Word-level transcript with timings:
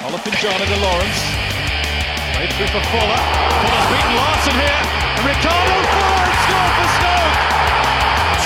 Olofinjana 0.00 0.64
into 0.64 0.80
Lawrence. 0.80 1.20
Played 2.32 2.48
through 2.56 2.72
for 2.72 2.80
Fuller. 2.88 3.20
Fuller's 3.60 3.88
beaten 3.92 4.16
Larson 4.16 4.56
here. 4.56 4.80
And 5.12 5.24
Ricardo 5.28 5.76
Fuller 5.92 6.28
scored 6.40 6.72
for 6.72 6.88
Stoke. 6.96 7.36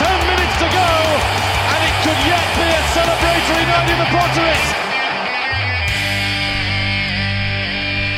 Ten 0.02 0.18
minutes 0.34 0.56
to 0.58 0.66
go. 0.66 0.90
And 1.70 1.80
it 1.86 1.94
could 2.02 2.20
yet 2.26 2.46
be 2.58 2.66
a 2.66 2.82
celebratory 2.90 3.64
night 3.70 3.86
in 3.86 3.98
the 4.02 4.10
Potteries. 4.10 4.66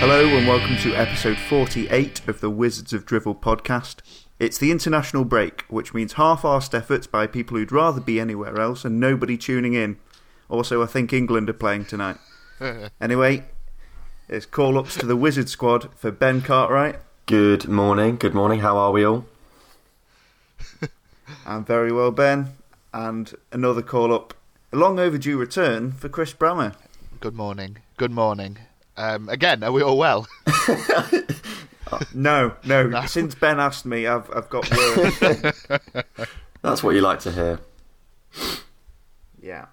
Hello 0.00 0.39
and 0.39 0.48
welcome 0.48 0.79
to 0.79 0.95
episode 0.95 1.37
48 1.37 2.27
of 2.27 2.41
the 2.41 2.48
Wizards 2.48 2.95
of 2.95 3.05
Drivel 3.05 3.34
podcast. 3.34 3.96
It's 4.39 4.57
the 4.57 4.71
international 4.71 5.27
break, 5.27 5.66
which 5.68 5.93
means 5.93 6.14
half-assed 6.14 6.73
efforts 6.73 7.07
by 7.07 7.27
people 7.27 7.59
who'd 7.59 7.71
rather 7.71 8.00
be 8.00 8.18
anywhere 8.18 8.59
else 8.59 8.87
and 8.87 8.98
nobody 8.98 9.37
tuning 9.37 9.75
in. 9.75 9.98
Also, 10.48 10.82
I 10.82 10.87
think 10.87 11.12
England 11.12 11.50
are 11.50 11.55
playing 11.55 11.84
tonight. 11.84 12.16
anyway, 13.00 13.45
it's 14.29 14.46
call-ups 14.46 14.96
to 14.96 15.06
the 15.06 15.16
Wizard 15.16 15.48
squad 15.48 15.92
for 15.95 16.10
Ben 16.10 16.41
Cartwright. 16.41 16.96
Good 17.27 17.69
morning. 17.69 18.16
Good 18.16 18.34
morning. 18.34 18.60
How 18.60 18.77
are 18.79 18.92
we 18.92 19.05
all? 19.05 19.27
I'm 21.46 21.65
very 21.65 21.92
well, 21.92 22.10
Ben. 22.10 22.55
And 22.92 23.34
another 23.52 23.82
call-up, 23.82 24.34
a 24.73 24.77
long 24.77 24.98
overdue 24.98 25.37
return 25.37 25.92
for 25.92 26.09
Chris 26.09 26.32
Brammer. 26.32 26.74
Good 27.20 27.34
morning. 27.34 27.79
Good 27.96 28.12
morning. 28.12 28.59
Um, 28.96 29.29
again, 29.29 29.62
are 29.62 29.73
we 29.73 29.82
all 29.82 29.98
well? 29.98 30.27
No, 32.12 32.54
no. 32.65 33.07
Since 33.07 33.37
Ben 33.37 33.60
asked 33.60 33.87
me, 33.87 34.09
I've 34.09 34.29
I've 34.34 34.48
got 34.51 34.68
word. 34.70 35.54
That's 36.60 36.82
what 36.82 36.96
you 36.96 37.01
like 37.01 37.20
to 37.20 37.30
hear. 37.30 37.60
yeah. 39.41 39.66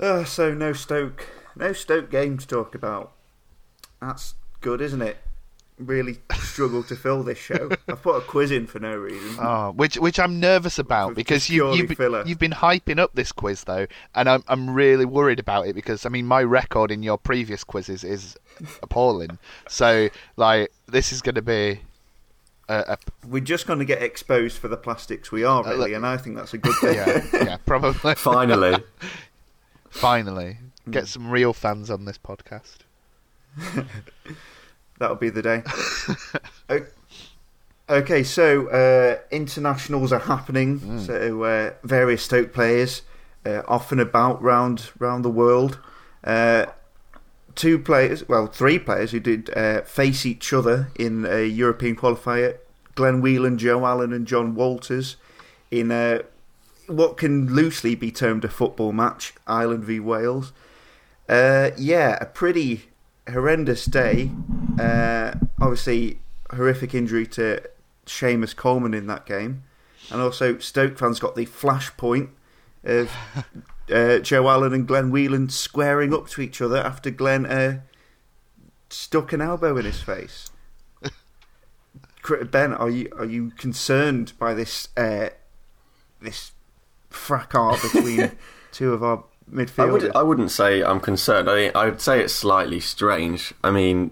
Uh, 0.00 0.24
so 0.24 0.54
no 0.54 0.72
Stoke, 0.72 1.26
no 1.56 1.72
Stoke 1.72 2.10
game 2.10 2.38
to 2.38 2.46
talk 2.46 2.74
about. 2.74 3.12
That's 4.00 4.34
good, 4.60 4.80
isn't 4.80 5.02
it? 5.02 5.16
Really 5.78 6.18
struggle 6.40 6.82
to 6.84 6.96
fill 6.96 7.22
this 7.22 7.38
show. 7.38 7.70
I've 7.88 8.02
put 8.02 8.16
a 8.16 8.20
quiz 8.20 8.50
in 8.50 8.66
for 8.66 8.80
no 8.80 8.96
reason. 8.96 9.36
Oh, 9.40 9.70
which 9.76 9.96
which 9.96 10.18
I'm 10.18 10.40
nervous 10.40 10.76
about 10.78 11.14
because 11.14 11.48
you 11.48 11.72
you've, 11.72 11.90
filler. 11.92 12.24
you've 12.26 12.38
been 12.40 12.50
hyping 12.52 12.98
up 12.98 13.14
this 13.14 13.30
quiz 13.30 13.62
though, 13.64 13.86
and 14.14 14.28
I'm 14.28 14.42
I'm 14.48 14.70
really 14.70 15.04
worried 15.04 15.38
about 15.38 15.68
it 15.68 15.74
because 15.76 16.04
I 16.04 16.08
mean 16.08 16.26
my 16.26 16.42
record 16.42 16.90
in 16.90 17.04
your 17.04 17.16
previous 17.16 17.62
quizzes 17.62 18.02
is 18.02 18.36
appalling. 18.82 19.38
So 19.68 20.08
like 20.36 20.72
this 20.88 21.12
is 21.12 21.22
going 21.22 21.36
to 21.36 21.42
be 21.42 21.80
a, 22.68 22.78
a 22.88 22.98
We're 23.28 23.38
just 23.40 23.68
going 23.68 23.78
to 23.78 23.84
get 23.84 24.02
exposed 24.02 24.58
for 24.58 24.66
the 24.66 24.76
plastics 24.76 25.30
we 25.30 25.44
are, 25.44 25.60
Uh, 25.64 25.70
really, 25.70 25.78
look- 25.78 25.92
and 25.92 26.04
I 26.06 26.16
think 26.16 26.34
that's 26.34 26.54
a 26.54 26.58
good 26.58 26.74
thing. 26.80 26.94
yeah 26.94 27.24
yeah 27.32 27.56
probably 27.66 28.14
Finally. 28.16 28.82
finally 29.90 30.58
Hmm. 30.84 30.90
get 30.92 31.06
some 31.08 31.30
real 31.30 31.52
fans 31.52 31.90
on 31.90 32.04
this 32.06 32.18
podcast. 32.18 32.78
That'll 34.98 35.16
be 35.16 35.30
the 35.30 35.42
day. 35.42 35.62
Okay, 37.90 38.22
so 38.22 38.66
uh, 38.68 39.16
internationals 39.30 40.12
are 40.12 40.18
happening. 40.18 41.00
So 41.00 41.42
uh, 41.44 41.72
various 41.84 42.22
Stoke 42.22 42.52
players 42.52 43.00
uh, 43.46 43.62
off 43.66 43.90
and 43.92 44.00
about 44.00 44.42
round 44.42 44.90
round 44.98 45.24
the 45.24 45.30
world. 45.30 45.78
Uh, 46.22 46.66
two 47.54 47.78
players, 47.78 48.28
well, 48.28 48.46
three 48.46 48.78
players 48.78 49.12
who 49.12 49.20
did 49.20 49.48
uh, 49.56 49.80
face 49.82 50.26
each 50.26 50.52
other 50.52 50.90
in 50.98 51.24
a 51.24 51.46
European 51.46 51.96
qualifier: 51.96 52.58
Glenn 52.94 53.22
Whelan, 53.22 53.56
Joe 53.56 53.86
Allen, 53.86 54.12
and 54.12 54.26
John 54.26 54.54
Walters 54.54 55.16
in 55.70 55.90
a 55.90 56.24
what 56.88 57.16
can 57.16 57.54
loosely 57.54 57.94
be 57.94 58.10
termed 58.10 58.44
a 58.44 58.48
football 58.48 58.92
match, 58.92 59.34
Ireland 59.46 59.84
v 59.84 60.00
Wales. 60.00 60.52
Uh, 61.28 61.70
yeah, 61.76 62.18
a 62.20 62.26
pretty 62.26 62.88
horrendous 63.30 63.84
day. 63.84 64.30
Uh, 64.80 65.34
obviously, 65.60 66.18
horrific 66.50 66.94
injury 66.94 67.26
to 67.26 67.62
Seamus 68.06 68.56
Coleman 68.56 68.94
in 68.94 69.06
that 69.06 69.26
game, 69.26 69.64
and 70.10 70.20
also 70.20 70.58
Stoke 70.58 70.98
fans 70.98 71.20
got 71.20 71.36
the 71.36 71.46
flashpoint 71.46 72.30
of 72.84 73.10
uh, 73.92 74.18
Joe 74.20 74.48
Allen 74.48 74.72
and 74.72 74.88
Glenn 74.88 75.10
Whelan 75.10 75.50
squaring 75.50 76.14
up 76.14 76.28
to 76.30 76.40
each 76.40 76.62
other 76.62 76.78
after 76.78 77.10
Glenn 77.10 77.44
uh, 77.44 77.80
stuck 78.88 79.32
an 79.32 79.42
elbow 79.42 79.76
in 79.76 79.84
his 79.84 80.00
face. 80.00 80.50
Ben, 82.50 82.72
are 82.72 82.90
you 82.90 83.10
are 83.16 83.26
you 83.26 83.50
concerned 83.50 84.32
by 84.38 84.54
this 84.54 84.88
uh, 84.96 85.28
this 86.20 86.52
fracas 87.10 87.92
between 87.92 88.32
two 88.72 88.92
of 88.92 89.02
our 89.02 89.24
I, 89.50 89.54
midfielders? 89.54 89.92
would, 89.92 90.16
I 90.16 90.22
wouldn't 90.22 90.50
say 90.50 90.82
I'm 90.82 91.00
concerned. 91.00 91.48
I, 91.48 91.54
mean, 91.54 91.72
I 91.74 91.86
would 91.86 92.00
say 92.00 92.20
it's 92.20 92.34
slightly 92.34 92.80
strange. 92.80 93.54
I 93.62 93.70
mean, 93.70 94.10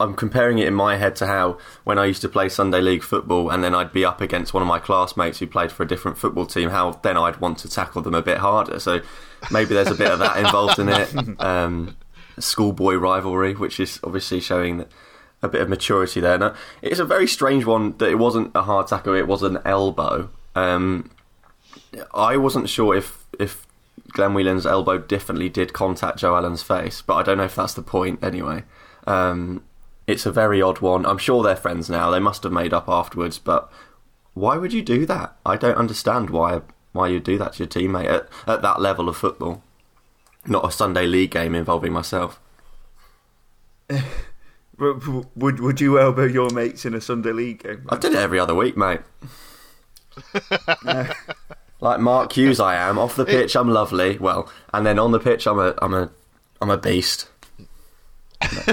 I'm 0.00 0.14
comparing 0.14 0.58
it 0.58 0.68
in 0.68 0.74
my 0.74 0.96
head 0.96 1.16
to 1.16 1.26
how 1.26 1.58
when 1.84 1.98
I 1.98 2.06
used 2.06 2.22
to 2.22 2.28
play 2.28 2.48
Sunday 2.48 2.80
League 2.80 3.02
football 3.02 3.50
and 3.50 3.64
then 3.64 3.74
I'd 3.74 3.92
be 3.92 4.04
up 4.04 4.20
against 4.20 4.54
one 4.54 4.62
of 4.62 4.66
my 4.68 4.78
classmates 4.78 5.38
who 5.38 5.46
played 5.46 5.72
for 5.72 5.82
a 5.82 5.86
different 5.86 6.18
football 6.18 6.46
team, 6.46 6.70
how 6.70 6.92
then 7.02 7.16
I'd 7.16 7.40
want 7.40 7.58
to 7.58 7.68
tackle 7.68 8.02
them 8.02 8.14
a 8.14 8.22
bit 8.22 8.38
harder. 8.38 8.78
So 8.78 9.00
maybe 9.50 9.74
there's 9.74 9.90
a 9.90 9.96
bit 9.96 10.10
of 10.10 10.20
that 10.20 10.36
involved 10.38 10.78
in 10.78 10.88
it. 10.88 11.14
Um, 11.40 11.96
schoolboy 12.38 12.94
rivalry, 12.94 13.54
which 13.54 13.80
is 13.80 13.98
obviously 14.04 14.40
showing 14.40 14.78
that 14.78 14.88
a 15.42 15.48
bit 15.48 15.60
of 15.60 15.68
maturity 15.68 16.20
there. 16.20 16.38
Now, 16.38 16.54
it's 16.82 17.00
a 17.00 17.04
very 17.04 17.26
strange 17.26 17.64
one 17.64 17.96
that 17.98 18.08
it 18.08 18.16
wasn't 18.16 18.52
a 18.54 18.62
hard 18.62 18.88
tackle, 18.88 19.14
it 19.14 19.26
was 19.26 19.42
an 19.42 19.58
elbow. 19.64 20.30
Um, 20.54 21.10
I 22.14 22.36
wasn't 22.36 22.68
sure 22.68 22.94
if 22.94 23.24
if 23.38 23.66
Glenn 24.12 24.34
Whelan's 24.34 24.66
elbow 24.66 24.98
definitely 24.98 25.48
did 25.48 25.72
contact 25.72 26.18
Joe 26.18 26.36
Allen's 26.36 26.62
face, 26.62 27.02
but 27.02 27.14
I 27.14 27.22
don't 27.22 27.38
know 27.38 27.44
if 27.44 27.54
that's 27.54 27.74
the 27.74 27.82
point 27.82 28.22
anyway. 28.22 28.64
Um, 29.06 29.62
it's 30.06 30.26
a 30.26 30.32
very 30.32 30.62
odd 30.62 30.80
one. 30.80 31.04
I'm 31.04 31.18
sure 31.18 31.42
they're 31.42 31.56
friends 31.56 31.90
now. 31.90 32.10
They 32.10 32.18
must 32.18 32.42
have 32.42 32.52
made 32.52 32.72
up 32.72 32.88
afterwards, 32.88 33.38
but 33.38 33.70
why 34.34 34.56
would 34.56 34.72
you 34.72 34.82
do 34.82 35.04
that? 35.06 35.36
I 35.44 35.56
don't 35.56 35.76
understand 35.76 36.30
why 36.30 36.62
why 36.92 37.08
you 37.08 37.20
do 37.20 37.36
that 37.38 37.54
to 37.54 37.58
your 37.60 37.68
teammate 37.68 38.10
at, 38.10 38.28
at 38.46 38.62
that 38.62 38.80
level 38.80 39.08
of 39.08 39.16
football. 39.16 39.62
Not 40.46 40.66
a 40.66 40.72
Sunday 40.72 41.06
league 41.06 41.30
game 41.30 41.54
involving 41.54 41.92
myself. 41.92 42.40
Would 44.78 45.58
would 45.58 45.80
you 45.80 45.98
elbow 45.98 46.24
your 46.24 46.50
mates 46.50 46.84
in 46.84 46.94
a 46.94 47.00
Sunday 47.00 47.32
league 47.32 47.64
game? 47.64 47.84
I 47.88 47.96
did 47.96 48.12
it 48.12 48.18
every 48.18 48.38
other 48.38 48.54
week, 48.54 48.76
mate. 48.76 49.00
like 51.80 52.00
Mark 52.00 52.32
Hughes, 52.32 52.60
I 52.60 52.74
am 52.76 52.98
off 52.98 53.16
the 53.16 53.24
pitch. 53.24 53.54
I'm 53.56 53.68
lovely. 53.68 54.18
Well, 54.18 54.50
and 54.72 54.84
then 54.84 54.98
on 54.98 55.12
the 55.12 55.20
pitch, 55.20 55.46
I'm 55.46 55.58
a 55.58 55.74
I'm 55.80 55.94
a 55.94 56.10
I'm 56.60 56.70
a 56.70 56.78
beast. 56.78 57.28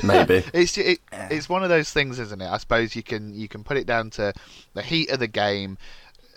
Maybe. 0.03 0.43
It's 0.53 0.77
it, 0.77 0.99
it's 1.11 1.49
one 1.49 1.63
of 1.63 1.69
those 1.69 1.91
things, 1.91 2.19
isn't 2.19 2.41
it? 2.41 2.47
I 2.47 2.57
suppose 2.57 2.95
you 2.95 3.03
can 3.03 3.33
you 3.33 3.47
can 3.47 3.63
put 3.63 3.77
it 3.77 3.85
down 3.85 4.09
to 4.11 4.33
the 4.73 4.81
heat 4.81 5.09
of 5.09 5.19
the 5.19 5.27
game, 5.27 5.77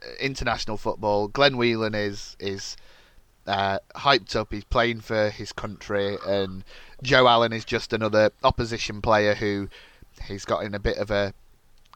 uh, 0.03 0.11
international 0.21 0.77
football. 0.77 1.29
Glenn 1.29 1.57
Whelan 1.57 1.95
is 1.95 2.37
is 2.39 2.77
uh, 3.47 3.79
hyped 3.97 4.37
up. 4.37 4.53
He's 4.53 4.65
playing 4.65 5.01
for 5.01 5.31
his 5.31 5.53
country, 5.53 6.17
and 6.27 6.65
Joe 7.03 7.27
Allen 7.29 7.53
is 7.53 7.65
just 7.65 7.93
another 7.93 8.31
opposition 8.45 9.01
player 9.01 9.35
who 9.35 9.69
he's 10.27 10.45
got 10.45 10.65
in 10.65 10.75
a 10.75 10.79
bit 10.79 10.99
of 10.99 11.11
a 11.11 11.33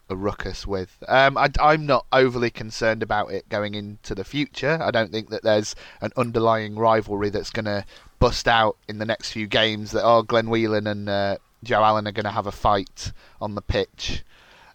a 0.09 0.15
ruckus 0.15 0.67
with. 0.67 0.97
Um, 1.07 1.37
I, 1.37 1.49
I'm 1.59 1.85
not 1.85 2.05
overly 2.11 2.49
concerned 2.49 3.03
about 3.03 3.31
it 3.31 3.47
going 3.49 3.75
into 3.75 4.15
the 4.15 4.23
future. 4.23 4.79
I 4.81 4.91
don't 4.91 5.11
think 5.11 5.29
that 5.29 5.43
there's 5.43 5.75
an 6.01 6.11
underlying 6.17 6.75
rivalry 6.75 7.29
that's 7.29 7.49
going 7.49 7.65
to 7.65 7.85
bust 8.19 8.47
out 8.47 8.77
in 8.87 8.99
the 8.99 9.05
next 9.05 9.31
few 9.31 9.47
games. 9.47 9.91
That 9.91 10.03
oh, 10.03 10.23
Glenn 10.23 10.49
Whelan 10.49 10.87
and 10.87 11.09
uh, 11.09 11.37
Joe 11.63 11.83
Allen 11.83 12.07
are 12.07 12.11
going 12.11 12.25
to 12.25 12.31
have 12.31 12.47
a 12.47 12.51
fight 12.51 13.11
on 13.41 13.55
the 13.55 13.61
pitch, 13.61 14.23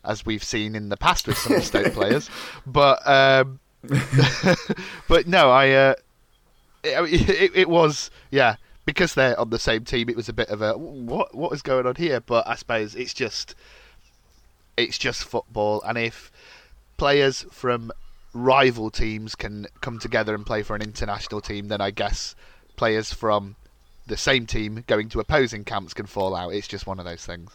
as 0.04 0.24
we've 0.24 0.44
seen 0.44 0.74
in 0.74 0.88
the 0.88 0.96
past 0.96 1.26
with 1.26 1.38
some 1.38 1.60
Stoke 1.60 1.92
players. 1.94 2.30
But 2.66 3.06
um, 3.06 3.60
but 5.08 5.26
no, 5.26 5.50
I. 5.50 5.70
Uh, 5.70 5.94
it, 6.84 7.28
it, 7.28 7.52
it 7.54 7.68
was 7.68 8.10
yeah 8.30 8.56
because 8.84 9.14
they're 9.14 9.38
on 9.38 9.50
the 9.50 9.58
same 9.58 9.84
team. 9.84 10.08
It 10.08 10.16
was 10.16 10.28
a 10.28 10.32
bit 10.32 10.48
of 10.48 10.62
a 10.62 10.76
what 10.76 11.34
what 11.34 11.52
is 11.52 11.62
going 11.62 11.86
on 11.86 11.96
here? 11.96 12.20
But 12.20 12.48
I 12.48 12.54
suppose 12.54 12.94
it's 12.94 13.12
just 13.12 13.54
it's 14.78 14.98
just 14.98 15.24
football, 15.24 15.82
and 15.82 15.98
if 15.98 16.30
players 16.96 17.44
from 17.50 17.92
rival 18.32 18.90
teams 18.90 19.34
can 19.34 19.66
come 19.80 19.98
together 19.98 20.34
and 20.34 20.44
play 20.46 20.62
for 20.62 20.76
an 20.76 20.82
international 20.82 21.40
team, 21.40 21.68
then 21.68 21.80
I 21.80 21.90
guess 21.90 22.34
players 22.76 23.12
from 23.12 23.56
the 24.06 24.16
same 24.16 24.46
team 24.46 24.84
going 24.86 25.08
to 25.10 25.20
opposing 25.20 25.64
camps 25.64 25.94
can 25.94 26.06
fall 26.06 26.34
out. 26.34 26.52
It's 26.52 26.68
just 26.68 26.86
one 26.86 26.98
of 26.98 27.04
those 27.04 27.24
things. 27.24 27.50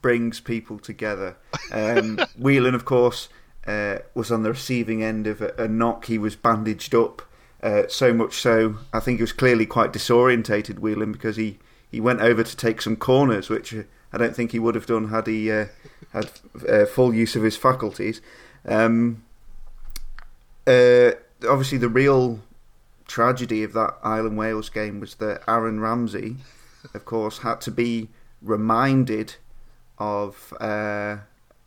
brings 0.00 0.40
people 0.40 0.78
together. 0.78 1.36
Um, 1.72 2.18
Whelan, 2.38 2.74
of 2.74 2.84
course, 2.84 3.28
uh, 3.66 3.98
was 4.14 4.30
on 4.30 4.42
the 4.42 4.50
receiving 4.50 5.02
end 5.02 5.26
of 5.26 5.42
a, 5.42 5.54
a 5.58 5.68
knock. 5.68 6.06
He 6.06 6.18
was 6.18 6.36
bandaged 6.36 6.94
up, 6.94 7.22
uh, 7.62 7.82
so 7.88 8.12
much 8.12 8.34
so 8.34 8.76
I 8.92 9.00
think 9.00 9.18
he 9.18 9.22
was 9.22 9.32
clearly 9.32 9.66
quite 9.66 9.92
disorientated. 9.92 10.78
Whelan 10.78 11.12
because 11.12 11.36
he, 11.36 11.58
he 11.90 12.00
went 12.00 12.20
over 12.20 12.42
to 12.42 12.56
take 12.56 12.80
some 12.80 12.96
corners, 12.96 13.50
which 13.50 13.74
uh, 13.74 13.82
I 14.12 14.18
don't 14.18 14.34
think 14.34 14.52
he 14.52 14.58
would 14.58 14.74
have 14.74 14.86
done 14.86 15.08
had 15.08 15.26
he 15.26 15.50
uh, 15.50 15.66
had 16.12 16.30
uh, 16.68 16.86
full 16.86 17.14
use 17.14 17.36
of 17.36 17.42
his 17.42 17.56
faculties. 17.56 18.20
Um, 18.66 19.24
uh, 20.66 21.12
obviously, 21.48 21.78
the 21.78 21.88
real 21.88 22.40
tragedy 23.06 23.62
of 23.62 23.72
that 23.72 23.96
Ireland 24.02 24.36
Wales 24.36 24.68
game 24.68 25.00
was 25.00 25.14
that 25.16 25.42
Aaron 25.48 25.80
Ramsey, 25.80 26.36
of 26.94 27.04
course, 27.04 27.38
had 27.38 27.60
to 27.62 27.70
be 27.70 28.08
reminded 28.42 29.36
of 29.98 30.52
uh, 30.60 31.18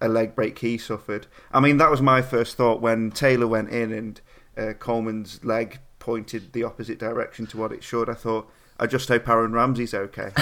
a 0.01 0.07
leg 0.07 0.35
break 0.35 0.59
he 0.59 0.77
suffered. 0.77 1.27
I 1.51 1.59
mean, 1.59 1.77
that 1.77 1.91
was 1.91 2.01
my 2.01 2.21
first 2.21 2.57
thought 2.57 2.81
when 2.81 3.11
Taylor 3.11 3.47
went 3.47 3.69
in 3.69 3.91
and 3.93 4.21
uh, 4.57 4.73
Coleman's 4.73 5.43
leg 5.43 5.79
pointed 5.99 6.51
the 6.51 6.63
opposite 6.63 6.99
direction 6.99 7.47
to 7.47 7.57
what 7.57 7.71
it 7.71 7.83
should. 7.83 8.09
I 8.09 8.15
thought, 8.15 8.51
I 8.79 8.87
just 8.87 9.07
hope 9.07 9.29
Aaron 9.29 9.53
Ramsey's 9.53 9.93
okay. 9.93 10.31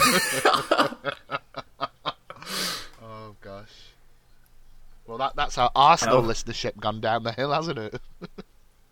Oh 3.03 3.35
gosh. 3.41 3.93
Well, 5.05 5.10
that 5.21 5.35
that's 5.35 5.57
our 5.57 5.71
Arsenal 5.75 6.21
listenership 6.23 6.77
gone 6.77 6.99
down 6.99 7.23
the 7.23 7.31
hill, 7.31 7.51
hasn't 7.51 7.77
it? 7.77 8.01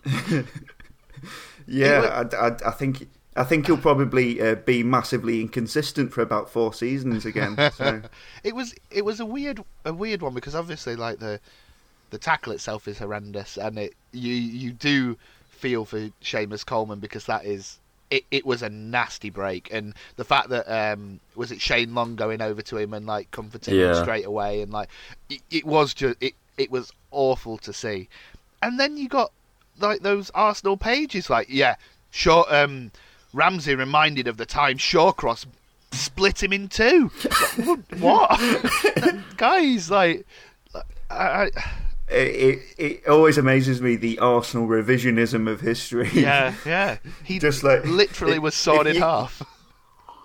yeah, 1.68 2.24
I, 2.32 2.48
I, 2.48 2.56
I 2.66 2.72
think. 2.72 3.10
I 3.36 3.44
think 3.46 3.68
he'll 3.68 3.78
probably 3.78 4.42
uh, 4.42 4.56
be 4.56 4.84
massively 4.84 5.40
inconsistent 5.40 6.12
for 6.12 6.22
about 6.22 6.50
four 6.50 6.74
seasons 6.74 7.26
again. 7.26 7.56
So. 7.74 8.02
It 8.44 8.54
was 8.54 8.74
it 8.92 9.06
was 9.06 9.20
a 9.20 9.26
weird 9.26 9.64
a 9.86 9.94
weird 9.94 10.22
one 10.22 10.34
because 10.34 10.56
obviously 10.56 10.96
like 10.98 11.20
the 11.20 11.40
the 12.10 12.18
tackle 12.18 12.52
itself 12.52 12.88
is 12.88 12.98
horrendous 12.98 13.56
and 13.58 13.78
it 13.78 13.94
you 14.12 14.34
you 14.34 14.72
do 14.72 15.16
feel 15.50 15.86
for 15.86 16.10
Seamus 16.22 16.66
Coleman 16.66 17.00
because 17.00 17.26
that 17.28 17.46
is 17.46 17.80
it, 18.12 18.26
it 18.32 18.46
was 18.46 18.62
a 18.62 18.70
nasty 18.70 19.30
break. 19.30 19.70
And 19.72 19.94
the 20.16 20.24
fact 20.24 20.50
that 20.50 20.68
um 20.68 21.20
was 21.36 21.52
it 21.52 21.62
Shane 21.62 21.94
Long 21.94 22.16
going 22.16 22.42
over 22.42 22.62
to 22.64 22.78
him 22.78 22.94
and 22.94 23.06
like 23.06 23.32
comforting 23.32 23.76
him 23.76 24.04
straight 24.04 24.26
away 24.26 24.62
and 24.62 24.72
like 24.72 24.90
it, 25.30 25.42
it 25.52 25.66
was 25.66 25.94
just 25.94 26.18
it 26.22 26.34
it 26.58 26.72
was 26.72 26.92
awful 27.12 27.58
to 27.60 27.74
see. 27.74 28.10
And 28.62 28.80
then 28.80 28.98
you 28.98 29.08
got 29.08 29.32
like 29.80 30.02
those 30.02 30.30
Arsenal 30.32 30.78
pages 30.78 31.30
like 31.30 31.48
yeah 31.50 31.76
sure 32.12 32.46
um 32.54 32.92
Ramsey 33.34 33.76
reminded 33.76 34.28
of 34.28 34.38
the 34.38 34.46
time 34.46 34.78
Shawcross 34.78 35.46
split 35.92 36.42
him 36.44 36.54
in 36.54 36.68
two. 36.68 37.12
What? 38.00 38.40
Guys 39.38 39.92
like 39.92 40.26
I, 40.76 40.82
I 41.12 41.52
It, 42.10 42.16
it, 42.16 42.60
it 42.78 43.08
always 43.08 43.38
amazes 43.38 43.82
me 43.82 43.96
the 43.96 44.18
Arsenal 44.20 44.68
revisionism 44.68 45.50
of 45.50 45.62
history. 45.62 46.10
Yeah, 46.14 46.54
yeah. 46.66 46.98
He 47.24 47.38
Just 47.48 47.64
like- 47.64 47.86
literally 47.86 48.36
if- 48.38 48.42
was 48.42 48.56
sawed 48.56 48.88
if 48.88 48.92
in 48.92 48.96
you- 48.96 49.02
half. 49.02 49.42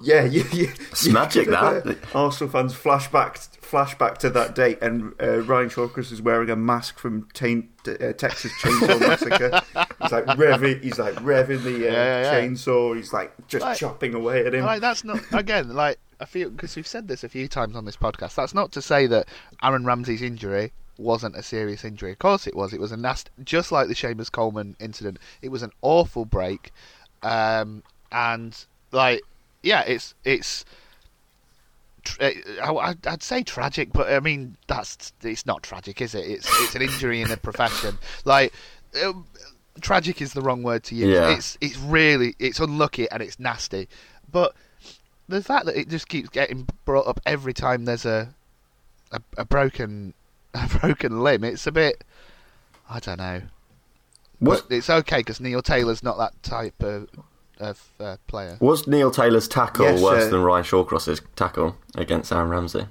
yeah. 0.00 0.24
You, 0.24 0.44
you, 0.52 0.72
It's 0.90 1.06
magic, 1.08 1.48
that. 1.48 1.86
uh, 1.86 1.94
Arsenal 2.14 2.50
fans 2.50 2.74
flashback 2.74 3.48
flashback 3.60 4.18
to 4.18 4.30
that 4.30 4.54
date, 4.54 4.78
and 4.82 5.12
uh, 5.20 5.40
Ryan 5.40 5.68
Shawcross 5.68 6.12
is 6.12 6.22
wearing 6.22 6.48
a 6.48 6.54
mask 6.56 6.98
from 6.98 7.28
Taint, 7.34 7.66
uh, 7.88 8.12
Texas 8.12 8.52
Chainsaw 8.60 9.00
Massacre. 9.00 9.60
He's 10.02 10.12
like 10.12 10.26
revving. 10.26 10.82
He's 10.82 10.98
like 10.98 11.14
revving 11.16 11.64
the 11.64 11.88
uh, 11.88 11.92
Yeah, 11.92 11.92
yeah, 11.92 12.20
yeah. 12.22 12.40
chainsaw. 12.48 12.94
He's 12.96 13.12
like 13.12 13.32
just 13.48 13.62
Like- 13.64 13.78
chopping 13.78 14.14
away 14.14 14.46
at 14.46 14.54
him. 14.54 14.64
Like 14.64 14.80
that's 14.80 15.02
not 15.04 15.20
again 15.32 15.74
like 15.74 15.98
I 16.20 16.24
feel 16.24 16.48
because 16.50 16.76
we've 16.76 16.86
said 16.86 17.08
this 17.08 17.24
a 17.24 17.28
few 17.28 17.48
times 17.48 17.74
on 17.76 17.84
this 17.84 17.96
podcast. 17.96 18.36
That's 18.36 18.54
not 18.54 18.72
to 18.72 18.80
say 18.82 19.06
that 19.08 19.28
Aaron 19.62 19.84
Ramsey's 19.84 20.22
injury 20.22 20.72
wasn't 20.98 21.36
a 21.36 21.42
serious 21.42 21.84
injury. 21.84 22.12
Of 22.12 22.18
course 22.18 22.46
it 22.46 22.54
was. 22.56 22.72
It 22.72 22.80
was 22.80 22.92
a 22.92 22.96
nasty, 22.96 23.30
just 23.44 23.72
like 23.72 23.88
the 23.88 23.94
Seamus 23.94 24.30
Coleman 24.30 24.76
incident. 24.80 25.18
It 25.42 25.48
was 25.50 25.62
an 25.62 25.72
awful 25.82 26.24
break, 26.24 26.72
um, 27.22 27.82
and 28.12 28.64
like 28.92 29.22
yeah, 29.62 29.82
it's 29.82 30.14
it's. 30.24 30.64
uh, 32.20 32.30
I- 32.62 32.74
I'd 32.90 33.06
I'd 33.06 33.22
say 33.22 33.42
tragic, 33.42 33.92
but 33.92 34.12
I 34.12 34.20
mean 34.20 34.56
that's 34.66 35.12
it's 35.22 35.46
not 35.46 35.62
tragic, 35.62 36.00
is 36.00 36.14
it? 36.14 36.26
It's 36.28 36.48
it's 36.62 36.74
an 36.74 36.82
injury 36.82 37.22
in 37.22 37.30
a 37.30 37.36
profession. 37.36 37.98
Like 38.24 38.52
um, 39.04 39.26
tragic 39.80 40.20
is 40.22 40.32
the 40.32 40.42
wrong 40.42 40.62
word 40.62 40.84
to 40.84 40.94
use. 40.94 41.08
Yeah. 41.14 41.30
It's 41.30 41.58
it's 41.60 41.76
really 41.78 42.34
it's 42.38 42.60
unlucky 42.60 43.10
and 43.10 43.22
it's 43.22 43.38
nasty, 43.40 43.88
but 44.30 44.54
the 45.28 45.42
fact 45.42 45.64
that 45.66 45.76
it 45.76 45.88
just 45.88 46.08
keeps 46.08 46.28
getting 46.28 46.68
brought 46.84 47.06
up 47.06 47.18
every 47.24 47.54
time 47.54 47.86
there's 47.86 48.04
a 48.04 48.34
a, 49.10 49.20
a 49.38 49.44
broken 49.44 50.12
a 50.74 50.78
broken 50.78 51.22
limb, 51.22 51.44
it's 51.44 51.66
a 51.66 51.72
bit 51.72 52.04
I 52.88 53.00
don't 53.00 53.18
know. 53.18 53.42
Was, 54.40 54.62
But 54.62 54.74
it's 54.74 54.90
okay 54.90 55.18
because 55.18 55.40
Neil 55.40 55.62
Taylor's 55.62 56.02
not 56.02 56.18
that 56.18 56.42
type 56.42 56.82
of 56.82 57.08
of 57.60 57.88
uh, 58.00 58.16
player. 58.26 58.56
was 58.60 58.86
Neil 58.88 59.12
Taylor's 59.12 59.46
tackle 59.46 59.86
Yes, 59.86 60.02
worse 60.02 60.24
uh, 60.24 60.30
than 60.30 60.42
Ryan 60.42 60.64
Shawcross's 60.64 61.22
tackle 61.36 61.76
against 61.94 62.32
Aaron 62.32 62.48
Ramsey? 62.48 62.86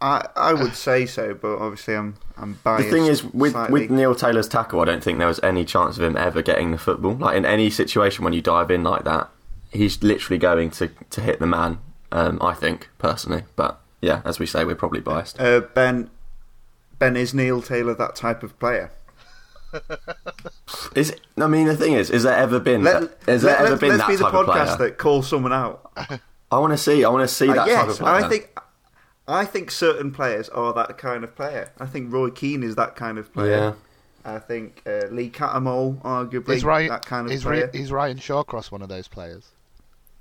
I 0.00 0.26
I 0.34 0.54
would 0.54 0.74
say 0.74 1.06
so, 1.06 1.34
but 1.34 1.58
obviously 1.58 1.94
I'm 1.94 2.16
I'm 2.36 2.58
The 2.64 2.82
thing 2.90 3.06
is, 3.06 3.22
with 3.22 3.52
slightly. 3.52 3.82
with 3.82 3.90
Neil 3.90 4.14
Taylor's 4.14 4.48
tackle, 4.48 4.80
I 4.80 4.86
don't 4.86 5.04
think 5.04 5.18
there 5.18 5.28
was 5.28 5.40
any 5.42 5.64
chance 5.64 5.98
of 5.98 6.02
him 6.02 6.16
ever 6.16 6.42
getting 6.42 6.72
the 6.72 6.78
football. 6.78 7.14
Like 7.14 7.36
in 7.36 7.44
any 7.44 7.70
situation 7.70 8.24
when 8.24 8.32
you 8.32 8.42
dive 8.42 8.70
in 8.70 8.82
like 8.82 9.04
that, 9.04 9.28
he's 9.70 10.02
literally 10.02 10.38
going 10.38 10.70
to 10.72 10.88
to 10.88 11.20
hit 11.20 11.38
the 11.38 11.46
man. 11.46 11.78
Um, 12.12 12.38
I 12.42 12.54
think 12.54 12.88
personally, 12.98 13.44
but 13.54 13.79
yeah, 14.00 14.22
as 14.24 14.38
we 14.38 14.46
say, 14.46 14.64
we're 14.64 14.74
probably 14.74 15.00
biased. 15.00 15.40
uh, 15.40 15.60
Ben 15.60 16.10
Ben 16.98 17.16
is 17.16 17.32
Neil 17.34 17.62
Taylor 17.62 17.94
that 17.94 18.14
type 18.16 18.42
of 18.42 18.58
player? 18.58 18.90
Is 20.96 21.10
it, 21.10 21.20
I 21.38 21.46
mean 21.46 21.66
the 21.66 21.76
thing 21.76 21.92
is, 21.92 22.10
is 22.10 22.24
there 22.24 22.36
ever 22.36 22.58
been 22.58 22.82
Let, 22.82 23.02
has 23.26 23.42
there 23.42 23.52
let, 23.52 23.60
ever 23.60 23.70
let, 23.72 23.80
been 23.80 23.88
let's 23.90 24.02
that 24.02 24.08
be 24.08 24.16
the 24.16 24.24
type 24.24 24.34
of 24.34 24.46
podcast 24.46 24.76
player? 24.76 24.88
that 24.90 24.98
calls 24.98 25.28
someone 25.28 25.52
out. 25.52 25.92
I 26.50 26.58
want 26.58 26.72
to 26.72 26.76
see. 26.78 27.04
I 27.04 27.08
want 27.08 27.28
to 27.28 27.32
see 27.34 27.48
Uh, 27.48 27.54
that 27.54 27.68
type 27.68 27.82
of 27.82 27.88
yes, 27.88 27.98
player. 27.98 28.14
I 28.14 28.28
think 28.28 28.58
I 29.28 29.44
think 29.44 29.70
certain 29.70 30.10
players 30.12 30.48
are 30.48 30.72
that 30.74 30.98
kind 30.98 31.22
of 31.22 31.36
player. 31.36 31.70
I 31.78 31.86
think 31.86 32.12
Roy 32.12 32.30
Keane 32.30 32.64
is 32.64 32.74
that 32.76 32.96
kind 32.96 33.16
of 33.18 33.32
player. 33.32 33.76
Yeah. 34.24 34.32
I 34.34 34.38
think 34.40 34.82
uh, 34.86 35.06
Lee 35.10 35.30
Cattermole, 35.30 36.02
arguably, 36.02 36.56
Is 36.56 36.64
Ryan 36.64 36.88
that 36.88 37.06
kind 37.06 37.26
of 37.26 37.32
is, 37.32 37.44
Ry- 37.46 37.60
player. 37.60 37.70
is 37.72 37.90
Ryan 37.92 38.18
Shawcross 38.18 38.70
one 38.72 38.82
of 38.82 38.88
those 38.88 39.08
players? 39.08 39.48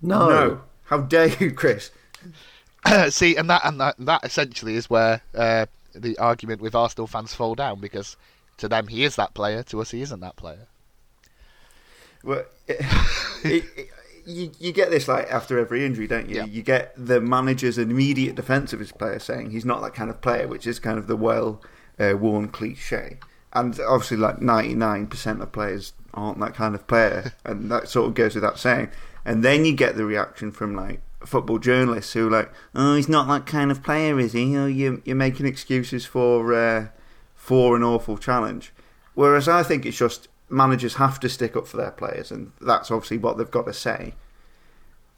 No. 0.02 0.30
no, 0.30 0.62
how 0.86 1.00
dare 1.02 1.28
you, 1.28 1.52
Chris? 1.52 1.90
See, 3.10 3.36
and 3.36 3.50
that 3.50 3.62
and 3.66 3.80
that 3.80 3.96
that 4.00 4.24
essentially 4.24 4.76
is 4.76 4.90
where 4.90 5.22
uh, 5.36 5.66
the 5.94 6.18
argument 6.18 6.62
with 6.62 6.76
Arsenal 6.76 7.08
fans 7.08 7.34
fall 7.34 7.56
down 7.56 7.80
because 7.80 8.16
to 8.58 8.68
them 8.68 8.88
he 8.88 9.04
is 9.04 9.16
that 9.16 9.34
player, 9.34 9.64
to 9.64 9.82
us 9.82 9.92
he 9.92 10.02
isn't 10.02 10.20
that 10.22 10.36
player. 10.36 10.68
Well, 12.24 12.46
it, 12.68 12.80
it, 13.44 13.64
it- 13.78 13.90
you, 14.26 14.52
you 14.60 14.72
get 14.72 14.92
this 14.92 15.08
like 15.08 15.32
after 15.32 15.58
every 15.58 15.84
injury, 15.84 16.06
don't 16.06 16.30
you? 16.30 16.36
Yeah. 16.36 16.46
You 16.46 16.62
get 16.62 16.94
the 16.96 17.20
manager's 17.20 17.80
immediate 17.80 18.36
defence 18.36 18.74
of 18.74 18.80
his 18.80 18.92
player 18.92 19.18
saying 19.18 19.50
he's 19.50 19.66
not 19.66 19.82
that 19.82 19.96
kind 19.96 20.12
of 20.12 20.22
player, 20.22 20.48
which 20.48 20.68
is 20.68 20.78
kind 20.78 21.00
of 21.00 21.08
the 21.08 21.16
well 21.16 21.64
uh, 21.98 22.14
worn 22.16 22.50
cliche. 22.50 23.18
And 23.54 23.80
obviously, 23.80 24.18
like 24.18 24.40
ninety 24.40 24.76
nine 24.76 25.08
percent 25.08 25.42
of 25.42 25.52
players 25.52 25.94
aren't 26.14 26.40
that 26.42 26.54
kind 26.54 26.76
of 26.76 26.86
player, 26.86 27.34
and 27.46 27.72
that 27.72 27.88
sort 27.90 28.08
of 28.08 28.14
goes 28.14 28.36
without 28.36 28.60
saying. 28.60 28.90
And 29.26 29.44
then 29.44 29.66
you 29.66 29.74
get 29.74 29.96
the 29.96 30.06
reaction 30.06 30.52
from 30.52 30.76
like 30.76 31.02
football 31.26 31.60
journalists 31.60 32.14
who 32.14 32.28
are 32.28 32.32
like, 32.32 32.52
"Oh, 32.76 32.96
he's 32.96 33.10
not 33.10 33.28
that 33.28 33.46
kind 33.46 33.72
of 33.72 33.84
player, 33.84 34.20
is 34.20 34.34
he? 34.34 34.56
Oh, 34.58 34.66
you 34.68 35.02
you're 35.06 35.16
making 35.16 35.46
excuses 35.46 36.06
for 36.06 36.54
uh, 36.54 36.88
for 37.36 37.76
an 37.76 37.84
awful 37.84 38.18
challenge." 38.18 38.74
Whereas 39.16 39.48
I 39.48 39.64
think 39.64 39.86
it's 39.86 39.98
just 39.98 40.28
managers 40.50 40.96
have 40.96 41.20
to 41.20 41.30
stick 41.30 41.56
up 41.56 41.68
for 41.68 41.78
their 41.78 41.92
players, 41.92 42.32
and 42.32 42.52
that's 42.62 42.90
obviously 42.92 43.18
what 43.18 43.38
they've 43.38 43.52
got 43.52 43.66
to 43.66 43.74
say. 43.74 44.14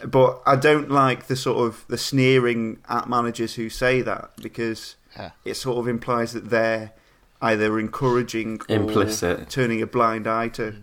But 0.06 0.42
I 0.48 0.56
don't 0.56 0.90
like 0.90 1.28
the 1.28 1.36
sort 1.36 1.60
of 1.68 1.86
the 1.88 1.98
sneering 1.98 2.80
at 2.90 3.08
managers 3.08 3.56
who 3.56 3.70
say 3.70 4.02
that 4.02 4.32
because 4.42 4.96
Yeah. 5.16 5.32
it 5.46 5.54
sort 5.56 5.78
of 5.78 5.88
implies 5.88 6.34
that 6.34 6.50
they're 6.50 6.94
either 7.42 7.80
encouraging 7.80 8.62
or 8.70 8.76
Implicit. 8.76 9.50
turning 9.50 9.82
a 9.82 9.88
blind 9.88 10.28
eye 10.28 10.48
to 10.50 10.76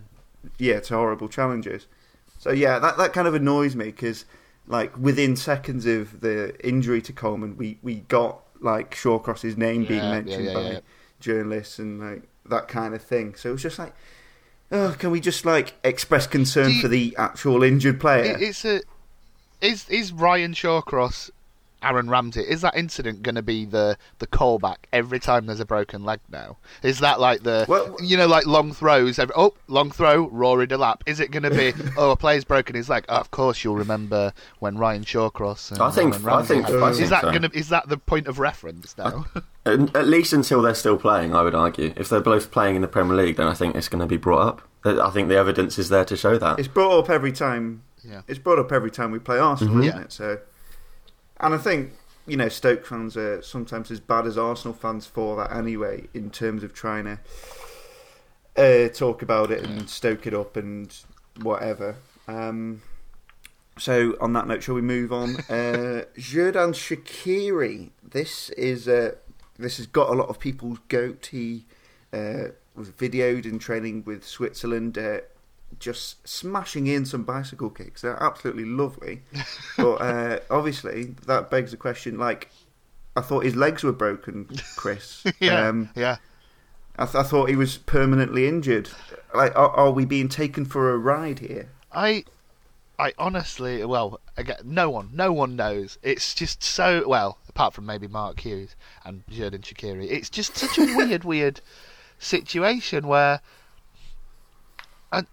yeah 0.57 0.79
to 0.81 0.95
horrible 0.95 1.27
challenges. 1.27 1.87
So 2.37 2.51
yeah, 2.51 2.79
that 2.79 2.97
that 2.97 3.11
kind 3.11 3.27
of 3.27 3.33
annoys 3.33 3.75
me 3.75 3.85
because 3.85 4.23
like 4.69 4.97
within 4.97 5.35
seconds 5.35 5.85
of 5.85 6.21
the 6.21 6.55
injury 6.65 7.01
to 7.01 7.11
Coleman, 7.11 7.57
we 7.57 7.77
we 7.81 7.95
got 7.95 8.39
like 8.61 8.95
Shawcross's 8.95 9.57
name 9.57 9.83
being 9.83 9.99
mentioned 9.99 10.45
yeah, 10.45 10.51
yeah, 10.51 10.57
by 10.57 10.71
yeah. 10.71 10.79
journalists 11.19 11.79
and 11.79 11.99
like 11.99 12.23
that 12.45 12.67
kind 12.67 12.93
of 12.93 13.01
thing. 13.01 13.35
So 13.35 13.49
it 13.49 13.53
was 13.53 13.63
just 13.63 13.79
like, 13.79 13.93
oh, 14.71 14.95
can 14.97 15.11
we 15.11 15.19
just 15.19 15.43
like 15.45 15.73
express 15.83 16.27
concern 16.27 16.71
you- 16.71 16.81
for 16.81 16.87
the 16.87 17.15
actual 17.17 17.63
injured 17.63 17.99
player? 17.99 18.37
It's 18.39 18.63
a 18.63 18.81
is 19.59 19.89
is 19.89 20.13
Ryan 20.13 20.53
Shawcross, 20.53 21.31
Aaron 21.81 22.09
Ramsey. 22.09 22.41
Is 22.41 22.61
that 22.61 22.75
incident 22.75 23.23
going 23.23 23.35
to 23.35 23.41
be 23.41 23.65
the 23.65 23.97
the 24.19 24.27
callback 24.27 24.77
every 24.91 25.19
time 25.19 25.45
there's 25.45 25.59
a 25.59 25.65
broken 25.65 26.03
leg? 26.03 26.19
Now 26.29 26.57
is 26.83 26.99
that 26.99 27.19
like 27.19 27.43
the 27.43 27.65
Well- 27.67 27.95
you 28.01 28.17
know 28.17 28.27
like 28.27 28.45
long 28.45 28.73
throws? 28.73 29.17
Every, 29.19 29.33
oh, 29.37 29.53
long 29.67 29.91
throw, 29.91 30.27
Rory 30.29 30.67
Delap. 30.67 31.01
Is 31.05 31.19
it 31.19 31.31
going 31.31 31.43
to 31.43 31.49
be 31.51 31.73
oh 31.97 32.11
a 32.11 32.17
player's 32.17 32.43
broken 32.43 32.75
his 32.75 32.89
leg? 32.89 33.05
Oh, 33.09 33.15
of 33.17 33.31
course 33.31 33.63
you'll 33.63 33.75
remember 33.75 34.33
when 34.59 34.77
Ryan 34.77 35.03
Shawcross. 35.03 35.71
And 35.71 35.81
I 35.81 35.91
think- 35.91 36.13
Aaron 36.15 36.27
I 36.29 36.41
think- 36.43 36.65
had- 36.65 36.75
I 36.75 36.89
is 36.89 36.97
think 36.97 37.09
that 37.11 37.21
so. 37.21 37.29
going 37.31 37.43
to 37.43 37.57
is 37.57 37.69
that 37.69 37.87
the 37.89 37.97
point 37.97 38.27
of 38.27 38.39
reference 38.39 38.97
now? 38.97 39.25
At 39.65 39.95
at 39.95 40.07
least 40.07 40.33
until 40.33 40.61
they're 40.61 40.73
still 40.75 40.97
playing, 40.97 41.35
I 41.35 41.41
would 41.43 41.55
argue. 41.55 41.93
If 41.95 42.09
they're 42.09 42.21
both 42.21 42.49
playing 42.51 42.75
in 42.75 42.81
the 42.81 42.87
Premier 42.87 43.15
League, 43.15 43.35
then 43.37 43.47
I 43.47 43.53
think 43.53 43.75
it's 43.75 43.87
going 43.89 43.99
to 44.01 44.07
be 44.07 44.17
brought 44.17 44.47
up. 44.47 44.61
I 44.85 45.09
think 45.09 45.27
the 45.27 45.35
evidence 45.37 45.77
is 45.77 45.89
there 45.89 46.05
to 46.05 46.15
show 46.15 46.37
that. 46.37 46.57
It's 46.59 46.67
brought 46.69 46.97
up 46.97 47.09
every 47.09 47.31
time. 47.33 47.83
Yeah. 48.03 48.21
It's 48.27 48.39
brought 48.39 48.57
up 48.59 48.71
every 48.71 48.89
time 48.89 49.11
we 49.11 49.19
play 49.19 49.37
Arsenal, 49.37 49.75
Mhm. 49.75 49.85
isn't 49.87 49.97
Yeah. 49.97 50.03
it? 50.05 50.11
So, 50.13 50.37
and 51.39 51.53
I 51.53 51.57
think 51.57 51.93
you 52.27 52.37
know 52.37 52.49
Stoke 52.49 52.85
fans 52.85 53.17
are 53.17 53.41
sometimes 53.41 53.91
as 53.91 53.99
bad 53.99 54.25
as 54.25 54.37
Arsenal 54.37 54.73
fans 54.73 55.05
for 55.05 55.35
that 55.37 55.51
anyway, 55.55 56.07
in 56.13 56.29
terms 56.29 56.63
of 56.63 56.73
trying 56.73 57.05
to 57.05 57.19
uh, 58.57 58.89
talk 58.89 59.21
about 59.21 59.51
it 59.51 59.63
and 59.63 59.89
stoke 59.89 60.27
it 60.27 60.33
up 60.33 60.57
and 60.57 60.95
whatever. 61.41 61.95
Um, 62.27 62.81
so, 63.77 64.17
on 64.19 64.33
that 64.33 64.45
note, 64.45 64.61
shall 64.61 64.75
we 64.75 64.81
move 64.81 65.13
on? 65.13 65.37
Uh, 65.49 66.05
Xherdan 66.15 66.73
Shaqiri. 66.73 67.89
This 68.03 68.49
is 68.51 68.87
uh, 68.87 69.13
this 69.57 69.77
has 69.77 69.87
got 69.87 70.09
a 70.09 70.13
lot 70.13 70.29
of 70.29 70.39
people's 70.39 70.79
goat. 70.87 71.29
He 71.31 71.65
uh, 72.13 72.49
was 72.75 72.89
videoed 72.89 73.45
in 73.45 73.59
training 73.59 74.03
with 74.05 74.25
Switzerland, 74.25 74.97
uh, 74.97 75.19
just 75.77 76.27
smashing 76.27 76.87
in 76.87 77.05
some 77.05 77.23
bicycle 77.23 77.69
kicks. 77.69 78.01
They're 78.01 78.21
absolutely 78.21 78.65
lovely. 78.65 79.21
but 79.77 79.95
uh, 79.95 80.39
obviously, 80.49 81.15
that 81.27 81.49
begs 81.51 81.71
the 81.71 81.77
question: 81.77 82.17
like, 82.17 82.49
I 83.15 83.21
thought 83.21 83.43
his 83.43 83.55
legs 83.55 83.83
were 83.83 83.91
broken, 83.93 84.49
Chris. 84.75 85.23
yeah, 85.39 85.67
Um, 85.67 85.89
yeah. 85.95 86.17
I, 86.97 87.05
th- 87.05 87.15
I 87.15 87.23
thought 87.23 87.49
he 87.49 87.55
was 87.55 87.77
permanently 87.77 88.47
injured. 88.47 88.89
Like, 89.33 89.55
are, 89.55 89.69
are 89.69 89.91
we 89.91 90.03
being 90.05 90.27
taken 90.27 90.65
for 90.65 90.91
a 90.91 90.97
ride 90.97 91.39
here? 91.39 91.69
I, 91.93 92.25
I 92.97 93.13
honestly, 93.17 93.85
well, 93.85 94.19
again, 94.35 94.57
no 94.65 94.89
one, 94.89 95.11
no 95.13 95.31
one 95.31 95.55
knows. 95.55 95.97
It's 96.03 96.33
just 96.35 96.61
so 96.61 97.07
well, 97.07 97.37
apart 97.47 97.73
from 97.73 97.85
maybe 97.85 98.07
Mark 98.07 98.41
Hughes 98.41 98.75
and 99.05 99.23
Xherdan 99.27 99.61
Shaqiri. 99.61 100.11
It's 100.11 100.29
just 100.29 100.57
such 100.57 100.77
a 100.77 100.81
weird, 100.97 101.23
weird 101.23 101.61
situation 102.17 103.07
where 103.07 103.39
I, 105.11 105.23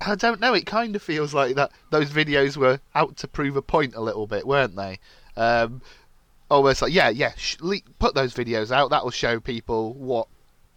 I 0.00 0.14
don't 0.14 0.40
know. 0.40 0.54
It 0.54 0.66
kind 0.66 0.96
of 0.96 1.02
feels 1.02 1.32
like 1.32 1.54
that 1.56 1.70
those 1.90 2.10
videos 2.10 2.56
were 2.56 2.80
out 2.94 3.16
to 3.18 3.28
prove 3.28 3.56
a 3.56 3.62
point 3.62 3.94
a 3.94 4.00
little 4.00 4.26
bit, 4.26 4.46
weren't 4.46 4.76
they? 4.76 4.98
Um, 5.36 5.80
almost 6.50 6.82
like, 6.82 6.92
yeah, 6.92 7.08
yeah, 7.08 7.32
sh- 7.36 7.56
put 7.98 8.14
those 8.14 8.34
videos 8.34 8.70
out. 8.70 8.90
That 8.90 9.04
will 9.04 9.10
show 9.10 9.40
people 9.40 9.94
what 9.94 10.28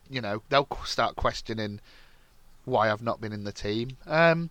you 0.09 0.21
know. 0.21 0.41
They'll 0.49 0.67
start 0.85 1.15
questioning 1.15 1.79
why 2.65 2.91
I've 2.91 3.01
not 3.01 3.21
been 3.21 3.33
in 3.33 3.43
the 3.43 3.51
team. 3.51 3.97
Um, 4.05 4.49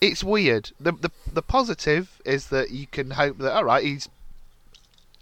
it's 0.00 0.24
weird. 0.24 0.72
The, 0.80 0.92
the 0.92 1.10
the 1.32 1.42
positive 1.42 2.20
is 2.24 2.46
that 2.48 2.70
you 2.70 2.86
can 2.86 3.12
hope 3.12 3.38
that 3.38 3.52
all 3.52 3.64
right, 3.64 3.84
he's 3.84 4.08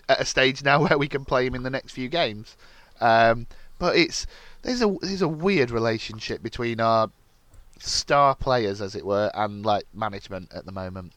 at 0.09 0.21
a 0.21 0.25
stage 0.25 0.65
now 0.65 0.83
where 0.87 0.99
we 0.99 1.09
can 1.09 1.25
play 1.25 1.47
him 1.47 1.55
in 1.55 1.63
the 1.63 1.71
next 1.71 1.93
few 1.93 2.09
games. 2.09 2.57
Um, 3.01 3.47
but 3.79 3.97
it's 3.97 4.27
there's 4.63 4.83
a 4.83 4.97
there's 5.01 5.23
a 5.23 5.29
weird 5.29 5.71
relationship 5.71 6.43
between 6.43 6.81
our 6.81 7.11
star 7.79 8.35
players, 8.35 8.81
as 8.81 8.95
it 8.95 9.05
were, 9.05 9.31
and 9.35 9.65
like 9.65 9.85
management 9.95 10.53
at 10.53 10.67
the 10.67 10.73
moment. 10.73 11.13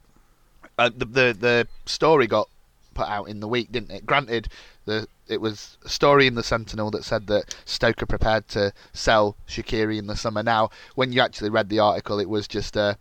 Uh, 0.77 0.89
the, 0.95 1.05
the 1.05 1.37
the 1.39 1.67
story 1.85 2.27
got 2.27 2.47
put 2.93 3.07
out 3.07 3.27
in 3.29 3.39
the 3.39 3.47
week, 3.47 3.71
didn't 3.71 3.91
it? 3.91 4.05
Granted, 4.05 4.47
the 4.85 5.07
it 5.27 5.39
was 5.39 5.77
a 5.85 5.89
story 5.89 6.27
in 6.27 6.35
the 6.35 6.43
Sentinel 6.43 6.91
that 6.91 7.05
said 7.05 7.27
that 7.27 7.55
Stoker 7.65 8.05
prepared 8.05 8.47
to 8.49 8.73
sell 8.93 9.37
Shaqiri 9.47 9.97
in 9.97 10.07
the 10.07 10.15
summer. 10.15 10.43
Now, 10.43 10.69
when 10.95 11.13
you 11.13 11.21
actually 11.21 11.49
read 11.49 11.69
the 11.69 11.79
article, 11.79 12.19
it 12.19 12.29
was 12.29 12.47
just 12.47 12.75
a 12.75 12.97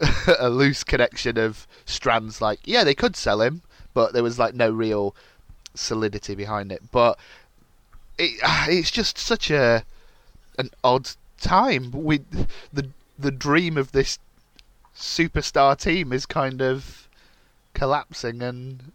a 0.38 0.50
loose 0.50 0.84
connection 0.84 1.38
of 1.38 1.66
strands. 1.86 2.40
Like, 2.40 2.60
yeah, 2.64 2.84
they 2.84 2.94
could 2.94 3.16
sell 3.16 3.40
him, 3.40 3.62
but 3.94 4.12
there 4.12 4.22
was 4.22 4.38
like 4.38 4.54
no 4.54 4.70
real 4.70 5.14
solidity 5.74 6.34
behind 6.34 6.72
it. 6.72 6.82
But 6.90 7.18
it, 8.18 8.38
it's 8.68 8.90
just 8.90 9.18
such 9.18 9.50
a 9.50 9.84
an 10.58 10.70
odd 10.84 11.10
time. 11.40 11.90
We 11.92 12.20
the 12.72 12.88
the 13.18 13.30
dream 13.30 13.76
of 13.76 13.92
this 13.92 14.18
superstar 14.96 15.78
team 15.78 16.12
is 16.12 16.26
kind 16.26 16.62
of 16.62 17.08
collapsing, 17.74 18.42
and 18.42 18.92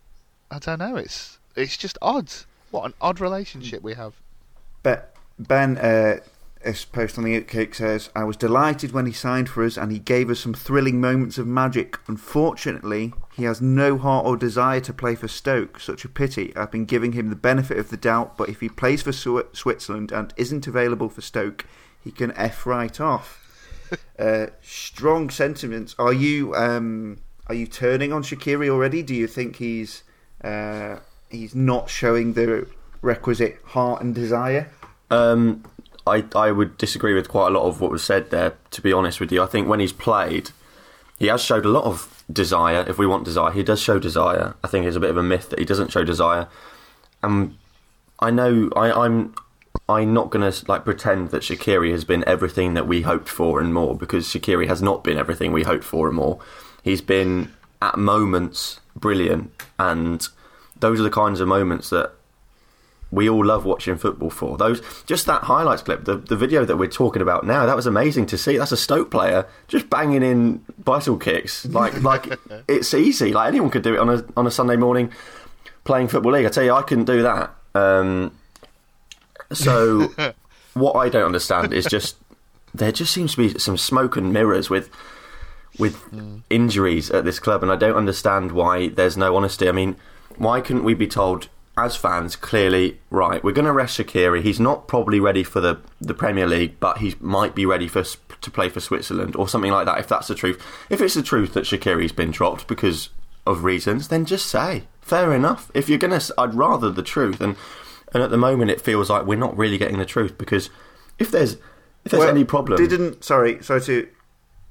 I 0.50 0.60
don't 0.60 0.80
know. 0.80 0.96
It's 0.96 1.40
it's 1.56 1.78
just 1.78 1.98
odd. 2.02 2.32
What 2.72 2.86
an 2.86 2.94
odd 3.02 3.20
relationship 3.20 3.84
we 3.84 3.96
have. 3.96 4.16
But 4.84 5.14
Ben, 5.38 5.78
uh, 5.78 6.20
this 6.64 6.86
post 6.86 7.18
on 7.18 7.24
the 7.24 7.40
Oatcake 7.40 7.76
says, 7.76 8.10
I 8.16 8.24
was 8.24 8.38
delighted 8.38 8.92
when 8.92 9.06
he 9.06 9.12
signed 9.12 9.50
for 9.50 9.64
us 9.64 9.78
and 9.78 9.92
he 9.92 10.00
gave 10.00 10.30
us 10.30 10.40
some 10.40 10.54
thrilling 10.54 11.02
moments 11.02 11.38
of 11.38 11.48
magic. 11.48 11.98
Unfortunately, 12.08 13.14
he 13.36 13.44
has 13.44 13.62
no 13.62 13.98
heart 13.98 14.26
or 14.26 14.38
desire 14.38 14.80
to 14.82 14.94
play 14.94 15.16
for 15.16 15.28
Stoke. 15.28 15.80
Such 15.80 16.06
a 16.06 16.10
pity. 16.10 16.56
I've 16.56 16.72
been 16.72 16.86
giving 16.86 17.14
him 17.14 17.30
the 17.30 17.36
benefit 17.36 17.78
of 17.78 17.90
the 17.90 17.98
doubt, 17.98 18.38
but 18.38 18.50
if 18.50 18.62
he 18.62 18.70
plays 18.70 19.02
for 19.02 19.12
Swi- 19.12 19.56
Switzerland 19.56 20.12
and 20.12 20.34
isn't 20.38 20.68
available 20.68 21.10
for 21.10 21.22
Stoke, 21.22 21.66
he 22.04 22.12
can 22.12 22.32
F 22.34 22.66
right 22.66 23.00
off. 23.00 23.38
uh, 24.20 24.48
strong 24.62 25.30
sentiments. 25.30 25.96
Are 26.00 26.14
you 26.14 26.56
um, 26.56 27.20
are 27.48 27.56
you 27.56 27.68
turning 27.68 28.14
on 28.14 28.24
Shaqiri 28.24 28.70
already? 28.70 29.04
Do 29.04 29.14
you 29.14 29.28
think 29.28 29.58
he's 29.58 30.04
uh, 30.44 30.98
he's 31.30 31.54
not 31.56 31.90
showing 31.90 32.34
the 32.34 32.68
requisite 33.02 33.60
heart 33.66 34.02
and 34.02 34.16
desire? 34.16 34.70
Um, 35.10 35.66
I 36.08 36.26
I 36.36 36.52
would 36.52 36.78
disagree 36.78 37.14
with 37.14 37.30
quite 37.30 37.48
a 37.48 37.52
lot 37.52 37.68
of 37.68 37.82
what 37.82 37.92
was 37.92 38.04
said 38.04 38.30
there. 38.32 38.56
To 38.72 38.82
be 38.82 38.94
honest 38.94 39.20
with 39.20 39.32
you, 39.32 39.44
I 39.44 39.48
think 39.48 39.68
when 39.68 39.80
he's 39.80 39.94
played, 39.94 40.52
he 41.20 41.28
has 41.28 41.42
showed 41.42 41.66
a 41.66 41.70
lot 41.70 41.84
of 41.84 42.24
desire. 42.32 42.86
If 42.88 42.98
we 42.98 43.06
want 43.06 43.26
desire, 43.26 43.52
he 43.52 43.64
does 43.64 43.82
show 43.82 44.00
desire. 44.00 44.56
I 44.64 44.68
think 44.68 44.86
it's 44.86 44.96
a 44.96 45.00
bit 45.00 45.10
of 45.10 45.18
a 45.18 45.24
myth 45.24 45.50
that 45.50 45.60
he 45.60 45.66
doesn't 45.66 45.92
show 45.92 46.04
desire. 46.04 46.48
Um, 47.24 47.58
I 48.20 48.32
know 48.32 48.70
I, 48.76 48.92
I'm 49.06 49.36
I'm 49.88 50.14
not 50.14 50.30
going 50.30 50.50
to 50.50 50.66
like 50.68 50.86
pretend 50.86 51.30
that 51.32 51.44
Shaqiri 51.44 51.92
has 51.92 52.06
been 52.06 52.24
everything 52.28 52.74
that 52.76 52.88
we 52.88 53.02
hoped 53.02 53.30
for 53.30 53.60
and 53.60 53.74
more 53.74 53.96
because 53.96 54.28
Shaqiri 54.28 54.68
has 54.68 54.82
not 54.82 55.04
been 55.04 55.18
everything 55.18 55.52
we 55.52 55.64
hoped 55.64 55.84
for 55.84 56.08
and 56.08 56.16
more. 56.16 56.40
He's 56.84 57.02
been 57.02 57.52
at 57.82 57.98
moments 57.98 58.80
brilliant, 58.96 59.52
and 59.78 60.28
those 60.80 61.00
are 61.00 61.04
the 61.04 61.10
kinds 61.10 61.40
of 61.40 61.48
moments 61.48 61.90
that 61.90 62.14
we 63.12 63.30
all 63.30 63.46
love 63.46 63.66
watching 63.66 63.98
football 63.98 64.30
for. 64.30 64.58
Those 64.58 64.82
just 65.06 65.26
that 65.26 65.44
highlights 65.44 65.82
clip, 65.82 66.06
the 66.06 66.16
the 66.16 66.36
video 66.36 66.64
that 66.66 66.78
we're 66.78 66.88
talking 66.90 67.22
about 67.22 67.46
now, 67.46 67.66
that 67.66 67.76
was 67.76 67.86
amazing 67.86 68.26
to 68.28 68.38
see. 68.38 68.58
That's 68.58 68.72
a 68.72 68.78
Stoke 68.78 69.12
player 69.12 69.46
just 69.68 69.90
banging 69.90 70.24
in 70.24 70.64
bicycle 70.84 71.18
kicks. 71.18 71.66
Like 71.66 72.02
like 72.02 72.40
it's 72.68 72.94
easy. 72.94 73.34
Like 73.34 73.50
anyone 73.50 73.70
could 73.70 73.84
do 73.84 73.94
it 73.94 74.00
on 74.00 74.10
a 74.10 74.26
on 74.38 74.48
a 74.48 74.52
Sunday 74.52 74.78
morning 74.78 75.12
playing 75.84 76.08
football 76.08 76.32
league. 76.32 76.46
I 76.46 76.50
tell 76.50 76.64
you, 76.64 76.74
I 76.74 76.84
couldn't 76.84 77.06
do 77.06 77.22
that. 77.24 77.54
Um, 77.76 78.38
so 79.54 80.14
what 80.74 80.96
I 80.96 81.10
don't 81.10 81.26
understand 81.26 81.74
is 81.74 81.86
just 81.86 82.18
there 82.74 82.92
just 82.92 83.14
seems 83.14 83.36
to 83.36 83.38
be 83.38 83.60
some 83.60 83.78
smoke 83.78 84.16
and 84.16 84.32
mirrors 84.32 84.70
with 84.70 84.90
with 85.80 85.96
hmm. 85.96 86.38
injuries 86.50 87.10
at 87.12 87.26
this 87.26 87.40
club, 87.40 87.64
and 87.64 87.72
I 87.72 87.76
don't 87.76 87.96
understand 87.96 88.52
why 88.52 88.90
there's 88.90 89.18
no 89.18 89.36
honesty. 89.36 89.70
I 89.70 89.72
mean, 89.72 89.96
why 90.38 90.62
couldn't 90.62 90.84
we 90.84 90.94
be 90.94 91.08
told 91.08 91.48
as 91.78 91.96
fans 91.96 92.36
clearly, 92.36 93.00
right? 93.10 93.44
We're 93.44 93.54
going 93.54 93.66
to 93.66 93.72
rest 93.72 93.98
Shaqiri. 93.98 94.42
He's 94.42 94.60
not 94.60 94.88
probably 94.88 95.20
ready 95.20 95.44
for 95.44 95.62
the 95.62 95.80
the 96.00 96.14
Premier 96.14 96.48
League, 96.48 96.80
but 96.80 97.00
he 97.00 97.16
might 97.20 97.56
be 97.56 97.66
ready 97.66 97.88
for 97.88 98.04
to 98.04 98.52
play 98.52 98.70
for 98.70 98.80
Switzerland 98.80 99.36
or 99.36 99.48
something 99.48 99.72
like 99.72 99.86
that. 99.86 100.00
If 100.00 100.08
that's 100.08 100.28
the 100.28 100.36
truth, 100.36 100.62
if 100.90 101.02
it's 101.02 101.14
the 101.14 101.24
truth 101.24 101.54
that 101.54 101.66
Shaqiri's 101.66 102.12
been 102.12 102.32
dropped 102.32 102.68
because 102.68 103.10
of 103.46 103.64
reasons, 103.64 104.10
then 104.10 104.26
just 104.26 104.48
say 104.48 104.84
fair 105.02 105.34
enough. 105.34 105.72
If 105.74 105.90
you're 105.90 105.98
going 105.98 106.18
to, 106.20 106.34
I'd 106.38 106.56
rather 106.56 106.90
the 106.90 107.04
truth 107.04 107.42
and. 107.42 107.56
And 108.14 108.22
at 108.24 108.30
the 108.30 108.38
moment, 108.38 108.72
it 108.72 108.82
feels 108.82 109.10
like 109.10 109.26
we're 109.26 109.38
not 109.38 109.56
really 109.58 109.78
getting 109.78 109.98
the 109.98 110.06
truth 110.06 110.38
because 110.38 110.70
if 111.20 111.32
there's 111.32 111.54
if 112.04 112.12
there's 112.12 112.20
Well, 112.22 112.30
any 112.30 112.44
problem, 112.44 112.78
Didn't 112.78 113.24
sorry, 113.24 113.62
sorry 113.64 113.82
to 113.82 114.08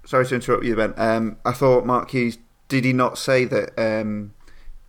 sorry 0.04 0.26
to 0.26 0.34
interrupt 0.34 0.64
you, 0.64 0.76
Ben. 0.76 0.92
Um, 0.96 1.36
I 1.44 1.52
thought 1.52 1.86
Mark 1.86 2.10
Hughes 2.10 2.38
did 2.68 2.84
he 2.84 2.92
not 2.92 3.16
say 3.18 3.44
that 3.46 3.72
um, 3.78 4.32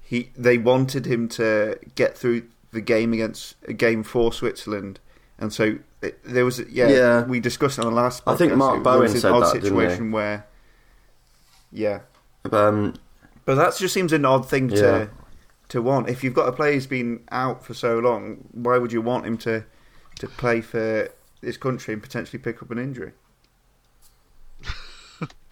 he 0.01 0.31
they 0.35 0.57
wanted 0.57 1.05
him 1.05 1.27
to 1.29 1.77
get 1.95 2.17
through 2.17 2.43
the 2.71 2.81
game 2.81 3.13
against 3.13 3.55
game 3.77 4.03
for 4.03 4.33
Switzerland, 4.33 4.99
and 5.37 5.53
so 5.53 5.77
it, 6.01 6.23
there 6.23 6.43
was 6.45 6.59
yeah, 6.69 6.89
Yeah. 6.89 7.23
we 7.23 7.39
discussed 7.39 7.77
it 7.79 7.85
on 7.85 7.93
the 7.93 8.01
last. 8.01 8.23
I 8.27 8.35
think. 8.35 8.53
Mark 8.55 8.75
There 8.75 8.83
Bowen 8.83 9.01
was 9.03 9.13
an 9.13 9.19
said 9.21 9.31
odd 9.31 9.43
that, 9.43 9.53
didn't 9.61 9.77
situation 9.77 10.11
where 10.11 10.45
yeah, 11.71 11.99
um, 12.51 12.95
but 13.45 13.55
that 13.55 13.75
just 13.77 13.93
seems 13.93 14.11
an 14.13 14.25
odd 14.25 14.47
thing 14.49 14.69
Yeah. 14.69 14.75
to 14.81 15.09
to 15.71 15.81
want. 15.81 16.09
If 16.09 16.21
you've 16.23 16.33
got 16.33 16.49
a 16.49 16.51
player 16.51 16.73
who's 16.73 16.85
been 16.85 17.23
out 17.31 17.65
for 17.65 17.73
so 17.73 17.97
long, 17.99 18.45
why 18.51 18.77
would 18.77 18.91
you 18.91 19.01
want 19.01 19.25
him 19.25 19.37
to 19.39 19.63
to 20.19 20.27
play 20.27 20.59
for 20.61 21.09
this 21.39 21.57
country 21.57 21.93
and 21.93 22.03
potentially 22.03 22.39
pick 22.39 22.61
up 22.61 22.71
an 22.71 22.77
injury? 22.77 23.13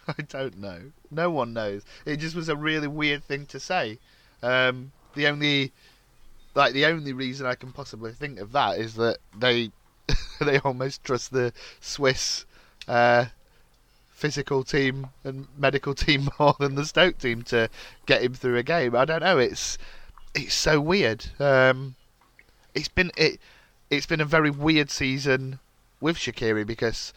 I 0.07 0.21
don't 0.27 0.57
know. 0.57 0.91
No 1.09 1.31
one 1.31 1.53
knows. 1.53 1.83
It 2.05 2.17
just 2.17 2.35
was 2.35 2.49
a 2.49 2.55
really 2.55 2.87
weird 2.87 3.23
thing 3.23 3.45
to 3.47 3.59
say. 3.59 3.97
Um, 4.43 4.91
the 5.15 5.27
only, 5.27 5.71
like, 6.53 6.73
the 6.73 6.85
only 6.85 7.13
reason 7.13 7.47
I 7.47 7.55
can 7.55 7.71
possibly 7.71 8.11
think 8.11 8.39
of 8.39 8.51
that 8.51 8.77
is 8.77 8.95
that 8.95 9.19
they, 9.37 9.71
they 10.41 10.59
almost 10.59 11.03
trust 11.03 11.31
the 11.31 11.53
Swiss 11.79 12.45
uh, 12.89 13.25
physical 14.09 14.65
team 14.65 15.07
and 15.23 15.47
medical 15.57 15.95
team 15.95 16.29
more 16.39 16.55
than 16.59 16.75
the 16.75 16.85
Stoke 16.85 17.17
team 17.17 17.41
to 17.43 17.69
get 18.05 18.21
him 18.21 18.33
through 18.33 18.57
a 18.57 18.63
game. 18.63 18.95
I 18.95 19.05
don't 19.05 19.23
know. 19.23 19.37
It's, 19.37 19.77
it's 20.33 20.53
so 20.53 20.79
weird. 20.79 21.25
Um, 21.39 21.95
it's 22.73 22.87
been 22.87 23.11
it, 23.17 23.39
it's 23.89 24.05
been 24.05 24.21
a 24.21 24.25
very 24.25 24.49
weird 24.49 24.89
season 24.89 25.59
with 25.99 26.17
Shaqiri 26.17 26.65
because 26.65 27.13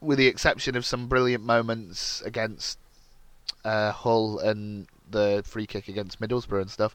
with 0.00 0.18
the 0.18 0.26
exception 0.26 0.76
of 0.76 0.86
some 0.86 1.08
brilliant 1.08 1.44
moments 1.44 2.22
against 2.22 2.78
uh, 3.64 3.92
Hull 3.92 4.38
and 4.38 4.86
the 5.10 5.42
free 5.44 5.66
kick 5.66 5.88
against 5.88 6.20
Middlesbrough 6.20 6.62
and 6.62 6.70
stuff, 6.70 6.94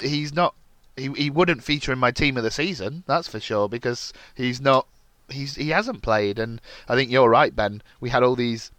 he's 0.00 0.32
not. 0.32 0.54
He 0.96 1.10
he 1.12 1.30
wouldn't 1.30 1.62
feature 1.62 1.92
in 1.92 1.98
my 1.98 2.10
team 2.10 2.36
of 2.36 2.42
the 2.42 2.50
season. 2.50 3.04
That's 3.06 3.28
for 3.28 3.40
sure 3.40 3.68
because 3.68 4.12
he's 4.34 4.60
not 4.60 4.86
he's 5.28 5.56
he 5.56 5.70
hasn't 5.70 6.02
played, 6.02 6.38
and 6.38 6.60
I 6.88 6.94
think 6.94 7.10
you're 7.10 7.28
right, 7.28 7.54
Ben. 7.54 7.82
We 8.00 8.10
had 8.10 8.22
all 8.22 8.36
these 8.36 8.70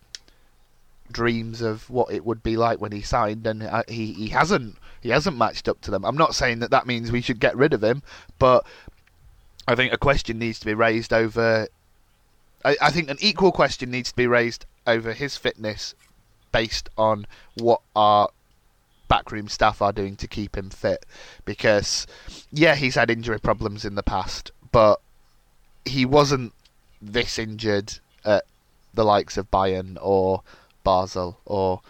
dreams 1.11 1.61
of 1.61 1.89
what 1.89 2.11
it 2.11 2.25
would 2.25 2.43
be 2.43 2.57
like 2.57 2.79
when 2.79 2.91
he 2.91 3.01
signed, 3.01 3.45
and 3.47 3.63
uh, 3.63 3.83
he 3.87 4.13
he 4.13 4.29
hasn't 4.29 4.77
he 5.01 5.09
hasn't 5.09 5.37
matched 5.37 5.67
up 5.67 5.81
to 5.81 5.91
them. 5.91 6.05
I'm 6.05 6.17
not 6.17 6.35
saying 6.35 6.59
that 6.59 6.71
that 6.71 6.87
means 6.87 7.11
we 7.11 7.21
should 7.21 7.39
get 7.39 7.55
rid 7.55 7.73
of 7.73 7.83
him, 7.83 8.03
but 8.39 8.65
I 9.67 9.75
think 9.75 9.93
a 9.93 9.97
question 9.97 10.39
needs 10.39 10.59
to 10.59 10.65
be 10.65 10.73
raised 10.73 11.13
over. 11.13 11.67
I, 12.63 12.77
I 12.81 12.91
think 12.91 13.09
an 13.09 13.17
equal 13.19 13.51
question 13.51 13.91
needs 13.91 14.09
to 14.09 14.15
be 14.15 14.27
raised 14.27 14.65
over 14.85 15.13
his 15.13 15.37
fitness, 15.37 15.93
based 16.51 16.89
on 16.97 17.27
what 17.55 17.81
our 17.95 18.29
backroom 19.07 19.47
staff 19.47 19.81
are 19.81 19.93
doing 19.93 20.15
to 20.17 20.27
keep 20.27 20.57
him 20.57 20.69
fit. 20.69 21.05
Because 21.45 22.07
yeah, 22.51 22.75
he's 22.75 22.95
had 22.95 23.09
injury 23.09 23.39
problems 23.39 23.85
in 23.85 23.95
the 23.95 24.03
past, 24.03 24.51
but 24.71 24.99
he 25.85 26.05
wasn't 26.05 26.53
this 27.01 27.37
injured 27.39 27.99
at 28.25 28.43
the 28.93 29.05
likes 29.05 29.37
of 29.37 29.49
Bayern 29.51 29.97
or 30.01 30.41
Basel 30.87 31.37
or 31.45 31.81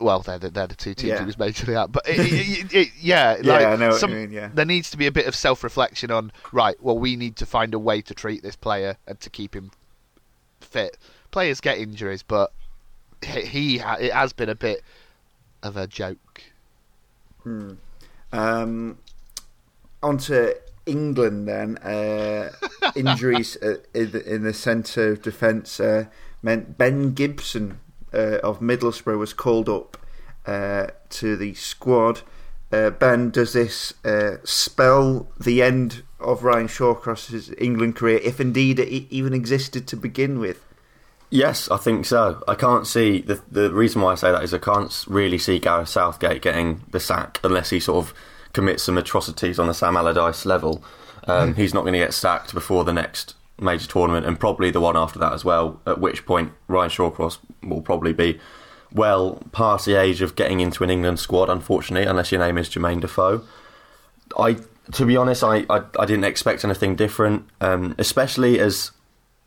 well, 0.00 0.18
they're 0.18 0.38
the, 0.40 0.50
they're 0.50 0.66
the 0.66 0.74
two 0.74 0.94
teams 0.94 1.10
Yeah. 1.12 1.20
he 1.20 1.26
was 1.26 1.36
majorly 1.36 1.80
at. 1.80 1.92
But 1.92 2.08
it, 2.08 2.18
it, 2.18 2.74
it, 2.74 2.88
yeah, 3.00 3.36
Yeah, 3.42 3.52
like 3.52 3.66
I 3.66 3.76
know 3.76 3.90
what 3.90 4.00
some- 4.00 4.12
mean, 4.12 4.32
yeah. 4.32 4.50
there 4.52 4.64
needs 4.64 4.90
to 4.90 4.96
be 4.96 5.06
a 5.06 5.12
bit 5.12 5.26
of 5.26 5.36
self-reflection 5.36 6.10
on 6.10 6.32
right. 6.50 6.74
Well, 6.82 6.98
we 6.98 7.14
need 7.14 7.36
to 7.36 7.46
find 7.46 7.72
a 7.72 7.78
way 7.78 8.00
to 8.02 8.12
treat 8.14 8.42
this 8.42 8.56
player 8.56 8.96
and 9.06 9.20
to 9.20 9.30
keep 9.30 9.54
him 9.54 9.70
fit. 10.60 10.98
Players 11.30 11.60
get 11.60 11.78
injuries, 11.78 12.24
but 12.24 12.52
he, 13.24 13.76
it 13.78 14.12
has 14.12 14.32
been 14.32 14.48
a 14.48 14.56
bit 14.56 14.82
of 15.62 15.76
a 15.76 15.86
joke. 15.86 16.42
Um, 18.32 18.98
on 20.02 20.18
to 20.18 20.56
England 20.86 21.48
then. 21.48 21.78
Uh, 21.78 22.50
injuries 22.96 23.56
uh, 23.62 23.76
in 23.94 24.10
the, 24.12 24.34
in 24.34 24.42
the 24.42 24.52
centre 24.52 25.12
of 25.12 25.22
defence 25.22 25.80
uh, 25.80 26.06
meant 26.42 26.76
Ben 26.78 27.12
Gibson 27.12 27.80
uh, 28.12 28.38
of 28.42 28.60
Middlesbrough 28.60 29.18
was 29.18 29.32
called 29.32 29.68
up 29.68 29.96
uh, 30.46 30.88
to 31.10 31.36
the 31.36 31.54
squad. 31.54 32.22
Uh, 32.72 32.90
ben, 32.90 33.30
does 33.30 33.52
this 33.52 33.92
spell 34.44 35.28
the 35.38 35.62
end 35.62 36.02
of 36.18 36.42
Ryan 36.42 36.68
Shawcross's 36.68 37.52
England 37.58 37.96
career, 37.96 38.18
if 38.22 38.40
indeed 38.40 38.78
it 38.78 38.88
even 38.88 39.34
existed 39.34 39.86
to 39.88 39.96
begin 39.96 40.38
with? 40.38 40.64
Yes, 41.28 41.70
I 41.70 41.78
think 41.78 42.04
so. 42.04 42.42
I 42.46 42.54
can't 42.54 42.86
see 42.86 43.22
the 43.22 43.40
the 43.50 43.72
reason 43.72 44.02
why 44.02 44.12
I 44.12 44.14
say 44.16 44.32
that 44.32 44.42
is 44.42 44.52
I 44.52 44.58
can't 44.58 45.04
really 45.08 45.38
see 45.38 45.58
Gareth 45.58 45.88
Southgate 45.88 46.42
getting 46.42 46.82
the 46.90 47.00
sack 47.00 47.40
unless 47.42 47.70
he 47.70 47.80
sort 47.80 48.04
of 48.04 48.14
commits 48.52 48.82
some 48.82 48.98
atrocities 48.98 49.58
on 49.58 49.66
the 49.66 49.74
Sam 49.74 49.96
Allardyce 49.96 50.44
level. 50.46 50.82
Um, 51.24 51.54
he's 51.54 51.72
not 51.72 51.82
going 51.82 51.92
to 51.92 51.98
get 51.98 52.14
sacked 52.14 52.52
before 52.52 52.84
the 52.84 52.92
next 52.92 53.34
major 53.58 53.86
tournament 53.86 54.26
and 54.26 54.38
probably 54.38 54.70
the 54.70 54.80
one 54.80 54.96
after 54.96 55.18
that 55.18 55.32
as 55.32 55.44
well. 55.44 55.80
At 55.86 56.00
which 56.00 56.26
point 56.26 56.52
Ryan 56.68 56.90
Shawcross 56.90 57.38
will 57.62 57.82
probably 57.82 58.12
be 58.12 58.40
well 58.92 59.42
past 59.52 59.86
the 59.86 59.94
age 59.94 60.20
of 60.20 60.36
getting 60.36 60.60
into 60.60 60.84
an 60.84 60.90
England 60.90 61.18
squad. 61.18 61.48
Unfortunately, 61.48 62.06
unless 62.06 62.32
your 62.32 62.40
name 62.40 62.58
is 62.58 62.68
Jermaine 62.68 63.00
Defoe. 63.00 63.42
I, 64.38 64.56
to 64.92 65.06
be 65.06 65.16
honest, 65.16 65.44
I, 65.44 65.64
I, 65.70 65.82
I 65.98 66.06
didn't 66.06 66.24
expect 66.24 66.64
anything 66.64 66.96
different, 66.96 67.48
um, 67.60 67.94
especially 67.98 68.58
as 68.58 68.90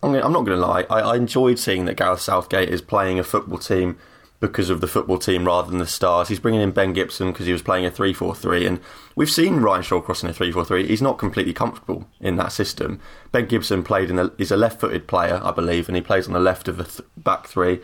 I'm, 0.01 0.13
gonna, 0.13 0.25
I'm 0.25 0.33
not 0.33 0.45
going 0.45 0.59
to 0.59 0.65
lie. 0.65 0.85
I, 0.89 1.01
I 1.01 1.15
enjoyed 1.15 1.59
seeing 1.59 1.85
that 1.85 1.95
Gareth 1.95 2.21
Southgate 2.21 2.69
is 2.69 2.81
playing 2.81 3.19
a 3.19 3.23
football 3.23 3.57
team 3.57 3.97
because 4.39 4.69
of 4.69 4.81
the 4.81 4.87
football 4.87 5.17
team 5.17 5.45
rather 5.45 5.69
than 5.69 5.79
the 5.79 5.87
stars. 5.87 6.27
He's 6.27 6.39
bringing 6.39 6.61
in 6.61 6.71
Ben 6.71 6.93
Gibson 6.93 7.31
because 7.31 7.45
he 7.45 7.51
was 7.51 7.61
playing 7.61 7.85
a 7.85 7.91
3-4-3, 7.91 8.67
and 8.67 8.79
we've 9.15 9.29
seen 9.29 9.57
Ryan 9.57 9.81
Shawcross 9.81 10.23
in 10.23 10.29
a 10.29 10.33
3-4-3. 10.33 10.87
He's 10.87 11.01
not 11.01 11.17
completely 11.17 11.53
comfortable 11.53 12.07
in 12.19 12.35
that 12.37 12.51
system. 12.51 12.99
Ben 13.31 13.47
Gibson 13.47 13.83
played 13.83 14.09
in 14.09 14.17
the, 14.17 14.33
is 14.37 14.51
a 14.51 14.57
left-footed 14.57 15.07
player, 15.07 15.39
I 15.43 15.51
believe, 15.51 15.87
and 15.87 15.95
he 15.95 16.01
plays 16.01 16.27
on 16.27 16.33
the 16.33 16.39
left 16.39 16.67
of 16.67 16.77
the 16.77 16.83
th- 16.83 17.09
back 17.17 17.47
three. 17.47 17.79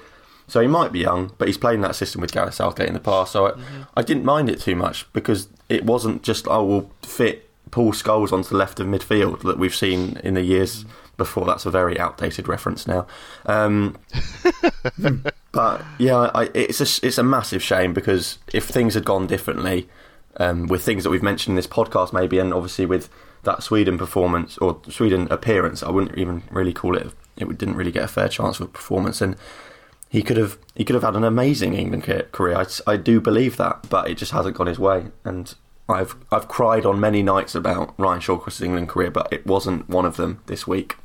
So 0.48 0.60
he 0.60 0.68
might 0.68 0.92
be 0.92 1.00
young, 1.00 1.34
but 1.38 1.48
he's 1.48 1.58
played 1.58 1.76
in 1.76 1.82
that 1.82 1.96
system 1.96 2.20
with 2.20 2.34
Gareth 2.34 2.56
Southgate 2.56 2.88
in 2.88 2.94
the 2.94 3.00
past. 3.00 3.32
So 3.32 3.48
I, 3.48 3.52
mm-hmm. 3.52 3.82
I 3.96 4.02
didn't 4.02 4.26
mind 4.26 4.50
it 4.50 4.60
too 4.60 4.76
much 4.76 5.12
because 5.14 5.48
it 5.70 5.86
wasn't 5.86 6.24
just 6.24 6.46
oh 6.50 6.66
we'll 6.66 6.92
fit 7.02 7.50
Paul 7.72 7.94
Scholes 7.94 8.34
onto 8.34 8.50
the 8.50 8.58
left 8.58 8.82
of 8.82 8.88
midfield 8.88 9.44
that 9.44 9.58
we've 9.58 9.74
seen 9.74 10.20
in 10.26 10.34
the 10.34 10.42
years 10.42 10.84
mm-hmm. 10.84 11.01
Before. 11.18 11.46
That's 11.46 11.66
a 11.66 11.72
very 11.72 12.00
outdated 12.00 12.48
reference 12.48 12.88
now. 12.88 13.08
Um, 13.46 13.98
but 15.52 15.84
yeah, 15.98 16.32
I, 16.34 16.50
it's 16.54 16.80
a 16.80 17.06
it's 17.06 17.18
a 17.18 17.24
massive 17.24 17.64
shame 17.64 17.94
because 17.94 18.38
if 18.54 18.66
things 18.66 18.94
had 18.94 19.06
gone 19.06 19.28
differently, 19.28 19.90
um, 20.38 20.68
with 20.68 20.84
things 20.84 21.04
that 21.04 21.10
we've 21.10 21.24
mentioned 21.24 21.54
in 21.54 21.56
this 21.56 21.68
podcast, 21.68 22.14
maybe, 22.14 22.40
and 22.40 22.54
obviously 22.54 22.86
with 22.86 23.10
that 23.44 23.64
Sweden 23.64 23.98
performance 23.98 24.58
or 24.60 24.80
Sweden 24.90 25.28
appearance, 25.32 25.84
I 25.84 25.90
wouldn't 25.90 26.18
even 26.18 26.44
really 26.52 26.74
call 26.74 26.96
it. 26.96 27.12
It 27.38 27.58
didn't 27.58 27.76
really 27.76 27.92
get 27.92 28.04
a 28.04 28.08
fair 28.08 28.28
chance 28.28 28.58
for 28.58 28.66
performance, 28.66 29.22
and 29.22 29.36
he 30.10 30.22
could 30.22 30.38
have 30.38 30.58
he 30.76 30.84
could 30.84 30.94
have 30.94 31.04
had 31.04 31.16
an 31.16 31.24
amazing 31.24 31.74
England 31.74 32.04
career. 32.32 32.58
I, 32.58 32.66
I 32.86 32.98
do 32.98 33.20
believe 33.20 33.58
that, 33.58 33.90
but 33.90 34.10
it 34.10 34.16
just 34.16 34.32
hasn't 34.32 34.56
gone 34.56 34.68
his 34.68 34.80
way. 34.80 35.06
And 35.24 35.54
I've 35.88 36.16
I've 36.32 36.48
cried 36.48 36.86
on 36.86 37.00
many 37.00 37.24
nights 37.24 37.56
about 37.56 37.94
Ryan 37.98 38.20
Shawcross's 38.20 38.62
England 38.62 38.90
career, 38.90 39.12
but 39.12 39.32
it 39.32 39.46
wasn't 39.46 39.90
one 39.90 40.06
of 40.06 40.18
them 40.18 40.42
this 40.46 40.68
week. 40.68 40.98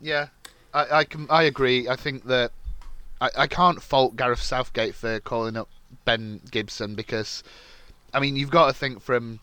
Yeah, 0.00 0.28
I, 0.72 0.98
I 0.98 1.04
can 1.04 1.26
I 1.30 1.44
agree. 1.44 1.88
I 1.88 1.96
think 1.96 2.24
that 2.24 2.52
I, 3.20 3.30
I 3.36 3.46
can't 3.46 3.82
fault 3.82 4.16
Gareth 4.16 4.42
Southgate 4.42 4.94
for 4.94 5.20
calling 5.20 5.56
up 5.56 5.68
Ben 6.04 6.40
Gibson 6.50 6.94
because, 6.94 7.42
I 8.14 8.20
mean, 8.20 8.36
you've 8.36 8.50
got 8.50 8.68
to 8.68 8.72
think 8.72 9.00
from 9.00 9.40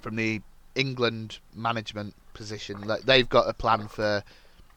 from 0.00 0.16
the 0.16 0.42
England 0.74 1.38
management 1.54 2.14
position. 2.34 2.82
Like 2.82 3.02
they've 3.02 3.28
got 3.28 3.48
a 3.48 3.54
plan 3.54 3.88
for, 3.88 4.22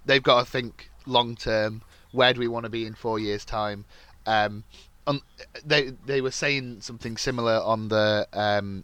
they've 0.06 0.24
got 0.24 0.45
to 0.45 0.52
think 0.52 0.89
long 1.06 1.36
term. 1.36 1.82
Where 2.12 2.34
do 2.34 2.39
we 2.39 2.47
want 2.47 2.65
to 2.65 2.69
be 2.69 2.86
in 2.86 2.93
four 2.93 3.19
years' 3.19 3.45
time? 3.45 3.86
Um, 4.26 4.63
on, 5.08 5.21
they 5.65 5.91
they 6.06 6.21
were 6.21 6.32
saying 6.32 6.82
something 6.82 7.17
similar 7.17 7.60
on 7.62 7.88
the 7.88 8.28
um, 8.34 8.84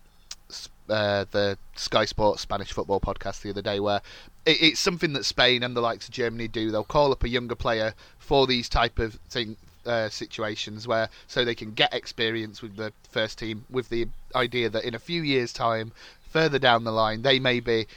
uh, 0.89 1.26
the 1.32 1.58
Sky 1.76 2.06
Sports 2.06 2.41
Spanish 2.41 2.71
football 2.71 3.00
podcast 3.00 3.41
the 3.41 3.50
other 3.50 3.62
day, 3.62 3.80
where 3.80 4.02
it, 4.45 4.62
it's 4.62 4.80
something 4.80 5.13
that 5.13 5.26
Spain 5.26 5.63
and 5.63 5.76
the 5.76 5.82
likes 5.82 6.08
of 6.08 6.13
Germany 6.13 6.47
do. 6.47 6.71
They'll 6.71 6.84
call 6.84 7.12
up 7.12 7.23
a 7.23 7.30
younger 7.30 7.56
player 7.56 7.93
for 8.19 8.47
these 8.47 8.69
type 8.69 9.00
of 9.00 9.15
thing 9.30 9.58
uh, 9.86 10.10
situations, 10.10 10.88
where 10.88 11.10
so 11.28 11.43
they 11.43 11.56
can 11.56 11.71
get 11.71 11.93
experience 11.93 12.62
with 12.62 12.76
the 12.76 12.93
first 13.10 13.39
team, 13.39 13.65
with 13.69 13.89
the 13.89 14.08
idea 14.36 14.69
that 14.69 14.84
in 14.84 14.95
a 14.95 15.00
few 15.00 15.21
years' 15.21 15.54
time, 15.54 15.91
further 16.30 16.60
down 16.60 16.84
the 16.84 16.91
line, 16.91 17.21
they 17.21 17.39
may 17.39 17.60
be 17.60 17.88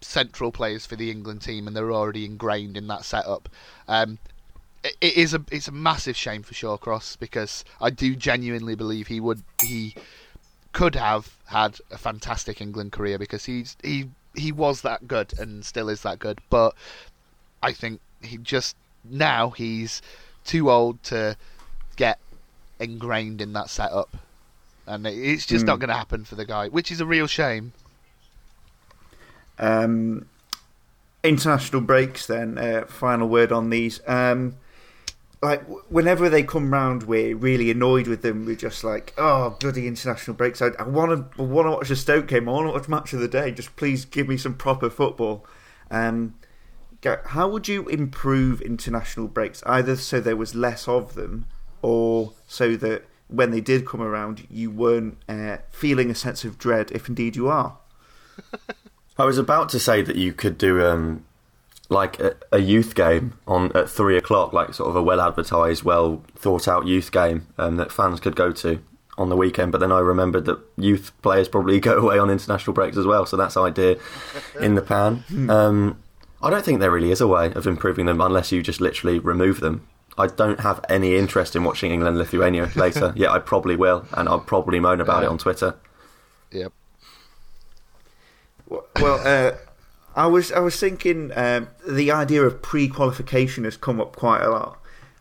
central 0.00 0.50
players 0.50 0.86
for 0.86 0.96
the 0.96 1.10
England 1.10 1.42
team, 1.42 1.66
and 1.66 1.76
they're 1.76 1.92
already 1.92 2.24
ingrained 2.24 2.76
in 2.76 2.86
that 2.88 3.04
setup. 3.04 3.48
Um, 3.86 4.18
it 4.82 4.96
it 5.00 5.16
is 5.16 5.34
a 5.34 5.44
it's 5.50 5.68
a 5.68 5.72
massive 5.72 6.16
shame 6.16 6.42
for 6.42 6.54
Shawcross 6.54 7.18
because 7.18 7.64
I 7.80 7.90
do 7.90 8.14
genuinely 8.14 8.74
believe 8.74 9.08
he 9.08 9.20
would 9.20 9.42
he 9.62 9.94
could 10.72 10.94
have 10.94 11.34
had 11.46 11.78
a 11.90 11.98
fantastic 11.98 12.60
England 12.60 12.92
career 12.92 13.18
because 13.18 13.44
he's 13.44 13.76
he 13.82 14.08
he 14.34 14.52
was 14.52 14.82
that 14.82 15.08
good 15.08 15.36
and 15.38 15.64
still 15.64 15.88
is 15.88 16.02
that 16.02 16.18
good 16.18 16.38
but 16.50 16.74
I 17.62 17.72
think 17.72 18.00
he 18.22 18.36
just 18.38 18.76
now 19.04 19.50
he's 19.50 20.02
too 20.44 20.70
old 20.70 21.02
to 21.04 21.36
get 21.96 22.18
ingrained 22.78 23.40
in 23.40 23.52
that 23.54 23.70
setup 23.70 24.16
and 24.86 25.06
it's 25.06 25.46
just 25.46 25.66
not 25.66 25.78
going 25.80 25.88
to 25.88 25.94
happen 25.94 26.24
for 26.24 26.34
the 26.36 26.44
guy 26.44 26.68
which 26.68 26.90
is 26.92 27.00
a 27.00 27.06
real 27.06 27.26
shame 27.26 27.72
Um, 29.58 30.26
international 31.24 31.82
breaks, 31.82 32.26
then. 32.26 32.58
Uh, 32.58 32.84
final 32.86 33.28
word 33.28 33.50
on 33.52 33.70
these. 33.70 34.00
Um, 34.06 34.54
like 35.40 35.62
whenever 35.90 36.28
they 36.28 36.42
come 36.42 36.72
round, 36.72 37.04
we're 37.04 37.36
really 37.36 37.70
annoyed 37.70 38.08
with 38.08 38.22
them. 38.22 38.44
We're 38.44 38.56
just 38.56 38.82
like, 38.82 39.14
oh, 39.16 39.56
bloody 39.60 39.86
international 39.86 40.36
breaks! 40.36 40.60
I, 40.60 40.70
want 40.82 41.34
to 41.36 41.42
want 41.42 41.66
to 41.66 41.70
watch 41.70 41.90
a 41.90 41.96
Stoke 41.96 42.26
game. 42.26 42.48
I 42.48 42.52
want 42.52 42.66
to 42.66 42.72
watch 42.72 42.88
match 42.88 43.12
of 43.12 43.20
the 43.20 43.28
day. 43.28 43.52
Just 43.52 43.76
please 43.76 44.04
give 44.04 44.28
me 44.28 44.36
some 44.36 44.54
proper 44.54 44.90
football. 44.90 45.46
Um, 45.90 46.34
how 47.26 47.48
would 47.48 47.68
you 47.68 47.86
improve 47.88 48.60
international 48.60 49.28
breaks? 49.28 49.62
Either 49.64 49.96
so 49.96 50.20
there 50.20 50.36
was 50.36 50.54
less 50.56 50.88
of 50.88 51.14
them, 51.14 51.46
or 51.82 52.32
so 52.48 52.76
that 52.76 53.04
when 53.28 53.50
they 53.50 53.60
did 53.60 53.86
come 53.86 54.02
around, 54.02 54.46
you 54.50 54.70
weren't 54.70 55.18
uh, 55.28 55.58
feeling 55.70 56.10
a 56.10 56.14
sense 56.14 56.44
of 56.44 56.58
dread, 56.58 56.90
if 56.92 57.08
indeed 57.08 57.36
you 57.36 57.48
are. 57.48 57.78
I 59.18 59.24
was 59.24 59.38
about 59.38 59.68
to 59.70 59.80
say 59.80 60.02
that 60.02 60.16
you 60.16 60.32
could 60.32 60.58
do 60.58 60.84
um, 60.84 61.24
like 61.88 62.20
a, 62.20 62.36
a 62.52 62.58
youth 62.58 62.94
game 62.94 63.38
on 63.46 63.72
at 63.74 63.88
three 63.88 64.16
o'clock, 64.16 64.52
like 64.52 64.74
sort 64.74 64.90
of 64.90 64.96
a 64.96 65.02
well 65.02 65.20
advertised, 65.20 65.82
well 65.82 66.22
thought 66.36 66.68
out 66.68 66.86
youth 66.86 67.10
game 67.10 67.46
um, 67.56 67.76
that 67.76 67.90
fans 67.90 68.20
could 68.20 68.36
go 68.36 68.52
to 68.52 68.80
on 69.16 69.30
the 69.30 69.36
weekend. 69.36 69.72
But 69.72 69.78
then 69.78 69.92
I 69.92 70.00
remembered 70.00 70.44
that 70.46 70.58
youth 70.76 71.12
players 71.22 71.48
probably 71.48 71.80
go 71.90 71.98
away 71.98 72.18
on 72.18 72.30
international 72.30 72.74
breaks 72.74 72.96
as 72.96 73.06
well, 73.06 73.26
so 73.26 73.36
that's 73.36 73.56
idea 73.56 73.96
in 74.60 74.74
the 74.74 74.82
pan. 74.82 75.24
Um, 75.48 76.02
I 76.42 76.50
don't 76.50 76.64
think 76.64 76.80
there 76.80 76.90
really 76.90 77.10
is 77.10 77.20
a 77.20 77.26
way 77.26 77.52
of 77.52 77.66
improving 77.66 78.06
them 78.06 78.20
unless 78.20 78.52
you 78.52 78.62
just 78.62 78.80
literally 78.80 79.18
remove 79.18 79.60
them. 79.60 79.86
I 80.16 80.26
don't 80.26 80.60
have 80.60 80.84
any 80.88 81.16
interest 81.16 81.54
in 81.56 81.62
watching 81.64 81.92
England 81.92 82.18
Lithuania 82.18 82.70
later. 82.76 83.12
yeah, 83.16 83.30
I 83.32 83.38
probably 83.38 83.76
will, 83.76 84.06
and 84.12 84.28
I'll 84.28 84.40
probably 84.40 84.78
moan 84.80 85.00
about 85.00 85.22
it 85.22 85.28
on 85.28 85.38
Twitter. 85.38 85.76
yep 86.50 86.72
Well, 88.68 89.20
uh, 89.24 89.52
I 90.18 90.26
was 90.26 90.50
I 90.50 90.58
was 90.58 90.78
thinking 90.78 91.30
um, 91.36 91.68
the 91.88 92.10
idea 92.10 92.42
of 92.42 92.60
pre-qualification 92.60 93.62
has 93.64 93.76
come 93.76 94.00
up 94.00 94.16
quite 94.16 94.42
a 94.42 94.50
lot, 94.50 94.78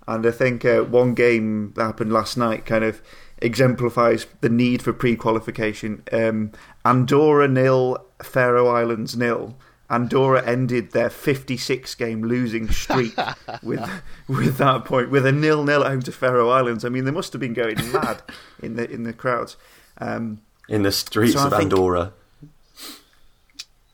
and 0.07 0.25
I 0.25 0.31
think 0.31 0.65
uh, 0.65 0.79
one 0.81 1.13
game 1.13 1.73
that 1.75 1.83
happened 1.85 2.11
last 2.11 2.35
night 2.35 2.65
kind 2.65 2.83
of 2.83 3.01
exemplifies 3.39 4.25
the 4.41 4.49
need 4.49 4.81
for 4.81 4.91
pre-qualification. 4.93 6.01
Um, 6.11 6.51
Andorra 6.83 7.47
nil, 7.47 8.03
Faroe 8.23 8.67
Islands 8.67 9.15
nil. 9.15 9.55
Andorra 9.89 10.45
ended 10.45 10.91
their 10.91 11.09
56 11.09 11.95
game 11.95 12.23
losing 12.23 12.67
streak 12.69 13.13
with 13.63 13.87
with 14.27 14.57
that 14.57 14.83
point 14.83 15.11
with 15.11 15.25
a 15.27 15.31
nil 15.31 15.63
nil 15.63 15.83
at 15.83 15.91
home 15.91 16.01
to 16.01 16.11
Faroe 16.11 16.49
Islands. 16.49 16.83
I 16.83 16.89
mean, 16.89 17.05
they 17.05 17.11
must 17.11 17.31
have 17.33 17.39
been 17.39 17.53
going 17.53 17.77
mad 17.93 18.23
in 18.63 18.75
the 18.75 18.89
in 18.89 19.03
the 19.03 19.13
crowds. 19.13 19.57
Um, 19.99 20.41
in 20.67 20.81
the 20.81 20.91
streets 20.91 21.33
So 21.33 21.45
of 21.45 21.51
think- 21.51 21.71
Andorra. 21.71 22.13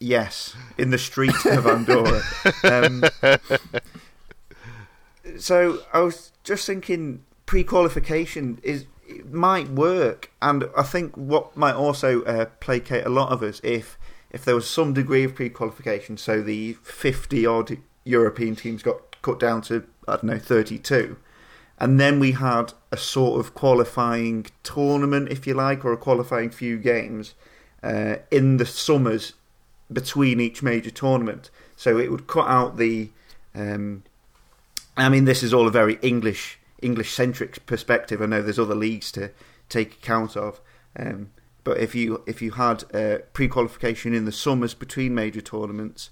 Yes, 0.04 0.54
in 0.78 0.90
the 0.90 0.98
street 0.98 1.46
of 1.46 1.66
Andorra. 1.66 2.22
Um, 2.66 3.06
so 5.38 5.80
I 5.94 6.02
was 6.02 6.34
just 6.44 6.66
thinking, 6.66 7.24
pre-qualification 7.46 8.60
is 8.64 8.86
it 9.08 9.32
might 9.32 9.70
work, 9.70 10.30
and 10.42 10.66
I 10.76 10.84
think 10.84 11.16
what 11.16 11.56
might 11.56 11.76
also 11.76 12.22
uh, 12.24 12.48
placate 12.60 13.06
a 13.06 13.10
lot 13.10 13.32
of 13.32 13.42
us 13.42 13.62
if 13.64 13.98
if 14.30 14.44
there 14.44 14.56
was 14.56 14.70
some 14.70 14.94
degree 14.94 15.24
of 15.24 15.36
pre-qualification. 15.36 16.18
So 16.18 16.42
the 16.42 16.74
fifty 16.84 17.46
odd 17.46 17.78
European 18.04 18.58
teams 18.58 18.84
got 18.84 19.22
cut 19.22 19.40
down 19.40 19.62
to 19.64 19.86
I 20.06 20.18
don't 20.18 20.26
know 20.26 20.38
thirty 20.38 20.80
two. 20.80 21.16
And 21.80 21.98
then 21.98 22.20
we 22.20 22.34
had 22.34 22.74
a 22.92 22.98
sort 22.98 23.40
of 23.40 23.54
qualifying 23.54 24.48
tournament, 24.64 25.32
if 25.32 25.48
you 25.48 25.54
like, 25.54 25.86
or 25.86 25.94
a 25.94 25.98
qualifying 25.98 26.50
few 26.50 26.78
games 26.78 27.36
uh, 27.82 28.18
in 28.30 28.58
the 28.58 28.66
summers 28.66 29.34
between 29.94 30.40
each 30.40 30.62
major 30.62 30.92
tournament. 30.92 31.50
So 31.76 31.98
it 31.98 32.12
would 32.12 32.28
cut 32.28 32.48
out 32.48 32.78
the. 32.78 33.10
Um, 33.56 34.04
I 34.96 35.10
mean, 35.10 35.26
this 35.26 35.44
is 35.44 35.54
all 35.54 35.68
a 35.68 35.72
very 35.72 35.98
English 36.02 36.60
English 36.82 37.14
centric 37.14 37.66
perspective. 37.66 38.22
I 38.22 38.26
know 38.26 38.42
there's 38.42 38.60
other 38.60 38.76
leagues 38.76 39.12
to 39.14 39.32
take 39.70 39.94
account 39.94 40.36
of, 40.36 40.60
um, 40.98 41.32
but 41.64 41.78
if 41.78 41.96
you 41.96 42.24
if 42.28 42.42
you 42.42 42.52
had 42.52 42.84
uh, 42.94 43.20
pre 43.34 43.48
qualification 43.48 44.14
in 44.14 44.26
the 44.26 44.32
summers 44.32 44.74
between 44.74 45.16
major 45.16 45.42
tournaments, 45.42 46.10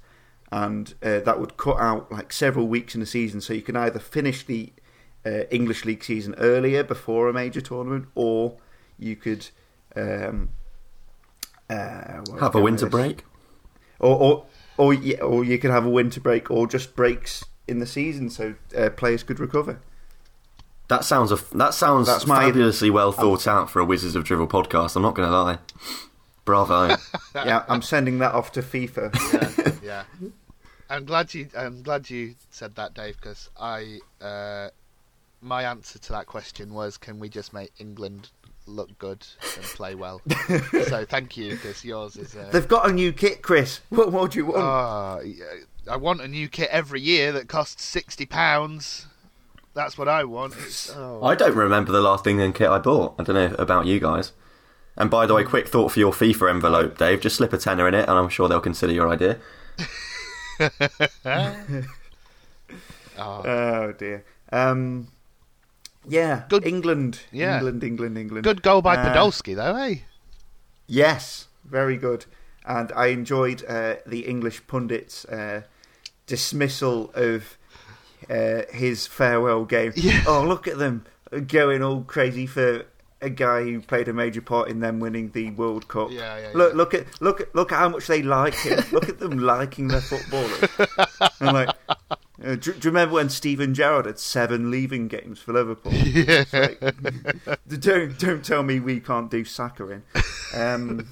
and 0.51 0.93
uh, 1.03 1.19
that 1.19 1.39
would 1.39 1.57
cut 1.57 1.79
out 1.79 2.11
like 2.11 2.33
several 2.33 2.67
weeks 2.67 2.95
in 2.95 3.01
the 3.01 3.07
season, 3.07 3.41
so 3.41 3.53
you 3.53 3.61
can 3.61 3.75
either 3.75 3.99
finish 3.99 4.43
the 4.45 4.71
uh, 5.25 5.43
English 5.51 5.85
league 5.85 6.03
season 6.03 6.33
earlier 6.37 6.83
before 6.83 7.29
a 7.29 7.33
major 7.33 7.61
tournament, 7.61 8.07
or 8.15 8.57
you 8.97 9.15
could. 9.15 9.49
Um, 9.95 10.49
uh, 11.69 12.21
Have 12.39 12.55
a 12.55 12.61
winter 12.61 12.87
break. 12.87 13.23
Or 14.01 14.17
or 14.19 14.45
or, 14.77 14.93
yeah, 14.93 15.17
or 15.21 15.43
you 15.43 15.59
could 15.59 15.69
have 15.71 15.85
a 15.85 15.89
winter 15.89 16.19
break, 16.19 16.49
or 16.49 16.65
just 16.67 16.95
breaks 16.95 17.45
in 17.67 17.79
the 17.79 17.85
season 17.85 18.29
so 18.29 18.55
uh, 18.75 18.89
players 18.89 19.21
could 19.23 19.39
recover. 19.39 19.79
That 20.87 21.05
sounds 21.05 21.31
a, 21.31 21.37
that 21.55 21.73
sounds 21.73 22.07
That's 22.07 22.27
my- 22.27 22.45
fabulously 22.45 22.89
well 22.89 23.11
thought 23.11 23.47
out 23.47 23.69
for 23.69 23.79
a 23.79 23.85
Wizards 23.85 24.15
of 24.15 24.23
Drivel 24.23 24.47
podcast. 24.47 24.95
I'm 24.95 25.03
not 25.03 25.15
going 25.15 25.29
to 25.29 25.37
lie. 25.37 25.59
Bravo. 26.43 26.97
yeah, 27.35 27.63
I'm 27.69 27.81
sending 27.81 28.19
that 28.19 28.33
off 28.33 28.51
to 28.53 28.61
FIFA. 28.61 29.81
yeah. 29.83 30.03
I'm 30.89 31.05
glad 31.05 31.33
you. 31.33 31.47
I'm 31.55 31.83
glad 31.83 32.09
you 32.09 32.35
said 32.49 32.75
that, 32.75 32.93
Dave, 32.93 33.15
because 33.17 33.49
I. 33.59 33.99
Uh, 34.19 34.69
my 35.41 35.63
answer 35.63 35.97
to 35.97 36.11
that 36.11 36.27
question 36.27 36.73
was, 36.73 36.97
can 36.97 37.19
we 37.19 37.27
just 37.29 37.53
make 37.53 37.71
England 37.79 38.29
look 38.65 38.97
good 38.99 39.25
and 39.55 39.63
play 39.63 39.95
well? 39.95 40.21
so 40.87 41.05
thank 41.05 41.37
you, 41.37 41.51
because 41.51 41.83
yours 41.83 42.15
is. 42.17 42.35
Uh, 42.35 42.49
They've 42.51 42.67
got 42.67 42.89
a 42.89 42.93
new 42.93 43.13
kit, 43.13 43.41
Chris. 43.41 43.81
What 43.89 44.11
more 44.11 44.27
do 44.27 44.39
you 44.39 44.45
want? 44.47 44.57
Ah, 44.59 45.19
yeah, 45.19 45.45
I 45.89 45.97
want 45.97 46.21
a 46.21 46.27
new 46.27 46.47
kit 46.47 46.69
every 46.71 47.01
year 47.01 47.31
that 47.31 47.47
costs 47.47 47.83
sixty 47.83 48.25
pounds. 48.25 49.07
That's 49.73 49.97
what 49.97 50.07
I 50.07 50.23
want. 50.23 50.53
Oh. 50.93 51.23
I 51.23 51.35
don't 51.35 51.55
remember 51.55 51.91
the 51.91 52.01
last 52.01 52.27
England 52.27 52.55
kit 52.55 52.69
I 52.69 52.77
bought. 52.79 53.15
I 53.17 53.23
don't 53.23 53.35
know 53.35 53.55
about 53.57 53.85
you 53.85 53.99
guys. 53.99 54.33
And 54.97 55.09
by 55.09 55.25
the 55.25 55.33
way, 55.33 55.43
quick 55.45 55.69
thought 55.69 55.93
for 55.93 55.99
your 55.99 56.11
FIFA 56.11 56.49
envelope, 56.49 56.97
Dave. 56.97 57.21
Just 57.21 57.37
slip 57.37 57.53
a 57.53 57.57
tenner 57.57 57.87
in 57.87 57.93
it, 57.93 58.09
and 58.09 58.17
I'm 58.17 58.27
sure 58.27 58.49
they'll 58.49 58.59
consider 58.59 58.91
your 58.91 59.07
idea. 59.07 59.39
Oh. 63.17 63.43
oh 63.45 63.93
dear. 63.93 64.25
Um, 64.51 65.07
yeah, 66.07 66.43
Good- 66.49 66.65
England, 66.65 67.19
yeah. 67.31 67.55
England, 67.57 67.83
England, 67.83 68.17
England. 68.17 68.43
Good 68.43 68.61
goal 68.61 68.81
by 68.81 68.95
Uh, 68.97 69.13
Podolski, 69.13 69.55
though, 69.55 69.75
eh? 69.75 69.95
Yes, 70.87 71.47
very 71.65 71.97
good. 71.97 72.25
And 72.65 72.91
I 72.93 73.07
enjoyed 73.07 73.63
uh, 73.67 73.95
the 74.05 74.21
English 74.27 74.67
pundits' 74.67 75.25
uh, 75.25 75.61
dismissal 76.27 77.11
of 77.15 77.57
uh, 78.29 78.61
his 78.71 79.07
farewell 79.07 79.65
game. 79.65 79.93
Yeah. 79.95 80.23
Oh, 80.27 80.43
look 80.43 80.67
at 80.67 80.77
them 80.77 81.05
going 81.47 81.81
all 81.81 82.01
crazy 82.03 82.45
for 82.45 82.85
a 83.21 83.29
guy 83.29 83.63
who 83.63 83.81
played 83.81 84.07
a 84.07 84.13
major 84.13 84.41
part 84.41 84.67
in 84.69 84.79
them 84.79 84.99
winning 84.99 85.31
the 85.31 85.51
World 85.51 85.87
Cup. 85.87 86.09
Yeah, 86.11 86.37
yeah, 86.37 86.49
Look, 86.53 86.71
yeah. 86.73 86.77
look 86.77 86.93
at 86.93 87.21
look 87.21 87.41
at 87.41 87.55
look 87.55 87.71
at 87.71 87.77
how 87.79 87.89
much 87.89 88.07
they 88.07 88.21
like 88.21 88.53
him. 88.55 88.83
look 88.91 89.09
at 89.09 89.19
them 89.19 89.37
liking 89.39 89.87
their 89.87 90.01
footballer. 90.01 90.67
and 91.39 91.53
like, 91.53 91.69
uh, 92.43 92.55
do, 92.55 92.57
do 92.57 92.71
you 92.71 92.79
remember 92.85 93.15
when 93.15 93.29
Steven 93.29 93.73
Gerrard 93.73 94.05
had 94.05 94.19
seven 94.19 94.71
leaving 94.71 95.07
games 95.07 95.39
for 95.39 95.53
Liverpool? 95.53 95.91
Yeah. 96.11 96.43
Like, 96.51 96.79
don't 97.79 98.17
don't 98.19 98.43
tell 98.43 98.63
me 98.63 98.79
we 98.79 98.99
can't 98.99 99.29
do 99.29 99.43
Saka 99.45 99.87
in. 99.89 100.03
Um, 100.55 101.07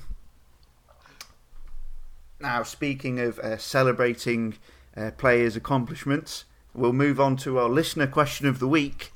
now, 2.40 2.64
speaking 2.64 3.20
of 3.20 3.40
uh, 3.40 3.58
celebrating 3.58 4.56
uh, 4.96 5.12
players' 5.18 5.56
accomplishments, 5.56 6.46
we'll 6.74 6.94
move 6.94 7.20
on 7.20 7.36
to 7.38 7.60
our 7.60 7.70
listener 7.70 8.08
question 8.08 8.48
of 8.48 8.60
the 8.60 8.68
week, 8.68 9.12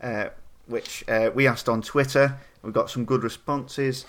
uh, 0.00 0.28
which 0.66 1.04
uh, 1.08 1.30
we 1.34 1.46
asked 1.46 1.68
on 1.68 1.82
Twitter. 1.82 2.38
We 2.62 2.72
got 2.72 2.90
some 2.90 3.04
good 3.04 3.22
responses. 3.22 4.04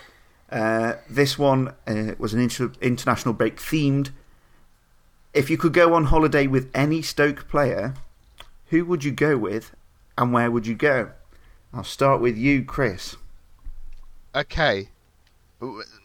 Uh, 0.52 0.94
this 1.10 1.38
one 1.38 1.74
uh, 1.88 2.14
was 2.18 2.34
an 2.34 2.42
inter- 2.42 2.72
international 2.82 3.34
break 3.34 3.58
themed. 3.58 4.10
If 5.34 5.50
you 5.50 5.58
could 5.58 5.74
go 5.74 5.94
on 5.94 6.06
holiday 6.06 6.48
with 6.48 6.72
any 6.74 7.02
Stoke 7.02 7.48
player, 7.48 7.94
who 8.68 8.86
would 8.86 9.04
you 9.04 9.12
go 9.12 9.38
with, 9.38 9.76
and 10.18 10.34
where 10.34 10.50
would 10.50 10.66
you 10.66 10.76
go? 10.76 11.12
I'll 11.74 11.84
start 11.84 12.20
with 12.20 12.38
you, 12.38 12.64
Chris. 12.64 13.16
Okay. 14.34 14.90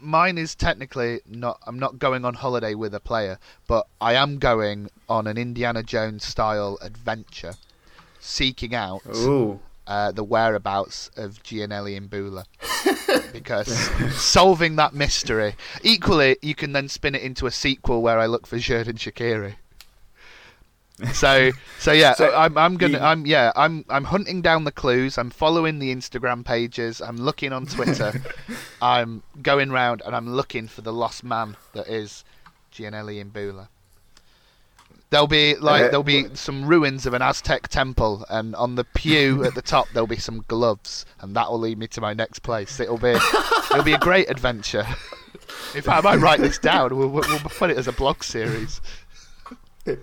Mine 0.00 0.36
is 0.36 0.54
technically 0.54 1.20
not. 1.26 1.58
I'm 1.66 1.78
not 1.78 1.98
going 1.98 2.24
on 2.24 2.34
holiday 2.34 2.74
with 2.74 2.94
a 2.94 3.00
player, 3.00 3.38
but 3.66 3.86
I 4.00 4.14
am 4.14 4.38
going 4.38 4.90
on 5.08 5.26
an 5.26 5.38
Indiana 5.38 5.82
Jones 5.82 6.24
style 6.24 6.76
adventure, 6.82 7.54
seeking 8.20 8.74
out 8.74 9.02
Ooh. 9.06 9.60
Uh, 9.86 10.10
the 10.12 10.24
whereabouts 10.24 11.10
of 11.16 11.42
Giannelli 11.42 12.00
Imbula. 12.00 12.44
because 13.32 13.68
solving 14.14 14.76
that 14.76 14.94
mystery. 14.94 15.56
Equally, 15.82 16.36
you 16.40 16.54
can 16.54 16.72
then 16.72 16.88
spin 16.88 17.14
it 17.14 17.20
into 17.22 17.46
a 17.46 17.50
sequel 17.50 18.00
where 18.00 18.18
I 18.18 18.24
look 18.26 18.46
for 18.46 18.56
Xherdan 18.56 18.94
Shaqiri. 18.96 19.56
So, 21.12 21.50
so 21.80 21.90
yeah, 21.92 22.14
So, 22.14 22.32
I'm, 22.34 22.56
I'm 22.56 22.76
gonna, 22.76 22.92
you- 22.98 23.04
I'm, 23.04 23.26
yeah, 23.26 23.50
I'm, 23.56 23.84
I'm 23.90 24.04
hunting 24.04 24.40
down 24.42 24.62
the 24.64 24.70
clues. 24.72 25.18
I'm 25.18 25.30
following 25.30 25.80
the 25.80 25.92
Instagram 25.94 26.44
pages. 26.44 27.02
I'm 27.02 27.16
looking 27.16 27.52
on 27.52 27.66
Twitter. 27.66 28.22
I'm 28.82 29.22
going 29.42 29.72
round 29.72 30.02
and 30.06 30.14
I'm 30.14 30.30
looking 30.34 30.68
for 30.68 30.82
the 30.82 30.92
lost 30.92 31.24
man 31.24 31.56
that 31.72 31.88
is 31.88 32.24
Giannelli 32.72 33.22
Imbula. 33.24 33.68
There'll 35.14 35.28
be 35.28 35.54
like 35.54 35.82
Uh, 35.84 35.88
there'll 35.90 36.02
be 36.02 36.26
some 36.34 36.64
ruins 36.66 37.06
of 37.06 37.14
an 37.14 37.22
Aztec 37.22 37.68
temple, 37.68 38.26
and 38.28 38.52
on 38.56 38.74
the 38.74 38.82
pew 38.82 39.44
at 39.44 39.54
the 39.54 39.62
top 39.62 39.86
there'll 39.92 40.08
be 40.08 40.16
some 40.16 40.44
gloves, 40.48 41.06
and 41.20 41.36
that 41.36 41.48
will 41.52 41.60
lead 41.60 41.78
me 41.78 41.86
to 41.86 42.00
my 42.00 42.14
next 42.14 42.40
place. 42.40 42.80
It'll 42.80 42.98
be 42.98 43.10
it'll 43.70 43.84
be 43.84 43.92
a 43.92 43.98
great 43.98 44.28
adventure. 44.28 44.84
In 45.76 45.82
fact, 45.82 46.04
I 46.04 46.16
might 46.16 46.20
write 46.20 46.40
this 46.40 46.58
down. 46.58 46.96
We'll, 46.96 47.06
we'll 47.10 47.22
we'll 47.28 47.38
put 47.38 47.70
it 47.70 47.76
as 47.76 47.86
a 47.86 47.92
blog 47.92 48.24
series. 48.24 48.80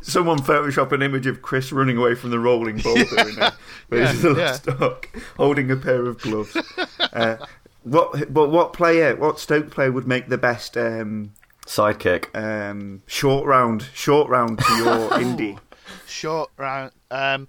Someone 0.00 0.38
Photoshop 0.38 0.92
an 0.92 1.02
image 1.02 1.26
of 1.26 1.42
Chris 1.42 1.72
running 1.72 1.98
away 1.98 2.14
from 2.14 2.30
the 2.30 2.38
rolling 2.38 2.78
boulder 2.78 3.28
in 3.28 3.38
a, 3.38 3.52
where 3.88 4.00
he's 4.00 4.12
Yeah, 4.14 4.18
still 4.18 4.38
yeah. 4.38 4.52
stuck, 4.52 5.08
holding 5.36 5.70
a 5.70 5.76
pair 5.76 6.06
of 6.06 6.18
gloves. 6.22 6.56
Uh, 7.12 7.36
what, 7.82 8.32
but 8.32 8.50
what 8.50 8.72
player, 8.72 9.14
what 9.16 9.38
Stoke 9.38 9.70
player 9.70 9.90
would 9.92 10.06
make 10.06 10.28
the 10.28 10.36
best 10.38 10.76
um, 10.76 11.32
Sidekick. 11.66 12.34
um, 12.34 13.02
short 13.06 13.46
round, 13.46 13.88
short 13.92 14.28
round 14.28 14.58
to 14.60 14.72
your 14.76 15.10
indie? 15.10 15.58
Short 16.06 16.50
round. 16.56 16.92
Um, 17.10 17.48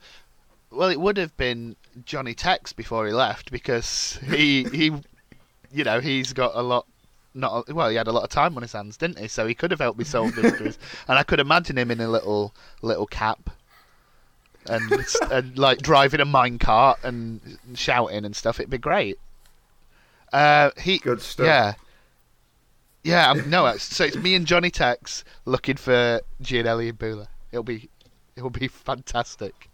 well, 0.72 0.90
it 0.90 1.00
would 1.00 1.18
have 1.18 1.36
been 1.38 1.76
Johnny 2.06 2.34
Tex 2.34 2.74
before 2.74 3.06
he 3.08 3.14
left 3.14 3.52
because 3.52 4.20
he 4.30 4.64
he, 4.66 4.92
you 5.72 5.84
know, 5.84 6.00
he's 6.00 6.34
got 6.34 6.52
a 6.56 6.62
lot. 6.62 6.86
Not 7.34 7.72
well, 7.72 7.90
he 7.90 7.96
had 7.96 8.08
a 8.08 8.12
lot 8.12 8.24
of 8.24 8.30
time 8.30 8.56
on 8.56 8.64
his 8.64 8.74
hands, 8.74 8.98
didn't 8.98 9.20
he? 9.20 9.28
So 9.28 9.46
he 9.46 9.54
could 9.54 9.70
have 9.70 9.80
helped 9.80 10.00
me 10.00 10.06
solve 10.06 10.36
mysteries, 10.42 10.80
and 11.08 11.20
I 11.20 11.24
could 11.24 11.40
imagine 11.40 11.78
him 11.78 11.92
in 11.92 12.02
a 12.02 12.10
little 12.10 12.54
little 12.82 13.06
cap, 13.06 13.52
and 14.68 14.92
and 15.32 15.58
like 15.58 15.78
driving 15.80 16.20
a 16.20 16.26
minecart 16.26 17.04
and 17.04 17.60
shouting 17.76 18.26
and 18.26 18.36
stuff. 18.36 18.60
It'd 18.60 18.72
be 18.72 18.80
great. 18.80 19.20
Uh, 20.34 20.72
he 20.80 20.98
Good 20.98 21.22
stuff. 21.22 21.46
Yeah. 21.46 21.74
Yeah, 23.04 23.32
I'm, 23.32 23.50
no. 23.50 23.66
it's- 23.68 23.84
So 23.84 24.04
it's 24.04 24.16
me 24.18 24.36
and 24.36 24.46
Johnny 24.46 24.70
Tex 24.72 25.24
looking 25.46 25.78
for 25.78 26.22
Giannelli 26.42 26.92
Imbula. 26.92 27.28
It'll 27.52 27.64
be, 27.64 27.90
it'll 28.36 28.50
be 28.50 28.68
fantastic. 28.68 29.70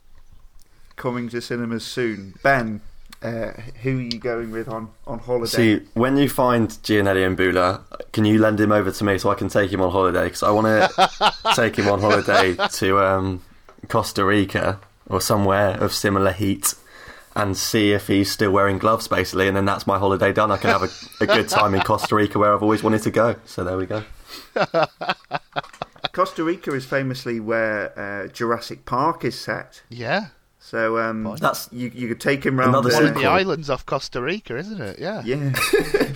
Coming 0.96 1.30
to 1.30 1.42
cinemas 1.42 1.84
soon. 1.84 2.36
Ben, 2.44 2.82
uh, 3.24 3.52
who 3.82 3.98
are 3.98 4.02
you 4.02 4.20
going 4.20 4.52
with 4.52 4.68
on, 4.68 4.90
on 5.08 5.18
holiday? 5.20 5.48
See, 5.80 5.86
when 5.94 6.18
you 6.18 6.30
find 6.30 6.70
Giannelli 6.70 7.26
Imbula, 7.36 7.82
can 8.12 8.26
you 8.26 8.38
lend 8.38 8.60
him 8.60 8.72
over 8.72 8.92
to 8.92 9.04
me 9.04 9.18
so 9.18 9.32
I 9.32 9.36
can 9.36 9.50
take 9.50 9.72
him 9.72 9.82
on 9.82 9.90
holiday? 9.92 10.26
Because 10.26 10.44
I 10.44 10.52
want 10.52 10.68
to 10.68 11.34
take 11.56 11.76
him 11.78 11.88
on 11.88 12.00
holiday 12.02 12.56
to 12.74 13.00
um, 13.00 13.42
Costa 13.88 14.24
Rica 14.24 14.80
or 15.10 15.20
somewhere 15.20 15.72
of 15.82 15.92
similar 15.94 16.32
heat 16.32 16.76
and 17.36 17.58
see 17.58 17.92
if 17.94 18.08
he's 18.08 18.32
still 18.32 18.52
wearing 18.52 18.78
gloves, 18.78 19.08
basically. 19.08 19.48
And 19.48 19.56
then 19.58 19.66
that's 19.66 19.88
my 19.88 19.98
holiday 19.98 20.32
done. 20.34 20.52
I 20.52 20.58
can 20.58 20.70
have 20.70 20.84
a, 20.84 20.90
a 21.24 21.28
good 21.28 21.50
time 21.50 21.74
in 21.74 21.82
Costa 21.86 22.16
Rica 22.16 22.38
where 22.40 22.54
I've 22.54 22.62
always 22.64 22.84
wanted 22.84 23.02
to 23.04 23.12
go. 23.12 23.36
So 23.46 23.64
there 23.64 23.78
we 23.78 23.86
go. 23.86 24.04
Costa 26.12 26.44
Rica 26.44 26.74
is 26.74 26.86
famously 26.86 27.40
where 27.40 27.98
uh, 27.98 28.28
Jurassic 28.28 28.86
Park 28.86 29.26
is 29.26 29.40
set. 29.40 29.82
Yeah, 29.90 30.28
So 30.60 31.00
um, 31.00 31.36
That's 31.40 31.70
you, 31.72 31.90
you 31.94 32.08
could 32.08 32.22
take 32.22 32.46
him 32.46 32.60
round 32.60 32.70
Another 32.70 32.90
there. 32.90 33.00
one 33.04 33.10
of 33.14 33.16
the 33.16 33.26
islands 33.26 33.70
off 33.70 33.86
Costa 33.86 34.22
Rica, 34.22 34.58
isn't 34.58 34.80
it? 34.82 35.00
Yeah. 35.00 35.24
Yeah. 35.26 35.54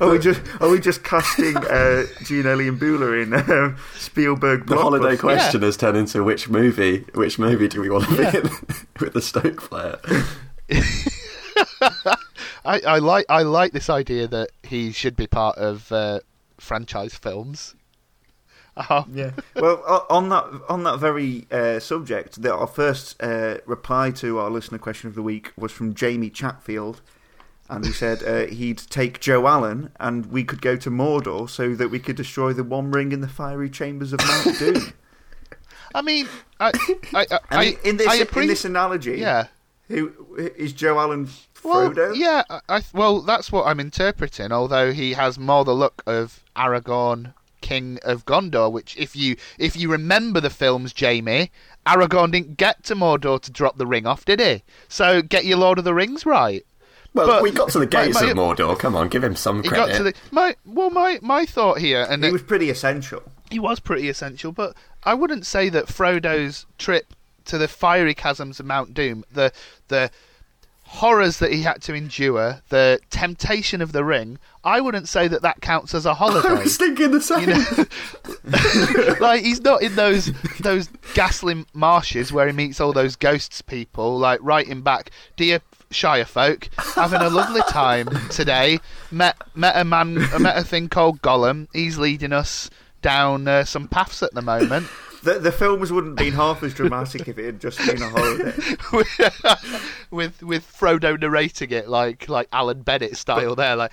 are 0.00 0.10
we 0.10 0.18
just 0.18 0.40
are 0.60 0.68
we 0.68 0.80
just 0.80 1.04
casting 1.04 1.56
uh, 1.56 2.06
Giannelli 2.22 2.70
Imbula 2.70 3.22
in 3.22 3.34
um, 3.50 3.76
Spielberg? 3.96 4.66
the 4.66 4.76
holiday 4.76 5.16
blockbuster? 5.16 5.20
question 5.20 5.62
has 5.62 5.76
turned 5.76 5.96
into 5.96 6.22
which 6.22 6.48
movie? 6.48 7.04
Which 7.14 7.38
movie 7.38 7.68
do 7.68 7.80
we 7.80 7.90
want 7.90 8.04
to 8.08 8.16
be 8.16 8.38
in 8.38 8.42
with 9.00 9.12
the 9.14 9.22
Stoke 9.22 9.62
player? 9.62 9.98
I, 12.64 12.80
I 12.86 12.98
like 12.98 13.26
I 13.28 13.42
like 13.42 13.72
this 13.72 13.90
idea 13.90 14.26
that 14.28 14.50
he 14.62 14.92
should 14.92 15.16
be 15.16 15.26
part 15.26 15.58
of 15.58 15.90
uh, 15.92 16.20
franchise 16.58 17.14
films. 17.14 17.74
Uh, 18.76 19.04
Yeah. 19.12 19.30
Well, 19.54 20.06
on 20.10 20.30
that 20.30 20.46
on 20.68 20.82
that 20.84 20.98
very 20.98 21.46
uh, 21.50 21.78
subject, 21.78 22.42
the, 22.42 22.52
our 22.54 22.66
first 22.66 23.22
uh, 23.22 23.58
reply 23.66 24.10
to 24.12 24.38
our 24.38 24.50
listener 24.50 24.78
question 24.78 25.08
of 25.08 25.14
the 25.14 25.22
week 25.22 25.52
was 25.56 25.72
from 25.72 25.94
Jamie 25.94 26.30
Chatfield, 26.30 27.00
and 27.68 27.84
he 27.84 27.92
said 27.92 28.22
uh, 28.22 28.46
he'd 28.52 28.78
take 28.78 29.20
Joe 29.20 29.46
Allen, 29.46 29.90
and 29.98 30.26
we 30.26 30.44
could 30.44 30.60
go 30.60 30.76
to 30.76 30.90
Mordor 30.90 31.48
so 31.48 31.74
that 31.74 31.88
we 31.88 31.98
could 31.98 32.16
destroy 32.16 32.52
the 32.52 32.64
One 32.64 32.90
Ring 32.90 33.12
in 33.12 33.20
the 33.20 33.28
fiery 33.28 33.70
chambers 33.70 34.12
of 34.12 34.20
Mount 34.26 34.58
Doom. 34.58 34.92
I 35.94 36.02
mean, 36.02 36.28
I 36.60 36.72
I, 37.14 37.26
I, 37.30 37.38
I 37.50 37.64
mean, 37.64 37.78
in 37.84 37.96
this 37.96 38.20
in 38.20 38.46
this 38.46 38.64
analogy, 38.64 39.18
yeah. 39.18 39.46
who 39.88 40.12
is 40.56 40.72
Joe 40.72 40.98
Allen? 40.98 41.28
Well, 41.62 41.90
Frodo? 41.90 42.14
yeah, 42.14 42.42
I, 42.50 42.60
I 42.68 42.82
well 42.92 43.22
that's 43.22 43.50
what 43.50 43.66
I'm 43.66 43.80
interpreting. 43.80 44.52
Although 44.52 44.92
he 44.92 45.12
has 45.14 45.38
more 45.38 45.64
the 45.64 45.74
look 45.74 46.02
of 46.06 46.44
Aragorn, 46.56 47.32
King 47.64 47.98
of 48.02 48.26
Gondor. 48.26 48.70
Which, 48.70 48.96
if 48.98 49.16
you 49.16 49.36
if 49.58 49.74
you 49.74 49.90
remember 49.90 50.40
the 50.40 50.50
films, 50.50 50.92
Jamie, 50.92 51.50
Aragorn 51.86 52.32
didn't 52.32 52.58
get 52.58 52.84
to 52.84 52.94
Mordor 52.94 53.40
to 53.40 53.50
drop 53.50 53.78
the 53.78 53.86
ring 53.86 54.06
off, 54.06 54.26
did 54.26 54.40
he? 54.40 54.62
So 54.88 55.22
get 55.22 55.46
your 55.46 55.56
Lord 55.58 55.78
of 55.78 55.84
the 55.84 55.94
Rings 55.94 56.26
right. 56.26 56.66
Well, 57.14 57.26
But- 57.28 57.42
we 57.42 57.50
got 57.52 57.70
to 57.70 57.78
the 57.78 57.86
gates 57.86 58.20
my- 58.20 58.28
of 58.30 58.36
Mordor. 58.36 58.76
Come 58.78 58.96
on, 58.96 59.08
give 59.08 59.22
him 59.24 59.36
some 59.36 59.62
He 59.62 59.68
credit. 59.68 59.86
got 59.92 59.96
to 59.96 60.02
the 60.02 60.14
my 60.32 60.56
well 60.66 60.90
my 60.90 61.18
my 61.22 61.46
thought 61.46 61.78
here, 61.78 62.06
and 62.10 62.22
He 62.24 62.28
it- 62.30 62.32
was 62.32 62.42
pretty 62.42 62.70
essential. 62.70 63.22
he 63.50 63.58
was 63.58 63.78
pretty 63.80 64.08
essential, 64.08 64.50
but 64.52 64.74
I 65.04 65.14
wouldn't 65.14 65.46
say 65.46 65.68
that 65.68 65.86
Frodo's 65.88 66.66
trip 66.78 67.14
to 67.46 67.56
the 67.58 67.68
fiery 67.68 68.14
chasms 68.14 68.58
of 68.58 68.66
Mount 68.66 68.94
Doom, 68.94 69.24
the 69.32 69.52
the 69.88 70.10
horrors 70.86 71.38
that 71.38 71.50
he 71.52 71.62
had 71.62 71.80
to 71.82 71.94
endure, 71.94 72.60
the 72.68 73.00
temptation 73.10 73.80
of 73.80 73.92
the 73.92 74.04
ring, 74.04 74.38
I 74.62 74.80
wouldn't 74.80 75.08
say 75.08 75.26
that 75.28 75.42
that 75.42 75.60
counts 75.60 75.94
as 75.94 76.06
a 76.06 76.14
holiday. 76.22 76.48
I 76.48 76.52
was 76.62 76.76
thinking 76.76 77.10
the 77.10 77.20
same. 77.20 77.48
You 77.48 77.54
know, 77.54 79.16
like 79.20 79.42
he's 79.44 79.60
not 79.60 79.82
in 79.82 79.94
those 79.96 80.30
those 80.60 80.88
ghastly 81.14 81.64
marshes 81.74 82.32
where 82.32 82.46
he 82.46 82.52
meets 82.52 82.80
all 82.80 82.92
those 82.92 83.16
ghosts 83.16 83.62
people. 83.62 84.18
Like 84.18 84.40
writing 84.42 84.82
back, 84.82 85.10
dear 85.36 85.60
Shire 85.90 86.24
folk, 86.24 86.68
having 86.94 87.20
a 87.20 87.28
lovely 87.30 87.62
time 87.68 88.08
today. 88.30 88.80
Met 89.10 89.36
met 89.54 89.76
a 89.76 89.84
man, 89.84 90.14
met 90.40 90.56
a 90.56 90.64
thing 90.64 90.88
called 90.88 91.22
Gollum. 91.22 91.68
He's 91.72 91.98
leading 91.98 92.32
us 92.32 92.70
down 93.02 93.46
uh, 93.46 93.64
some 93.64 93.88
paths 93.88 94.22
at 94.22 94.34
the 94.34 94.42
moment. 94.42 94.88
The, 95.22 95.38
the 95.38 95.52
films 95.52 95.90
wouldn't 95.90 96.18
have 96.18 96.26
been 96.26 96.34
half 96.34 96.62
as 96.62 96.74
dramatic 96.74 97.28
if 97.28 97.38
it 97.38 97.46
had 97.46 97.60
just 97.60 97.78
been 97.78 98.02
a 98.02 98.10
holiday. 98.10 98.52
with 100.10 100.42
with 100.42 100.70
Frodo 100.70 101.18
narrating 101.18 101.70
it 101.70 101.88
like 101.88 102.28
like 102.28 102.48
Alan 102.52 102.82
Bennett 102.82 103.16
style 103.16 103.54
there 103.54 103.74
like 103.74 103.92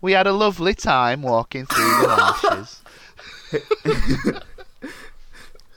we 0.00 0.12
had 0.12 0.28
a 0.28 0.32
lovely 0.32 0.74
time 0.74 1.22
walking 1.22 1.66
through 1.66 1.84
the 1.84 2.06
marshes 2.16 2.82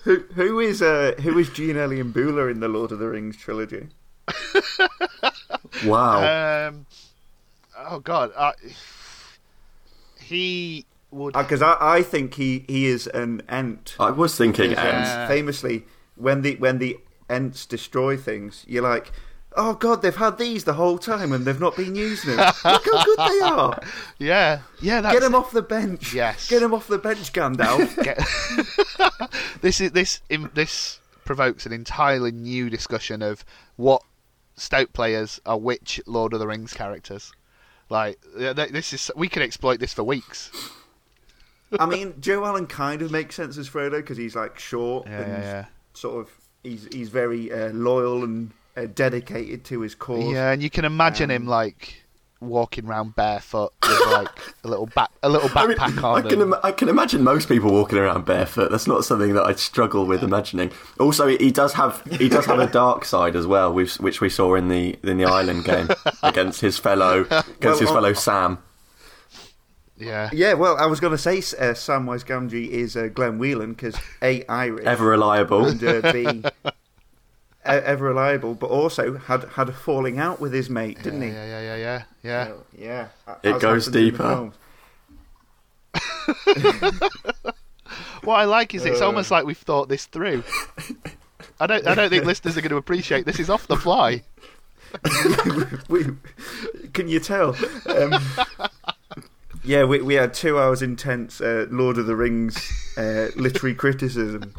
Who 0.03 0.19
who 0.35 0.59
is 0.59 0.81
uh, 0.81 1.13
who 1.21 1.37
is 1.37 1.49
Giannelli 1.49 2.03
Imbula 2.03 2.51
in 2.51 2.59
the 2.59 2.67
Lord 2.67 2.91
of 2.91 2.99
the 2.99 3.07
Rings 3.07 3.37
trilogy? 3.37 3.87
wow. 5.85 6.67
um 6.67 6.85
oh 7.77 7.99
god 7.99 8.31
uh, 8.35 8.51
he 10.19 10.85
would 11.11 11.33
Because 11.33 11.61
I, 11.61 11.77
I 11.79 12.01
think 12.01 12.33
he, 12.35 12.65
he 12.67 12.87
is 12.87 13.07
an 13.07 13.43
ent. 13.47 13.95
I 13.99 14.09
was 14.11 14.35
thinking 14.35 14.69
Because, 14.71 15.09
Ents. 15.09 15.27
Famously, 15.31 15.85
when 16.15 16.41
the 16.41 16.55
when 16.55 16.79
the 16.79 16.97
ents 17.29 17.65
destroy 17.65 18.17
things, 18.17 18.65
you're 18.67 18.81
like, 18.83 19.11
oh 19.55 19.73
god, 19.75 20.01
they've 20.01 20.15
had 20.15 20.37
these 20.39 20.63
the 20.63 20.73
whole 20.73 20.97
time 20.97 21.31
and 21.31 21.45
they've 21.45 21.59
not 21.59 21.75
been 21.75 21.95
using 21.95 22.35
them. 22.35 22.47
Look 22.65 22.85
how 22.85 23.03
good 23.05 23.17
they 23.19 23.45
are. 23.45 23.79
yeah 24.17 24.61
yeah 24.81 25.01
that's 25.01 25.13
Get 25.13 25.21
them 25.21 25.35
off 25.35 25.51
the 25.51 25.61
bench. 25.61 26.13
Yes. 26.13 26.49
Get 26.49 26.61
them 26.61 26.73
off 26.73 26.87
the 26.87 26.97
bench, 26.97 27.31
Gandalf. 27.31 27.95
get- 28.03 29.29
this 29.61 29.79
is 29.81 29.91
this 29.91 30.21
im- 30.29 30.51
this 30.55 30.99
provokes 31.25 31.65
an 31.65 31.73
entirely 31.73 32.31
new 32.31 32.69
discussion 32.69 33.21
of 33.21 33.45
what 33.75 34.01
Stoke 34.55 34.93
players 34.93 35.41
are 35.45 35.57
which 35.57 35.99
Lord 36.05 36.33
of 36.33 36.39
the 36.39 36.47
Rings 36.47 36.73
characters. 36.73 37.31
Like 37.89 38.19
th- 38.37 38.55
th- 38.55 38.69
this 38.71 38.93
is 38.93 39.11
we 39.15 39.27
could 39.27 39.41
exploit 39.41 39.79
this 39.79 39.93
for 39.93 40.03
weeks. 40.03 40.51
I 41.79 41.85
mean, 41.87 42.13
Joe 42.19 42.45
Allen 42.45 42.67
kind 42.67 43.01
of 43.01 43.11
makes 43.11 43.35
sense 43.35 43.57
as 43.57 43.67
Frodo 43.67 43.97
because 43.97 44.17
he's 44.17 44.35
like 44.35 44.59
short 44.59 45.07
Yeah, 45.07 45.21
and 45.21 45.43
yeah, 45.43 45.65
sort 45.93 46.21
of 46.21 46.31
he's 46.63 46.87
he's 46.91 47.09
very 47.09 47.51
uh, 47.51 47.69
loyal 47.69 48.23
and 48.23 48.51
uh, 48.77 48.85
dedicated 48.93 49.63
to 49.65 49.81
his 49.81 49.95
cause. 49.95 50.31
Yeah, 50.31 50.51
and 50.51 50.61
you 50.61 50.69
can 50.69 50.85
imagine 50.85 51.31
him 51.31 51.43
Um, 51.43 51.47
like 51.47 52.02
walking 52.47 52.85
around 52.85 53.15
barefoot 53.15 53.73
with 53.81 54.07
like 54.11 54.29
a 54.63 54.67
little 54.67 54.85
back 54.87 55.09
a 55.23 55.29
little 55.29 55.49
I, 55.55 55.67
mean, 55.67 55.77
backpack 55.77 56.03
I 56.03 56.07
on. 56.23 56.29
can, 56.29 56.41
Im- 56.41 56.55
I 56.63 56.71
can 56.71 56.89
imagine 56.89 57.23
most 57.23 57.47
people 57.47 57.71
walking 57.71 57.97
around 57.97 58.25
barefoot. 58.25 58.71
That's 58.71 58.87
not 58.87 59.05
something 59.05 59.33
that 59.33 59.43
I'd 59.45 59.59
struggle 59.59 60.05
with 60.05 60.23
imagining. 60.23 60.71
Also, 60.99 61.27
he 61.27 61.51
does 61.51 61.73
have 61.73 62.01
he 62.19 62.29
does 62.29 62.45
have 62.45 62.59
a 62.59 62.67
dark 62.67 63.05
side 63.05 63.35
as 63.35 63.47
well, 63.47 63.73
which, 63.73 63.95
which 63.99 64.21
we 64.21 64.29
saw 64.29 64.55
in 64.55 64.67
the 64.69 64.97
in 65.03 65.17
the 65.17 65.25
Island 65.25 65.65
game 65.65 65.89
against 66.23 66.61
his 66.61 66.77
fellow 66.77 67.21
against 67.21 67.61
Well, 67.61 67.77
his 67.79 67.89
on- 67.89 67.95
fellow 67.95 68.13
Sam. 68.13 68.57
yeah. 69.97 70.29
Yeah, 70.33 70.53
well, 70.53 70.75
I 70.77 70.85
was 70.87 70.99
going 70.99 71.11
to 71.11 71.17
say 71.17 71.37
uh, 71.37 71.73
Samwise 71.73 72.25
Gamgee 72.25 72.67
is 72.69 72.97
uh, 72.97 73.07
Glenn 73.13 73.37
Whelan 73.39 73.73
because 73.73 73.95
A, 74.21 74.45
Irish, 74.47 74.85
Ever 74.85 75.05
reliable. 75.05 75.65
and 75.65 75.83
uh, 75.83 76.11
B, 76.11 76.43
ever 77.65 78.05
reliable, 78.05 78.55
but 78.55 78.67
also 78.67 79.17
had 79.17 79.43
had 79.45 79.69
a 79.69 79.73
falling 79.73 80.19
out 80.19 80.39
with 80.39 80.53
his 80.53 80.69
mate, 80.69 81.01
didn't 81.03 81.21
yeah, 81.21 81.27
he? 81.27 81.33
yeah, 81.33 81.47
yeah, 81.61 81.75
yeah, 81.75 82.03
yeah, 82.23 82.53
yeah. 82.77 83.07
Yeah. 83.25 83.35
It 83.43 83.55
as 83.55 83.61
goes 83.61 83.85
happens 83.85 83.87
in 83.87 83.93
the 83.93 84.11
deeper. 84.11 84.51
What 88.23 88.35
I 88.39 88.45
like 88.45 88.73
is 88.73 88.85
it's 88.85 89.01
Uh. 89.01 89.05
almost 89.07 89.31
like 89.31 89.45
we've 89.45 89.57
thought 89.57 89.89
this 89.89 90.05
through. 90.05 90.43
I 91.59 91.67
don't. 91.67 91.85
I 91.85 91.93
don't 91.93 92.09
think 92.09 92.23
listeners 92.25 92.57
are 92.57 92.61
going 92.61 92.69
to 92.71 92.77
appreciate 92.77 93.25
this. 93.25 93.37
Is 93.39 93.49
off 93.49 93.67
the 93.67 93.75
fly. 93.75 94.23
we, 95.89 96.05
can 96.93 97.07
you 97.07 97.19
tell? 97.19 97.55
Um, 97.85 98.13
yeah, 99.63 99.83
we 99.83 100.01
we 100.01 100.13
had 100.13 100.33
two 100.33 100.57
hours 100.57 100.81
intense 100.81 101.41
uh, 101.41 101.67
Lord 101.69 101.97
of 101.97 102.05
the 102.05 102.15
Rings 102.15 102.71
uh, 102.97 103.27
literary 103.35 103.75
criticism 103.75 104.53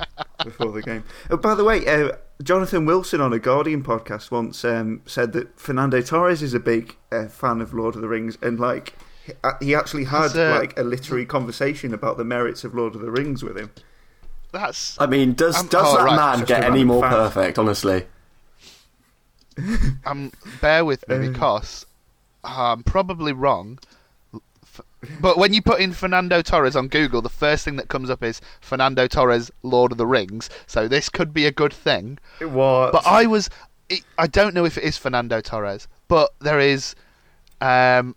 before 0.44 0.72
the 0.72 0.82
game. 0.82 1.04
Oh, 1.30 1.36
by 1.38 1.54
the 1.54 1.64
way, 1.64 1.86
uh, 1.86 2.12
Jonathan 2.42 2.84
Wilson 2.84 3.20
on 3.20 3.32
a 3.32 3.38
Guardian 3.38 3.82
podcast 3.82 4.30
once 4.30 4.64
um, 4.64 5.02
said 5.06 5.32
that 5.32 5.58
Fernando 5.58 6.00
Torres 6.02 6.42
is 6.42 6.52
a 6.54 6.60
big 6.60 6.96
uh, 7.12 7.26
fan 7.26 7.60
of 7.60 7.72
Lord 7.72 7.94
of 7.94 8.00
the 8.00 8.08
Rings, 8.08 8.36
and 8.42 8.58
like 8.58 8.94
he- 9.24 9.32
uh, 9.44 9.78
actually 9.78 10.04
had 10.04 10.32
That's, 10.32 10.36
uh, 10.36 10.58
like 10.60 10.78
a 10.78 10.82
literary 10.82 11.26
conversation 11.26 11.94
about 11.94 12.16
the 12.16 12.24
merits 12.24 12.64
of 12.64 12.74
Lord 12.74 12.94
of 12.94 13.00
the 13.02 13.10
Rings 13.10 13.42
with 13.44 13.56
him. 13.56 13.70
That's. 14.52 15.00
I 15.00 15.06
mean, 15.06 15.34
does 15.34 15.56
Um, 15.58 15.66
does 15.68 15.86
oh, 15.86 15.96
that 15.96 16.04
right, 16.04 16.16
man 16.38 16.44
get 16.44 16.64
any 16.64 16.84
more 16.84 17.02
fact. 17.02 17.14
perfect? 17.14 17.58
Honestly, 17.58 18.06
Um, 20.04 20.32
bear 20.60 20.84
with 20.84 21.08
me 21.08 21.14
Uh. 21.16 21.30
because 21.30 21.86
I'm 22.42 22.82
probably 22.82 23.32
wrong. 23.32 23.78
But 25.20 25.38
when 25.38 25.52
you 25.52 25.62
put 25.62 25.80
in 25.80 25.92
Fernando 25.92 26.42
Torres 26.42 26.76
on 26.76 26.88
Google, 26.88 27.22
the 27.22 27.28
first 27.28 27.64
thing 27.64 27.76
that 27.76 27.88
comes 27.88 28.10
up 28.10 28.22
is 28.22 28.40
Fernando 28.60 29.06
Torres, 29.06 29.50
Lord 29.62 29.92
of 29.92 29.98
the 29.98 30.06
Rings. 30.06 30.50
So 30.66 30.88
this 30.88 31.08
could 31.08 31.32
be 31.32 31.46
a 31.46 31.52
good 31.52 31.72
thing. 31.72 32.18
It 32.40 32.50
was. 32.50 32.90
But 32.92 33.06
I 33.06 33.26
was, 33.26 33.48
it, 33.88 34.02
I 34.18 34.26
don't 34.26 34.54
know 34.54 34.64
if 34.64 34.76
it 34.78 34.84
is 34.84 34.96
Fernando 34.98 35.40
Torres, 35.40 35.88
but 36.08 36.30
there 36.40 36.60
is, 36.60 36.94
um, 37.60 38.16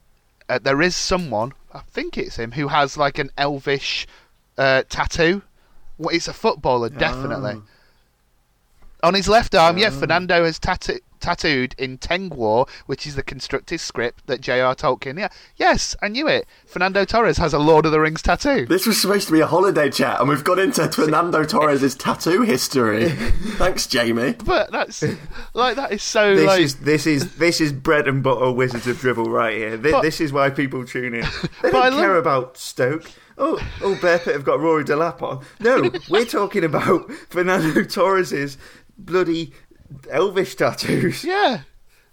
uh, 0.50 0.60
there 0.62 0.82
is 0.82 0.96
someone 0.96 1.54
I 1.74 1.80
think 1.82 2.18
it's 2.18 2.38
him 2.38 2.54
who 2.54 2.70
has 2.70 2.98
like 2.98 3.20
an 3.20 3.30
elvish 3.38 4.08
uh, 4.58 4.84
tattoo. 4.90 5.42
Well, 5.98 6.16
it's 6.16 6.28
a 6.28 6.34
footballer, 6.34 6.90
definitely. 6.90 7.54
Oh. 7.58 7.64
On 9.04 9.14
his 9.14 9.28
left 9.28 9.54
arm, 9.54 9.78
yeah, 9.78 9.90
Oh. 9.92 10.00
Fernando 10.00 10.44
has 10.44 10.58
tattoo- 10.60 11.00
tattooed 11.28 11.76
in 11.78 11.98
Tengwar, 11.98 12.70
which 12.86 13.06
is 13.06 13.16
the 13.16 13.22
constructed 13.24 13.80
script 13.82 14.26
that 14.28 14.40
J.R. 14.40 14.74
Tolkien. 14.76 15.20
Yeah, 15.20 15.28
yes, 15.58 15.94
I 16.02 16.08
knew 16.08 16.26
it. 16.26 16.48
Fernando 16.66 17.04
Torres 17.04 17.36
has 17.38 17.54
a 17.54 17.60
Lord 17.60 17.86
of 17.86 17.92
the 17.92 18.00
Rings 18.00 18.22
tattoo. 18.22 18.66
This 18.66 18.88
was 18.88 19.02
supposed 19.02 19.28
to 19.28 19.34
be 19.34 19.42
a 19.42 19.46
holiday 19.48 19.90
chat, 19.90 20.22
and 20.22 20.30
we've 20.30 20.44
got 20.46 20.58
into 20.58 20.90
Fernando 20.90 21.44
Torres' 21.44 21.96
tattoo 21.96 22.44
history. 22.44 23.10
Thanks, 23.58 23.88
Jamie. 23.88 24.36
But 24.46 24.72
that's 24.72 25.04
like 25.54 25.76
that 25.76 25.92
is 25.92 26.02
so 26.02 26.34
This 26.34 26.48
like 26.48 26.62
is 26.62 26.76
this 26.78 27.06
is 27.06 27.36
this 27.36 27.60
is 27.60 27.74
bread 27.74 28.08
and 28.08 28.24
butter 28.24 28.50
Wizards 28.50 28.88
of 28.88 28.96
Drivel 28.98 29.28
right 29.30 29.58
here. 29.58 29.76
This, 29.76 29.92
But- 29.92 30.02
this 30.04 30.22
is 30.22 30.32
why 30.32 30.50
people 30.50 30.86
tune 30.86 31.14
in. 31.14 31.26
They 31.62 31.70
I 31.70 31.90
don't 31.90 32.00
care 32.00 32.10
love- 32.14 32.18
about 32.26 32.56
Stoke. 32.58 33.12
Oh, 33.38 33.60
oh, 33.82 33.96
Bear 34.02 34.18
Pit 34.18 34.34
have 34.34 34.46
got 34.46 34.60
Rory 34.62 34.84
Delap 34.86 35.22
on. 35.22 35.46
No, 35.60 35.92
we're 36.10 36.26
talking 36.26 36.64
about 36.64 37.12
Fernando 37.30 37.84
Torres's 37.84 38.58
bloody 38.98 39.54
elvish 40.10 40.56
tattoos. 40.56 41.24
Yeah, 41.24 41.62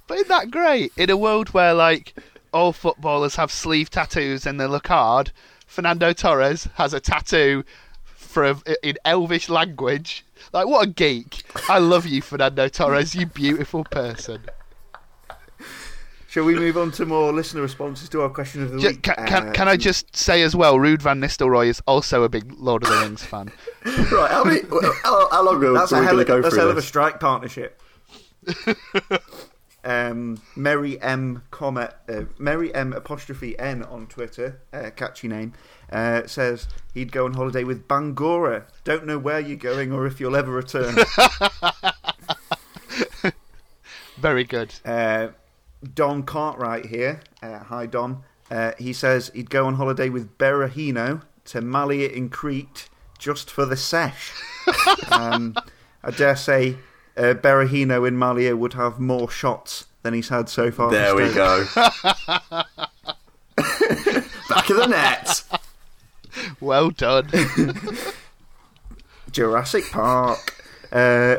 but 0.07 0.17
isn't 0.17 0.29
that 0.29 0.51
great? 0.51 0.93
In 0.97 1.11
a 1.11 1.17
world 1.17 1.51
where 1.51 1.75
like 1.75 2.15
all 2.53 2.73
footballers 2.73 3.37
have 3.37 3.51
sleeve 3.51 3.91
tattoos 3.91 4.47
and 4.47 4.61
they 4.61 4.67
look 4.67 4.89
hard, 4.89 5.33
Fernando 5.67 6.13
Torres 6.13 6.69
has 6.75 6.93
a 6.93 7.01
tattoo 7.01 7.65
for 8.05 8.45
a, 8.45 8.57
in 8.83 8.97
Elvish 9.05 9.49
language. 9.49 10.25
Like 10.53 10.67
what 10.67 10.87
a 10.87 10.91
geek! 10.91 11.43
I 11.69 11.79
love 11.79 12.07
you, 12.07 12.23
Fernando 12.23 12.69
Torres. 12.69 13.15
You 13.15 13.27
beautiful 13.27 13.85
person. 13.85 14.43
Shall 16.35 16.43
we 16.43 16.57
move 16.57 16.77
on 16.77 16.91
to 16.91 17.07
more 17.07 17.33
listener 17.33 17.63
responses 17.63 18.09
to 18.09 18.21
our 18.23 18.29
question 18.29 18.61
of 18.65 18.73
the 18.73 18.81
Ju- 18.81 18.89
week? 18.89 19.03
can, 19.03 19.15
can, 19.25 19.49
Uh, 19.51 19.53
can 19.53 19.69
I 19.69 19.77
just 19.77 20.17
say 20.17 20.43
as 20.43 20.57
well, 20.57 20.75
Ruud 20.79 21.01
Van 21.01 21.21
Nistelrooy 21.21 21.69
is 21.69 21.81
also 21.87 22.25
a 22.25 22.29
big 22.29 22.53
Lord 22.59 22.83
of 22.83 22.89
the 22.89 22.97
Rings 22.97 23.23
fan. 23.23 23.53
Right, 23.85 24.29
how, 24.33 24.43
many, 24.43 24.63
how, 25.05 25.29
how 25.31 25.45
long 25.45 25.63
are 25.63 25.73
That's 25.75 25.93
we 25.93 25.99
a 25.99 26.03
hell, 26.03 26.15
going 26.15 26.17
to 26.17 26.23
of, 26.23 26.27
go 26.27 26.43
that's 26.43 26.47
a 26.47 26.51
through 26.57 26.59
hell 26.59 26.71
of 26.73 26.77
a 26.77 26.83
strike 26.83 27.21
partnership. 27.21 27.81
um, 29.85 30.43
Mary 30.57 31.01
M. 31.01 31.45
Comma, 31.53 31.93
uh, 32.09 32.23
Mary 32.37 32.75
M. 32.75 32.93
apostrophe 32.93 33.57
N 33.57 33.85
on 33.85 34.09
Twitter, 34.09 34.61
uh, 34.73 34.91
catchy 34.97 35.29
name, 35.29 35.53
uh, 35.93 36.27
says 36.27 36.67
he'd 36.95 37.13
go 37.13 37.27
on 37.27 37.35
holiday 37.35 37.63
with 37.63 37.87
Bangora. 37.87 38.65
Don't 38.83 39.07
know 39.07 39.19
where 39.19 39.39
you're 39.39 39.57
going 39.57 39.93
or 39.93 40.05
if 40.05 40.19
you'll 40.19 40.35
ever 40.35 40.51
return. 40.51 40.97
Very 44.19 44.43
good. 44.43 44.75
uh, 44.85 45.29
Don 45.93 46.23
Cartwright 46.23 46.87
here. 46.87 47.21
Uh, 47.43 47.59
hi, 47.59 47.87
Don. 47.87 48.23
Uh, 48.51 48.73
he 48.79 48.93
says 48.93 49.31
he'd 49.35 49.51
go 49.51 49.67
on 49.67 49.75
holiday 49.75 50.09
with 50.09 50.37
Berahino 50.39 51.23
to 51.47 51.61
Malia 51.61 52.09
in 52.09 52.29
Crete 52.29 52.89
just 53.19 53.51
for 53.51 53.67
the 53.67 53.77
sesh. 53.77 54.33
um, 55.11 55.55
I 56.03 56.11
dare 56.11 56.37
say 56.37 56.77
uh, 57.17 57.35
Berahino 57.35 58.07
in 58.07 58.17
Malia 58.17 58.57
would 58.57 58.75
have 58.75 58.99
more 59.01 59.31
shots 59.31 59.87
than 60.03 60.15
he's 60.15 60.29
had 60.29 60.49
so 60.49 60.71
far. 60.71 60.91
There 60.91 61.15
we 61.15 61.33
go. 61.33 61.65
Back 64.49 64.71
of 64.71 64.77
the 64.77 64.87
net. 64.87 65.43
Well 66.61 66.91
done. 66.91 67.29
Jurassic 69.31 69.85
Park. 69.91 70.63
Uh, 70.93 71.39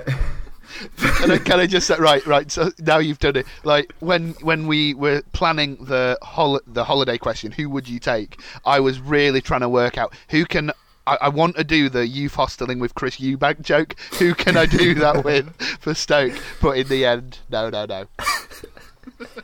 can, 0.98 1.32
I, 1.32 1.38
can 1.38 1.60
I 1.60 1.68
just 1.68 1.88
say 1.88 1.98
right, 1.98 2.26
right? 2.26 2.52
So 2.52 2.72
now 2.80 2.98
you've 2.98 3.20
done 3.20 3.36
it. 3.36 3.46
Like 3.64 3.94
when 4.00 4.32
when 4.42 4.68
we 4.68 4.94
were 4.94 5.22
planning 5.34 5.78
the 5.84 6.18
hol- 6.22 6.62
the 6.68 6.84
holiday 6.84 7.18
question, 7.18 7.52
who 7.52 7.70
would 7.70 7.88
you 7.88 8.00
take? 8.00 8.40
I 8.66 8.80
was 8.80 9.00
really 9.00 9.42
trying 9.42 9.62
to 9.62 9.70
work 9.70 9.98
out 9.98 10.14
who 10.30 10.46
can. 10.46 10.72
I, 11.08 11.18
I 11.22 11.30
want 11.30 11.56
to 11.58 11.64
do 11.64 11.88
the 11.88 12.08
youth 12.08 12.34
hosteling 12.34 12.80
with 12.80 12.96
Chris 12.96 13.18
Eubank 13.18 13.62
joke. 13.62 13.96
Who 14.20 14.34
can 14.34 14.58
I 14.58 14.66
do 14.66 14.94
that 14.96 15.24
with 15.24 15.56
for 15.80 15.94
Stoke? 15.94 16.34
But 16.62 16.78
in 16.78 16.88
the 16.88 17.06
end, 17.06 17.40
no, 17.50 17.70
no, 17.70 17.86
no. 17.86 18.08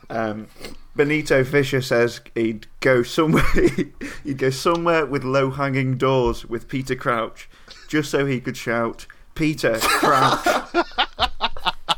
Um, 0.09 0.47
Benito 0.95 1.43
Fisher 1.43 1.81
says 1.81 2.21
he'd 2.35 2.67
go 2.79 3.03
somewhere. 3.03 3.43
he'd 4.23 4.37
go 4.37 4.49
somewhere 4.49 5.05
with 5.05 5.23
low-hanging 5.23 5.97
doors 5.97 6.45
with 6.45 6.67
Peter 6.67 6.95
Crouch, 6.95 7.49
just 7.87 8.11
so 8.11 8.25
he 8.25 8.41
could 8.41 8.57
shout, 8.57 9.05
"Peter 9.35 9.77
Crouch." 9.79 10.45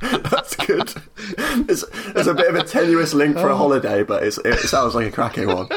That's 0.30 0.56
good. 0.58 0.94
It's, 1.70 1.86
there's 2.12 2.28
a 2.28 2.34
bit 2.34 2.50
of 2.50 2.56
a 2.56 2.63
tenuous 2.63 3.13
link 3.13 3.38
for 3.38 3.50
a 3.50 3.56
holiday, 3.56 4.04
but 4.04 4.24
it's, 4.24 4.38
it 4.39 4.60
sounds 4.60 4.96
like 4.96 5.08
a 5.08 5.12
cracking 5.12 5.48
one. 5.48 5.70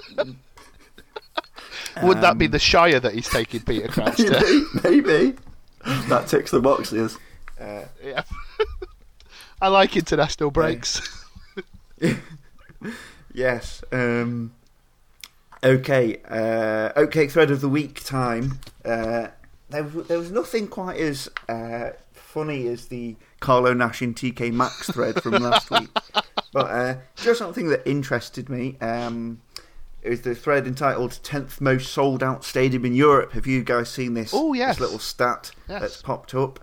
Would 2.02 2.20
that 2.22 2.36
be 2.36 2.48
the 2.48 2.58
Shire 2.58 2.98
that 2.98 3.14
he's 3.14 3.28
taking 3.28 3.60
Peter 3.60 3.88
Crouch 3.88 4.16
to? 4.16 4.66
maybe, 4.82 5.00
maybe. 5.02 5.38
That 6.08 6.26
ticks 6.26 6.50
the 6.50 6.60
boxes. 6.60 7.18
yeah. 7.60 8.22
I 9.62 9.68
like 9.68 9.96
international 9.96 10.50
breaks. 10.50 11.24
yes. 13.32 13.84
Um, 13.92 14.52
okay. 15.62 16.20
Uh, 16.28 17.00
okay. 17.00 17.28
Thread 17.28 17.50
of 17.52 17.60
the 17.60 17.68
week 17.68 18.04
time. 18.04 18.58
Uh, 18.84 19.28
there, 19.70 19.84
there 19.84 20.18
was 20.18 20.30
nothing 20.30 20.66
quite 20.68 20.98
as 20.98 21.30
uh, 21.48 21.90
funny 22.36 22.68
as 22.68 22.88
the 22.88 23.16
Carlo 23.40 23.72
Nash 23.72 24.02
and 24.02 24.14
TK 24.14 24.52
Maxx 24.52 24.90
thread 24.90 25.22
from 25.22 25.32
last 25.42 25.70
week, 25.70 25.88
but 26.52 26.66
uh, 26.70 26.96
just 27.16 27.38
something 27.38 27.68
that 27.68 27.88
interested 27.88 28.50
me. 28.50 28.76
Um, 28.82 29.40
it 30.02 30.10
was 30.10 30.20
the 30.20 30.34
thread 30.34 30.66
entitled 30.66 31.12
10th 31.22 31.62
most 31.62 31.90
sold 31.90 32.22
out 32.22 32.44
stadium 32.44 32.84
in 32.84 32.92
Europe. 32.92 33.32
Have 33.32 33.46
you 33.46 33.64
guys 33.64 33.88
seen 33.90 34.12
this? 34.12 34.32
Oh, 34.34 34.52
yes. 34.52 34.76
This 34.76 34.80
little 34.82 34.98
stat 34.98 35.50
Yes. 35.66 35.80
that's 35.80 36.02
popped 36.02 36.34
up. 36.34 36.60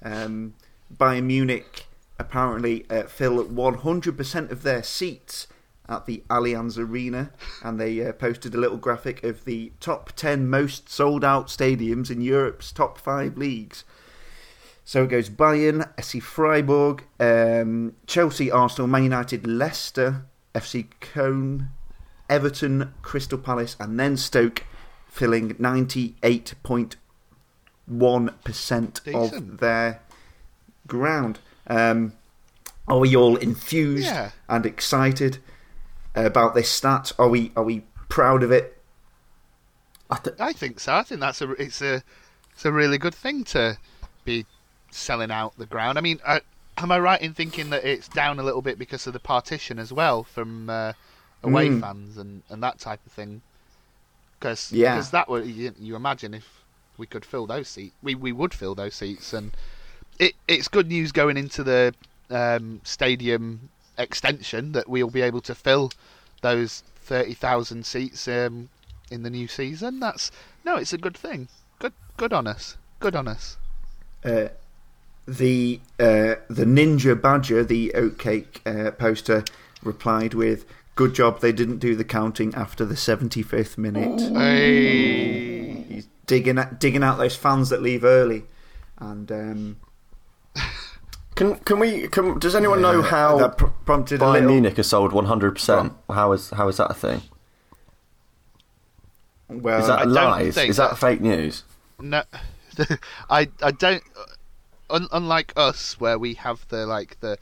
Um, 0.00 0.54
Bayern 0.96 1.24
Munich 1.24 1.86
apparently 2.20 2.86
uh, 2.88 3.02
fill 3.02 3.44
100% 3.44 4.50
of 4.52 4.62
their 4.62 4.84
seats 4.84 5.48
at 5.88 6.06
the 6.06 6.22
Allianz 6.30 6.78
Arena, 6.78 7.32
and 7.64 7.80
they 7.80 8.00
uh, 8.06 8.12
posted 8.12 8.54
a 8.54 8.58
little 8.58 8.76
graphic 8.78 9.24
of 9.24 9.44
the 9.44 9.72
top 9.80 10.12
10 10.12 10.48
most 10.48 10.88
sold 10.88 11.24
out 11.24 11.48
stadiums 11.48 12.12
in 12.12 12.20
Europe's 12.20 12.70
top 12.70 12.96
five 12.96 13.36
leagues. 13.36 13.82
So 14.88 15.02
it 15.02 15.08
goes 15.08 15.28
Bayern, 15.28 15.84
SC 16.00 16.22
Freiburg, 16.22 17.02
um, 17.18 17.94
Chelsea, 18.06 18.52
Arsenal, 18.52 18.86
Man 18.86 19.02
United, 19.02 19.44
Leicester, 19.44 20.24
FC 20.54 20.86
Cologne, 21.00 21.70
Everton, 22.30 22.94
Crystal 23.02 23.36
Palace, 23.36 23.74
and 23.80 23.98
then 23.98 24.16
Stoke, 24.16 24.62
filling 25.08 25.54
98.1% 25.56 26.96
Decent. 28.44 29.00
of 29.14 29.58
their 29.58 30.00
ground. 30.86 31.40
Um, 31.66 32.12
are 32.86 32.98
we 33.00 33.16
all 33.16 33.36
enthused 33.36 34.04
Yeah. 34.04 34.30
and 34.48 34.64
excited 34.64 35.38
about 36.14 36.54
this 36.54 36.70
stat? 36.70 37.10
Are 37.18 37.28
we 37.28 37.50
are 37.56 37.64
we 37.64 37.84
proud 38.08 38.44
of 38.44 38.52
it? 38.52 38.80
I 40.08 40.16
th- 40.18 40.36
I 40.38 40.52
think 40.52 40.78
so. 40.78 40.94
I 40.94 41.02
think 41.02 41.20
that's 41.20 41.42
a 41.42 41.50
it's 41.60 41.82
a 41.82 42.04
it's 42.52 42.64
a 42.64 42.70
really 42.70 42.98
good 42.98 43.14
thing 43.16 43.42
to 43.46 43.76
be 44.24 44.46
selling 44.96 45.30
out 45.30 45.56
the 45.58 45.66
ground. 45.66 45.98
I 45.98 46.00
mean, 46.00 46.20
I, 46.26 46.40
am 46.78 46.90
I 46.90 46.98
right 46.98 47.20
in 47.20 47.34
thinking 47.34 47.70
that 47.70 47.84
it's 47.84 48.08
down 48.08 48.38
a 48.38 48.42
little 48.42 48.62
bit 48.62 48.78
because 48.78 49.06
of 49.06 49.12
the 49.12 49.18
partition 49.20 49.78
as 49.78 49.92
well 49.92 50.24
from 50.24 50.68
uh, 50.70 50.92
away 51.42 51.68
Mm. 51.68 51.80
fans 51.80 52.16
and, 52.16 52.42
and 52.48 52.62
that 52.62 52.78
type 52.78 53.00
of 53.06 53.12
thing? 53.12 53.42
Because 54.38 54.72
Yeah. 54.72 54.96
Cause 54.96 55.10
that 55.10 55.28
would 55.28 55.46
you, 55.46 55.74
you 55.78 55.96
imagine 55.96 56.34
if 56.34 56.62
we 56.98 57.06
could 57.06 57.24
fill 57.24 57.46
those 57.46 57.68
seats, 57.68 57.94
we 58.02 58.14
we 58.14 58.32
would 58.32 58.54
fill 58.54 58.74
those 58.74 58.94
seats, 58.94 59.32
and 59.32 59.52
it 60.18 60.34
it's 60.48 60.68
good 60.68 60.88
news 60.88 61.12
going 61.12 61.36
into 61.36 61.62
the 61.62 61.94
um, 62.30 62.80
stadium 62.84 63.68
extension 63.98 64.72
that 64.72 64.88
we'll 64.88 65.10
be 65.10 65.22
able 65.22 65.40
to 65.42 65.54
fill 65.54 65.92
those 66.42 66.82
thirty 67.02 67.34
thousand 67.34 67.86
seats 67.86 68.26
um, 68.28 68.68
in 69.10 69.22
the 69.22 69.30
new 69.30 69.46
season. 69.48 70.00
That's 70.00 70.30
no, 70.64 70.76
it's 70.76 70.92
a 70.92 70.98
good 70.98 71.16
thing. 71.16 71.48
Good, 71.78 71.92
good 72.16 72.32
on 72.32 72.46
us. 72.46 72.76
Good 73.00 73.14
on 73.14 73.28
us. 73.28 73.56
uh, 74.24 74.48
the 75.26 75.80
uh, 75.98 76.36
the 76.48 76.64
Ninja 76.64 77.20
Badger, 77.20 77.64
the 77.64 77.92
oatcake 77.94 78.60
uh, 78.66 78.90
poster, 78.92 79.44
replied 79.82 80.34
with, 80.34 80.64
"Good 80.94 81.14
job 81.14 81.40
they 81.40 81.52
didn't 81.52 81.78
do 81.78 81.96
the 81.96 82.04
counting 82.04 82.54
after 82.54 82.84
the 82.84 82.96
seventy 82.96 83.42
fifth 83.42 83.76
minute." 83.76 84.20
Hey. 84.32 85.82
He's 85.88 86.08
digging 86.26 86.58
at, 86.58 86.78
digging 86.80 87.02
out 87.02 87.18
those 87.18 87.36
fans 87.36 87.68
that 87.70 87.82
leave 87.82 88.04
early, 88.04 88.44
and 88.98 89.30
um, 89.32 89.76
can 91.34 91.56
can 91.60 91.78
we? 91.78 92.08
Can, 92.08 92.38
does 92.38 92.54
anyone 92.54 92.80
know 92.80 93.00
uh, 93.00 93.02
how 93.02 93.38
that 93.38 93.58
pr- 93.58 93.66
prompted 93.84 94.20
a 94.22 94.24
Bayern 94.24 94.32
little. 94.32 94.50
Munich 94.50 94.76
has 94.76 94.88
sold 94.88 95.12
100? 95.12 95.52
percent 95.56 95.92
How 96.08 96.32
is 96.32 96.50
how 96.50 96.68
is 96.68 96.76
that 96.76 96.90
a 96.90 96.94
thing? 96.94 97.22
Well, 99.48 99.80
Is 99.80 99.86
that 99.86 99.98
I 100.00 100.02
a 100.02 100.04
don't 100.06 100.14
lie? 100.14 100.42
Is 100.42 100.54
that 100.54 100.76
that- 100.76 100.98
fake 100.98 101.20
news? 101.20 101.62
No, 102.00 102.22
I 103.30 103.48
I 103.62 103.70
don't. 103.70 104.02
Un, 104.88 105.08
unlike 105.12 105.52
us, 105.56 105.98
where 106.00 106.18
we 106.18 106.34
have 106.34 106.66
the 106.68 106.86
like 106.86 107.18
the 107.20 107.38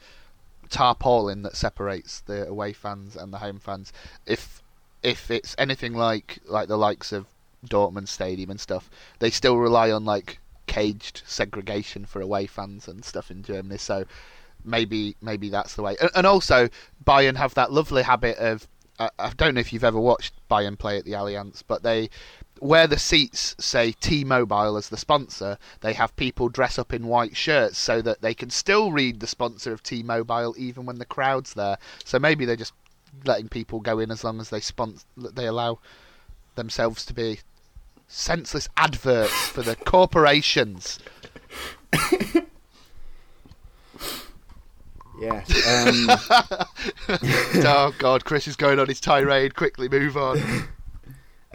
tarpaulin 0.69 1.43
that 1.43 1.55
separates 1.55 2.21
the 2.21 2.47
away 2.47 2.73
fans 2.73 3.15
and 3.15 3.31
the 3.31 3.37
home 3.39 3.59
fans. 3.59 3.93
If 4.25 4.61
if 5.03 5.29
it's 5.29 5.55
anything 5.57 5.93
like 5.93 6.39
like 6.45 6.67
the 6.67 6.77
likes 6.77 7.11
of 7.11 7.27
Dortmund 7.65 8.07
Stadium 8.07 8.49
and 8.49 8.59
stuff, 8.59 8.89
they 9.19 9.29
still 9.29 9.57
rely 9.57 9.91
on 9.91 10.05
like 10.05 10.39
caged 10.67 11.21
segregation 11.25 12.05
for 12.05 12.21
away 12.21 12.47
fans 12.47 12.87
and 12.87 13.05
stuff 13.05 13.29
in 13.29 13.43
Germany. 13.43 13.77
So 13.77 14.05
maybe 14.63 15.15
maybe 15.21 15.49
that's 15.49 15.75
the 15.75 15.83
way. 15.83 15.95
And, 16.01 16.09
and 16.15 16.27
also 16.27 16.69
Bayern 17.03 17.35
have 17.35 17.53
that 17.53 17.71
lovely 17.71 18.03
habit 18.03 18.37
of 18.37 18.67
I, 18.99 19.09
I 19.19 19.31
don't 19.35 19.53
know 19.53 19.61
if 19.61 19.73
you've 19.73 19.83
ever 19.83 19.99
watched 19.99 20.33
Bayern 20.49 20.77
play 20.77 20.97
at 20.97 21.05
the 21.05 21.11
Allianz, 21.11 21.63
but 21.67 21.83
they 21.83 22.09
where 22.59 22.87
the 22.87 22.99
seats 22.99 23.55
say 23.59 23.91
T-Mobile 23.91 24.77
as 24.77 24.89
the 24.89 24.97
sponsor, 24.97 25.57
they 25.81 25.93
have 25.93 26.15
people 26.15 26.49
dress 26.49 26.79
up 26.79 26.93
in 26.93 27.07
white 27.07 27.35
shirts 27.35 27.77
so 27.77 28.01
that 28.01 28.21
they 28.21 28.33
can 28.33 28.49
still 28.49 28.91
read 28.91 29.19
the 29.19 29.27
sponsor 29.27 29.73
of 29.73 29.83
T-Mobile 29.83 30.55
even 30.57 30.85
when 30.85 30.97
the 30.97 31.05
crowd's 31.05 31.53
there. 31.53 31.77
So 32.03 32.19
maybe 32.19 32.45
they're 32.45 32.55
just 32.55 32.73
letting 33.25 33.49
people 33.49 33.79
go 33.79 33.99
in 33.99 34.11
as 34.11 34.23
long 34.23 34.39
as 34.39 34.49
they 34.49 34.59
sponsor, 34.59 35.05
they 35.15 35.47
allow 35.47 35.79
themselves 36.55 37.05
to 37.05 37.13
be 37.13 37.39
senseless 38.07 38.69
adverts 38.77 39.47
for 39.47 39.61
the 39.61 39.75
corporations. 39.75 40.99
Yes. 45.19 45.49
Um, 45.67 46.07
oh 47.65 47.93
God, 47.97 48.25
Chris 48.25 48.47
is 48.47 48.55
going 48.55 48.79
on 48.79 48.87
his 48.87 48.99
tirade. 48.99 49.55
Quickly, 49.55 49.87
move 49.87 50.17
on. 50.17 50.67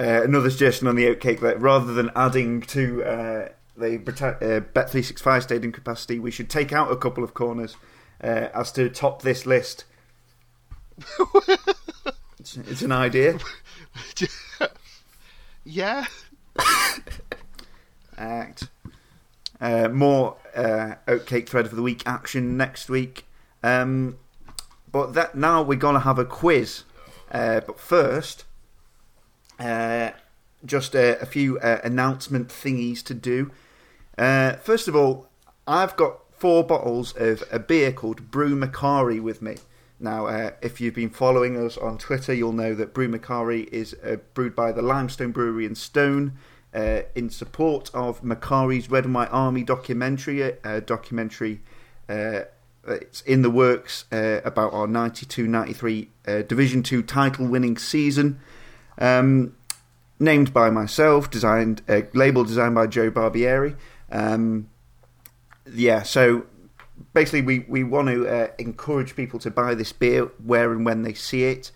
Uh, 0.01 0.23
another 0.23 0.49
suggestion 0.49 0.89
on 0.89 0.97
the 0.97 1.05
oatcake 1.05 1.41
that 1.41 1.61
rather 1.61 1.93
than 1.93 2.11
adding 2.17 2.63
to 2.63 3.05
uh, 3.05 3.49
the 3.77 3.97
uh, 3.97 4.61
Bet365 4.73 5.43
stadium 5.43 5.73
capacity, 5.73 6.19
we 6.19 6.31
should 6.31 6.49
take 6.49 6.73
out 6.73 6.91
a 6.91 6.97
couple 6.97 7.23
of 7.23 7.35
corners 7.35 7.77
uh, 8.25 8.49
as 8.55 8.73
to 8.73 8.89
top 8.89 9.21
this 9.21 9.45
list. 9.45 9.85
it's, 12.39 12.57
it's 12.57 12.81
an 12.81 12.93
idea. 12.93 13.39
yeah. 15.65 16.07
Act. 18.17 18.69
Uh, 19.61 19.89
more 19.89 20.39
uh, 20.57 20.95
oatcake 21.07 21.47
thread 21.47 21.69
for 21.69 21.77
the 21.77 21.83
week 21.83 22.03
action 22.07 22.57
next 22.57 22.89
week. 22.89 23.27
Um, 23.63 24.17
but 24.91 25.13
that 25.13 25.35
now 25.35 25.63
we're 25.63 25.79
going 25.79 25.95
to 25.95 26.01
have 26.01 26.19
a 26.19 26.25
quiz. 26.25 26.85
Uh, 27.31 27.61
but 27.61 27.79
first, 27.79 28.47
uh, 29.61 30.11
just 30.65 30.95
a, 30.95 31.21
a 31.21 31.27
few 31.27 31.59
uh, 31.59 31.81
announcement 31.85 32.49
thingies 32.49 33.03
to 33.05 33.15
do. 33.15 33.51
Uh, 34.19 34.55
first 34.55 34.89
of 34.89 34.97
all, 34.97 35.29
I've 35.67 35.97
got 35.97 36.21
four 36.33 36.65
bottles 36.65 37.15
of 37.17 37.45
a 37.53 37.59
beer 37.59 37.93
called 37.93 38.31
Brew 38.31 38.59
Macari 38.59 39.21
with 39.21 39.41
me. 39.43 39.57
Now, 39.99 40.27
uh, 40.27 40.53
if 40.63 40.81
you've 40.81 40.95
been 40.95 41.11
following 41.11 41.57
us 41.57 41.77
on 41.77 41.99
Twitter, 41.99 42.33
you'll 42.33 42.53
know 42.53 42.75
that 42.75 42.95
Brew 42.95 43.09
Macari 43.09 43.69
is 43.69 43.95
uh, 44.03 44.17
brewed 44.35 44.57
by 44.57 44.73
the 44.73 44.83
Limestone 44.83 45.31
Brewery 45.31 45.67
in 45.67 45.75
Stone 45.75 46.39
uh, 46.75 47.03
in 47.15 47.29
support 47.29 47.91
of 47.93 48.23
Macari's 48.23 48.91
Red 48.91 49.05
and 49.05 49.15
White 49.15 49.31
Army 49.31 49.63
documentary. 49.63 50.41
A 50.65 50.81
documentary 50.81 51.61
uh, 52.09 52.41
it's 52.87 53.21
in 53.23 53.43
the 53.43 53.51
works 53.51 54.07
uh, 54.11 54.41
about 54.45 54.73
our 54.73 54.87
92-93 54.87 56.09
uh, 56.27 56.43
Division 56.43 56.83
Two 56.83 57.03
title-winning 57.03 57.77
season. 57.77 58.41
Um, 58.99 59.55
named 60.21 60.53
by 60.53 60.71
myself, 60.71 61.31
designed, 61.31 61.83
uh, 61.89 62.03
label 62.13 62.45
designed 62.45 62.75
by 62.75 62.87
Joe 62.87 63.11
Barbieri. 63.11 63.77
Um, 64.13 64.69
yeah, 65.73 66.03
so 66.03 66.47
basically, 67.15 67.43
we, 67.43 67.61
we 67.61 67.83
want 67.83 68.09
to 68.09 68.29
uh, 68.29 68.49
encourage 68.59 69.17
people 69.17 69.39
to 69.41 69.51
buy 69.51 69.75
this 69.75 69.93
beer 69.93 70.27
where 70.45 70.73
and 70.73 70.85
when 70.85 71.03
they 71.03 71.15
see 71.15 71.45
it. 71.45 71.73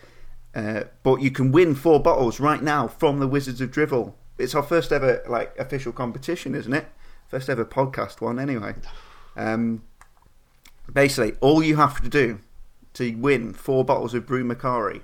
Uh, 0.54 0.84
but 1.02 1.20
you 1.20 1.30
can 1.30 1.50
win 1.50 1.74
four 1.74 2.00
bottles 2.00 2.38
right 2.38 2.62
now 2.62 2.86
from 2.86 3.18
the 3.18 3.26
Wizards 3.26 3.60
of 3.60 3.70
Drivel. 3.70 4.14
It's 4.38 4.54
our 4.54 4.62
first 4.62 4.92
ever 4.92 5.22
like 5.28 5.58
official 5.58 5.92
competition, 5.92 6.54
isn't 6.54 6.72
it? 6.72 6.86
First 7.28 7.48
ever 7.48 7.64
podcast 7.64 8.20
one, 8.20 8.38
anyway. 8.38 8.74
Um, 9.36 9.82
basically, 10.92 11.32
all 11.40 11.62
you 11.62 11.76
have 11.76 12.00
to 12.02 12.08
do 12.08 12.40
to 12.94 13.14
win 13.16 13.52
four 13.52 13.84
bottles 13.84 14.14
of 14.14 14.26
Brew 14.26 14.44
Macari 14.44 15.02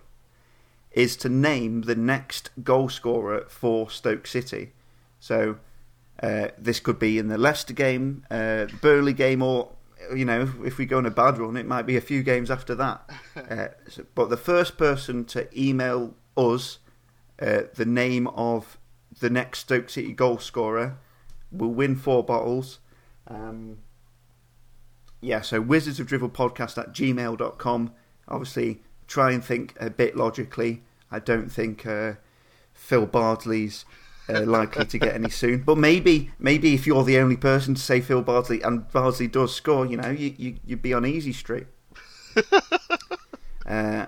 is 0.93 1.16
to 1.16 1.28
name 1.28 1.82
the 1.82 1.95
next 1.95 2.51
goal 2.62 2.88
scorer 2.88 3.45
for 3.49 3.91
Stoke 3.91 4.26
City. 4.26 4.72
So 5.20 5.59
uh, 6.22 6.49
this 6.59 6.80
could 6.80 6.99
be 6.99 7.18
in 7.18 7.28
the 7.28 7.38
Leicester 7.38 7.72
game, 7.72 8.24
uh, 8.30 8.66
Burnley 8.80 9.12
game, 9.12 9.43
or 9.43 9.70
you 10.14 10.24
know, 10.24 10.51
if 10.64 10.78
we 10.78 10.86
go 10.86 10.99
on 10.99 11.07
a 11.07 11.11
bad 11.11 11.38
run, 11.38 11.57
it 11.57 11.66
might 11.66 11.86
be 11.86 11.97
a 11.97 12.01
few 12.01 12.22
games 12.22 12.51
after 12.51 12.74
that. 12.74 13.09
Uh, 13.51 13.68
so, 13.88 14.05
but 14.14 14.28
the 14.28 14.36
first 14.36 14.76
person 14.76 15.24
to 15.24 15.49
email 15.59 16.14
us 16.36 16.78
uh, 17.41 17.62
the 17.74 17.86
name 17.86 18.26
of 18.28 18.78
the 19.18 19.30
next 19.30 19.61
Stoke 19.61 19.88
City 19.88 20.12
goal 20.12 20.38
scorer 20.38 20.99
will 21.51 21.72
win 21.72 21.97
four 21.97 22.22
bottles. 22.22 22.80
Um, 23.26 23.78
yeah, 25.20 25.41
so 25.41 25.61
Wizards 25.61 26.01
of 26.01 26.07
Drivel 26.07 26.30
podcast 26.30 26.76
at 26.78 26.93
gmail.com. 26.93 27.93
Obviously, 28.28 28.82
try 29.11 29.33
and 29.33 29.45
think 29.45 29.75
a 29.81 29.91
bit 29.91 30.17
logically. 30.17 30.83
I 31.11 31.19
don't 31.19 31.51
think 31.51 31.85
uh, 31.85 32.15
Phil 32.73 33.07
Bardsley's 33.07 33.85
uh, 34.29 34.43
likely 34.43 34.87
to 34.87 34.99
get 34.99 35.15
any 35.15 35.29
soon, 35.43 35.63
but 35.63 35.77
maybe 35.77 36.31
maybe 36.39 36.73
if 36.75 36.87
you're 36.87 37.05
the 37.05 37.19
only 37.19 37.37
person 37.37 37.75
to 37.75 37.81
say 37.81 38.01
Phil 38.01 38.23
Bardsley 38.23 38.63
and 38.63 38.91
Bardsley 38.91 39.27
does 39.27 39.55
score, 39.55 39.85
you 39.85 39.97
know, 39.97 40.11
you, 40.11 40.35
you 40.39 40.57
you'd 40.65 40.83
be 40.83 40.95
on 40.95 41.05
easy 41.05 41.33
street. 41.33 41.67
uh, 43.67 44.07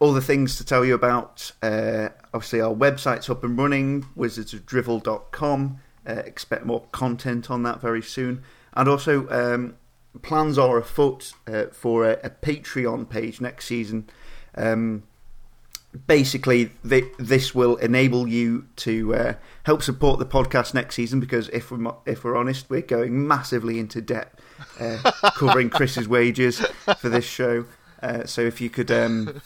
all 0.00 0.12
the 0.12 0.20
things 0.20 0.56
to 0.56 0.64
tell 0.64 0.84
you 0.84 0.94
about. 0.94 1.52
Uh, 1.62 2.08
obviously, 2.34 2.60
our 2.60 2.74
website's 2.74 3.30
up 3.30 3.44
and 3.44 3.56
running, 3.56 4.04
wizardsofdrivel.com. 4.16 5.80
Uh, 6.08 6.12
expect 6.12 6.64
more 6.64 6.84
content 6.92 7.50
on 7.50 7.62
that 7.62 7.80
very 7.80 8.02
soon. 8.02 8.42
And 8.74 8.88
also, 8.88 9.28
um, 9.28 9.76
plans 10.22 10.58
are 10.58 10.78
afoot 10.78 11.32
uh, 11.46 11.66
for 11.66 12.04
a, 12.04 12.18
a, 12.24 12.30
Patreon 12.30 13.08
page 13.08 13.40
next 13.40 13.66
season. 13.66 14.08
Um, 14.54 15.04
basically, 16.06 16.70
th- 16.88 17.12
this 17.18 17.54
will 17.54 17.76
enable 17.76 18.28
you 18.28 18.66
to 18.76 19.14
uh, 19.14 19.34
help 19.64 19.82
support 19.82 20.18
the 20.18 20.26
podcast 20.26 20.74
next 20.74 20.94
season 20.94 21.20
because 21.20 21.48
if 21.50 21.70
we're, 21.70 21.92
if 22.06 22.24
we're 22.24 22.36
honest, 22.36 22.68
we're 22.68 22.82
going 22.82 23.26
massively 23.26 23.78
into 23.78 24.00
debt 24.00 24.38
uh, 24.80 24.98
covering 25.34 25.70
Chris's 25.70 26.08
wages 26.08 26.60
for 26.98 27.08
this 27.08 27.24
show. 27.24 27.64
Uh, 28.02 28.24
so 28.24 28.42
if 28.42 28.60
you 28.60 28.70
could, 28.70 28.90
um, 28.90 29.40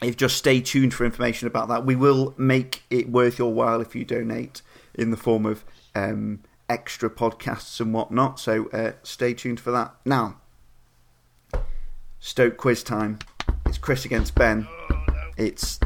if 0.00 0.16
just 0.16 0.36
stay 0.36 0.60
tuned 0.60 0.94
for 0.94 1.04
information 1.04 1.46
about 1.46 1.68
that, 1.68 1.84
we 1.84 1.96
will 1.96 2.34
make 2.38 2.82
it 2.90 3.10
worth 3.10 3.38
your 3.38 3.52
while 3.52 3.80
if 3.80 3.94
you 3.94 4.04
donate 4.04 4.62
in 4.94 5.10
the 5.10 5.16
form 5.16 5.44
of 5.44 5.64
um, 5.94 6.40
extra 6.68 7.08
podcasts 7.10 7.80
and 7.80 7.92
whatnot. 7.92 8.38
So 8.40 8.68
uh, 8.70 8.92
stay 9.02 9.34
tuned 9.34 9.60
for 9.60 9.70
that. 9.70 9.94
Now, 10.04 10.36
Stoke 12.20 12.56
quiz 12.56 12.82
time. 12.82 13.18
It's 13.66 13.78
Chris 13.78 14.04
against 14.04 14.34
Ben. 14.34 14.66
It's 15.36 15.78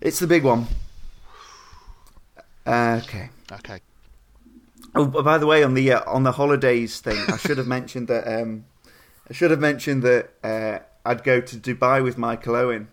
it's 0.00 0.18
the 0.18 0.26
big 0.26 0.44
one. 0.44 0.66
Uh, 2.66 3.00
okay. 3.02 3.28
Okay. 3.52 3.80
Oh, 4.94 5.04
by 5.06 5.36
the 5.36 5.46
way, 5.46 5.62
on 5.62 5.74
the 5.74 5.92
uh, 5.92 6.10
on 6.10 6.22
the 6.22 6.32
holidays 6.32 7.00
thing, 7.00 7.18
I 7.28 7.36
should 7.36 7.58
have 7.58 7.66
mentioned 7.78 8.08
that. 8.08 8.26
Um, 8.26 8.64
I 9.28 9.34
should 9.34 9.50
have 9.50 9.60
mentioned 9.60 10.02
that 10.02 10.30
uh, 10.42 10.78
I'd 11.04 11.22
go 11.22 11.40
to 11.40 11.56
Dubai 11.56 12.02
with 12.02 12.16
Michael 12.16 12.56
Owen. 12.56 12.88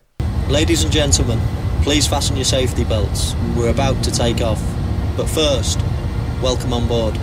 Ladies 0.47 0.83
and 0.83 0.91
gentlemen, 0.91 1.39
please 1.83 2.07
fasten 2.07 2.35
your 2.35 2.45
safety 2.45 2.83
belts. 2.83 3.35
We're 3.55 3.69
about 3.69 4.03
to 4.03 4.11
take 4.11 4.41
off. 4.41 4.61
But 5.15 5.27
first, 5.27 5.79
welcome 6.41 6.73
on 6.73 6.87
board. 6.87 7.17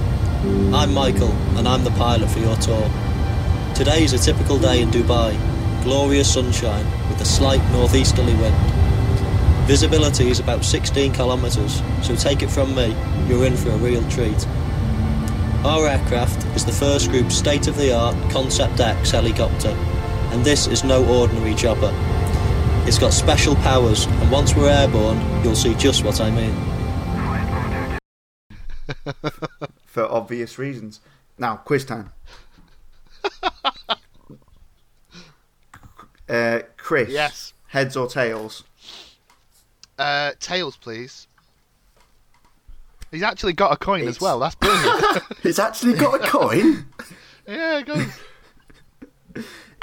I'm 0.75 0.93
Michael, 0.95 1.33
and 1.57 1.69
I'm 1.69 1.85
the 1.85 1.91
pilot 1.93 2.31
for 2.31 2.39
your 2.39 2.57
tour. 2.57 2.91
Today 3.75 4.05
is 4.05 4.13
a 4.13 4.19
typical 4.19 4.59
day 4.59 4.81
in 4.81 4.91
Dubai. 4.91 5.37
Glorious 5.83 6.33
sunshine 6.33 6.87
with 7.09 7.21
a 7.21 7.25
slight 7.25 7.63
northeasterly 7.73 8.35
wind. 8.35 8.57
Visibility 9.67 10.31
is 10.31 10.41
about 10.41 10.65
16 10.65 11.13
kilometres, 11.13 11.83
so 12.03 12.17
take 12.17 12.43
it 12.43 12.51
from 12.51 12.75
me, 12.75 12.97
you're 13.29 13.45
in 13.47 13.57
for 13.57 13.71
a 13.71 13.77
real 13.77 14.09
treat. 14.09 14.47
Our 15.65 15.89
aircraft 15.89 16.45
is 16.57 16.65
the 16.65 16.73
first 16.73 17.11
group 17.11 17.33
state 17.33 17.67
of 17.67 17.77
the 17.77 17.93
art 17.93 18.17
Concept 18.31 18.81
X 18.81 19.11
helicopter, 19.11 19.71
and 20.31 20.45
this 20.45 20.67
is 20.67 20.85
no 20.85 21.05
ordinary 21.05 21.55
chopper. 21.55 21.93
It's 22.87 22.99
got 23.01 23.13
special 23.13 23.57
powers, 23.57 24.07
and 24.07 24.31
once 24.31 24.55
we're 24.55 24.71
airborne, 24.71 25.19
you'll 25.43 25.57
see 25.57 25.75
just 25.75 26.05
what 26.05 26.21
I 26.21 26.31
mean. 26.31 26.55
For 29.87 30.05
obvious 30.05 30.57
reasons. 30.57 31.01
Now, 31.37 31.57
quiz 31.57 31.85
time. 31.85 32.13
uh, 36.29 36.61
Chris. 36.77 37.11
Yes. 37.11 37.55
Heads 37.67 37.97
or 37.97 38.07
tails? 38.07 38.63
Uh, 39.99 40.31
tails, 40.39 40.77
please. 40.77 41.27
He's 43.11 43.25
actually 43.25 43.55
got 43.55 43.73
a 43.73 43.77
coin 43.77 44.03
It's- 44.03 44.15
as 44.17 44.21
well. 44.21 44.39
That's 44.39 44.55
brilliant. 44.55 45.23
He's 45.43 45.59
actually 45.59 45.95
got 45.95 46.15
a 46.15 46.29
coin. 46.29 46.87
yeah, 47.49 47.83
go. 47.83 48.07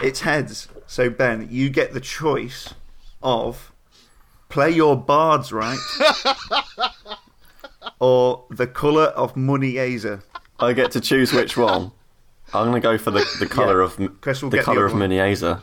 It's 0.02 0.22
heads. 0.22 0.70
So 0.88 1.10
Ben, 1.10 1.50
you 1.52 1.70
get 1.70 1.94
the 1.94 2.00
choice 2.00 2.74
of 3.24 3.72
play 4.50 4.70
your 4.70 4.96
bards 4.96 5.52
right 5.52 5.80
or 8.00 8.46
the 8.50 8.68
colour 8.68 9.06
of 9.06 9.34
Muniesa. 9.36 10.22
I 10.60 10.74
get 10.74 10.92
to 10.92 11.02
choose 11.02 11.34
which 11.34 11.58
one. 11.58 11.92
I'm 12.54 12.70
going 12.70 12.82
to 12.82 12.88
go 12.88 12.98
for 12.98 13.12
the, 13.12 13.26
the 13.40 13.48
colour 13.48 13.80
Yeah. 13.80 13.86
of 13.86 14.00
m- 14.00 14.18
Chris 14.22 14.44
will 14.44 14.50
the 14.52 14.58
get 14.58 14.66
colour 14.66 14.86
other 14.86 14.88
of 14.88 14.94
one. 14.94 15.10
Muniesa, 15.10 15.62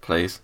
please. 0.00 0.40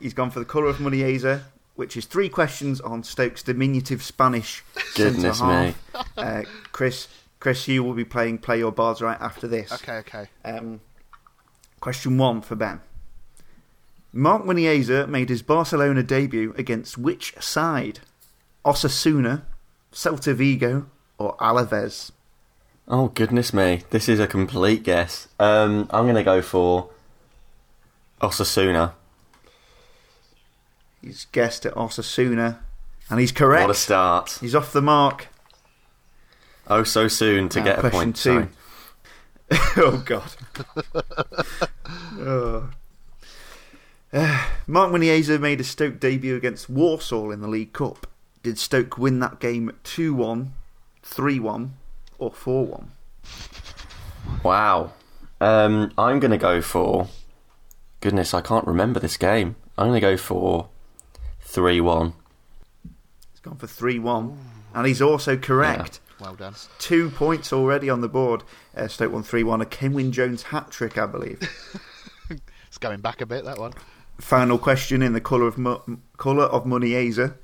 He's 0.00 0.14
gone 0.14 0.30
for 0.30 0.38
the 0.38 0.44
colour 0.44 0.66
of 0.66 0.76
Muniesa, 0.78 1.42
which 1.76 1.96
is 1.96 2.04
three 2.06 2.28
questions 2.28 2.80
on 2.80 3.02
Stoke's 3.02 3.42
diminutive 3.42 4.02
Spanish 4.02 4.62
Goodness 4.96 5.38
centre 5.38 5.74
half. 5.94 6.08
Uh, 6.16 6.42
Chris, 6.72 7.08
Chris, 7.40 7.66
you 7.68 7.82
will 7.82 7.94
be 7.94 8.04
playing 8.04 8.38
play 8.38 8.58
your 8.58 8.72
bards 8.72 9.00
right 9.02 9.20
after 9.20 9.46
this. 9.48 9.72
Okay, 9.72 9.96
okay. 9.98 10.26
Um, 10.44 10.80
question 11.80 12.16
one 12.18 12.40
for 12.42 12.54
Ben. 12.54 12.80
Marc 14.16 14.44
Muniesa 14.44 15.08
made 15.08 15.28
his 15.28 15.42
Barcelona 15.42 16.02
debut 16.04 16.54
against 16.56 16.96
which 16.96 17.34
side? 17.40 17.98
Osasuna, 18.64 19.42
Celta 19.92 20.32
Vigo, 20.32 20.86
or 21.18 21.36
Alaves? 21.38 22.12
Oh 22.86 23.08
goodness 23.08 23.52
me, 23.52 23.82
this 23.90 24.08
is 24.08 24.20
a 24.20 24.28
complete 24.28 24.84
guess. 24.84 25.26
Um, 25.40 25.88
I'm 25.90 26.04
going 26.04 26.14
to 26.14 26.22
go 26.22 26.42
for 26.42 26.90
Osasuna. 28.20 28.92
He's 31.02 31.26
guessed 31.32 31.66
at 31.66 31.74
Osasuna, 31.74 32.58
and 33.10 33.18
he's 33.18 33.32
correct. 33.32 33.66
What 33.66 33.70
a 33.70 33.78
start! 33.78 34.38
He's 34.40 34.54
off 34.54 34.72
the 34.72 34.80
mark. 34.80 35.26
Oh, 36.68 36.84
so 36.84 37.08
soon 37.08 37.48
to 37.50 37.58
Now, 37.58 37.64
get 37.64 37.84
a 37.84 37.90
point. 37.90 38.16
two. 38.16 38.48
Sorry. 39.50 39.60
oh 39.76 40.02
God. 40.06 40.30
oh. 42.18 42.70
Uh, 44.14 44.46
Marc 44.66 44.92
Muniesa 44.92 45.40
made 45.40 45.60
a 45.60 45.64
Stoke 45.64 45.98
debut 45.98 46.36
against 46.36 46.70
Walsall 46.70 47.32
in 47.32 47.40
the 47.40 47.48
League 47.48 47.72
Cup. 47.72 48.06
Did 48.42 48.58
Stoke 48.58 48.96
win 48.96 49.18
that 49.20 49.40
game 49.40 49.72
2 49.82 50.14
1, 50.14 50.54
3 51.02 51.40
1, 51.40 51.74
or 52.18 52.30
4 52.30 52.66
1? 52.66 52.90
Wow. 54.42 54.92
Um, 55.40 55.92
I'm 55.98 56.20
going 56.20 56.30
to 56.30 56.38
go 56.38 56.62
for. 56.62 57.08
Goodness, 58.00 58.32
I 58.32 58.40
can't 58.40 58.66
remember 58.66 59.00
this 59.00 59.16
game. 59.16 59.56
I'm 59.76 59.88
going 59.88 60.00
to 60.00 60.00
go 60.00 60.16
for 60.16 60.68
three-one. 61.40 62.12
He's 63.32 63.40
gone 63.40 63.56
for 63.56 63.66
3 63.66 63.98
1. 63.98 64.38
And 64.74 64.86
he's 64.86 65.02
also 65.02 65.36
correct. 65.36 66.00
Well 66.20 66.34
done. 66.34 66.54
Two 66.78 67.10
points 67.10 67.52
already 67.52 67.88
on 67.90 68.00
the 68.02 68.08
board. 68.08 68.42
Uh, 68.76 68.88
Stoke 68.88 69.12
won 69.12 69.22
3 69.22 69.42
1. 69.42 69.62
A 69.62 69.64
Kenwyn 69.64 70.12
Jones 70.12 70.44
hat 70.44 70.70
trick, 70.70 70.98
I 70.98 71.06
believe. 71.06 71.40
It's 72.74 72.78
going 72.80 73.00
back 73.00 73.20
a 73.20 73.26
bit, 73.26 73.44
that 73.44 73.56
one. 73.56 73.72
Final 74.18 74.58
question 74.58 75.02
in 75.02 75.12
the 75.12 75.20
colour 75.20 75.46
of 75.46 75.58
Mu- 75.58 75.98
colour 76.16 76.44
of 76.44 76.64
Muniesa. 76.64 77.36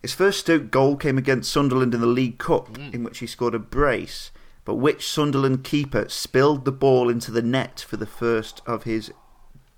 His 0.00 0.14
first 0.14 0.40
Stoke 0.40 0.70
goal 0.70 0.96
came 0.96 1.18
against 1.18 1.52
Sunderland 1.52 1.94
in 1.94 2.00
the 2.00 2.06
League 2.06 2.38
Cup, 2.38 2.76
in 2.78 3.02
which 3.02 3.18
he 3.18 3.26
scored 3.26 3.54
a 3.54 3.58
brace. 3.58 4.30
But 4.64 4.76
which 4.76 5.08
Sunderland 5.08 5.64
keeper 5.64 6.08
spilled 6.08 6.64
the 6.64 6.72
ball 6.72 7.08
into 7.08 7.30
the 7.30 7.42
net 7.42 7.84
for 7.86 7.96
the 7.96 8.06
first 8.06 8.60
of 8.66 8.84
his 8.84 9.10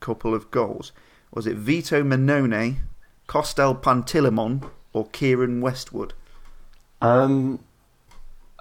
couple 0.00 0.34
of 0.34 0.50
goals? 0.50 0.92
Was 1.32 1.46
it 1.46 1.56
Vito 1.56 2.02
Mannone, 2.02 2.76
Costel 3.26 3.74
Pantilimon, 3.74 4.68
or 4.92 5.06
Keiren 5.06 5.60
Westwood? 5.60 6.12
Um, 7.00 7.60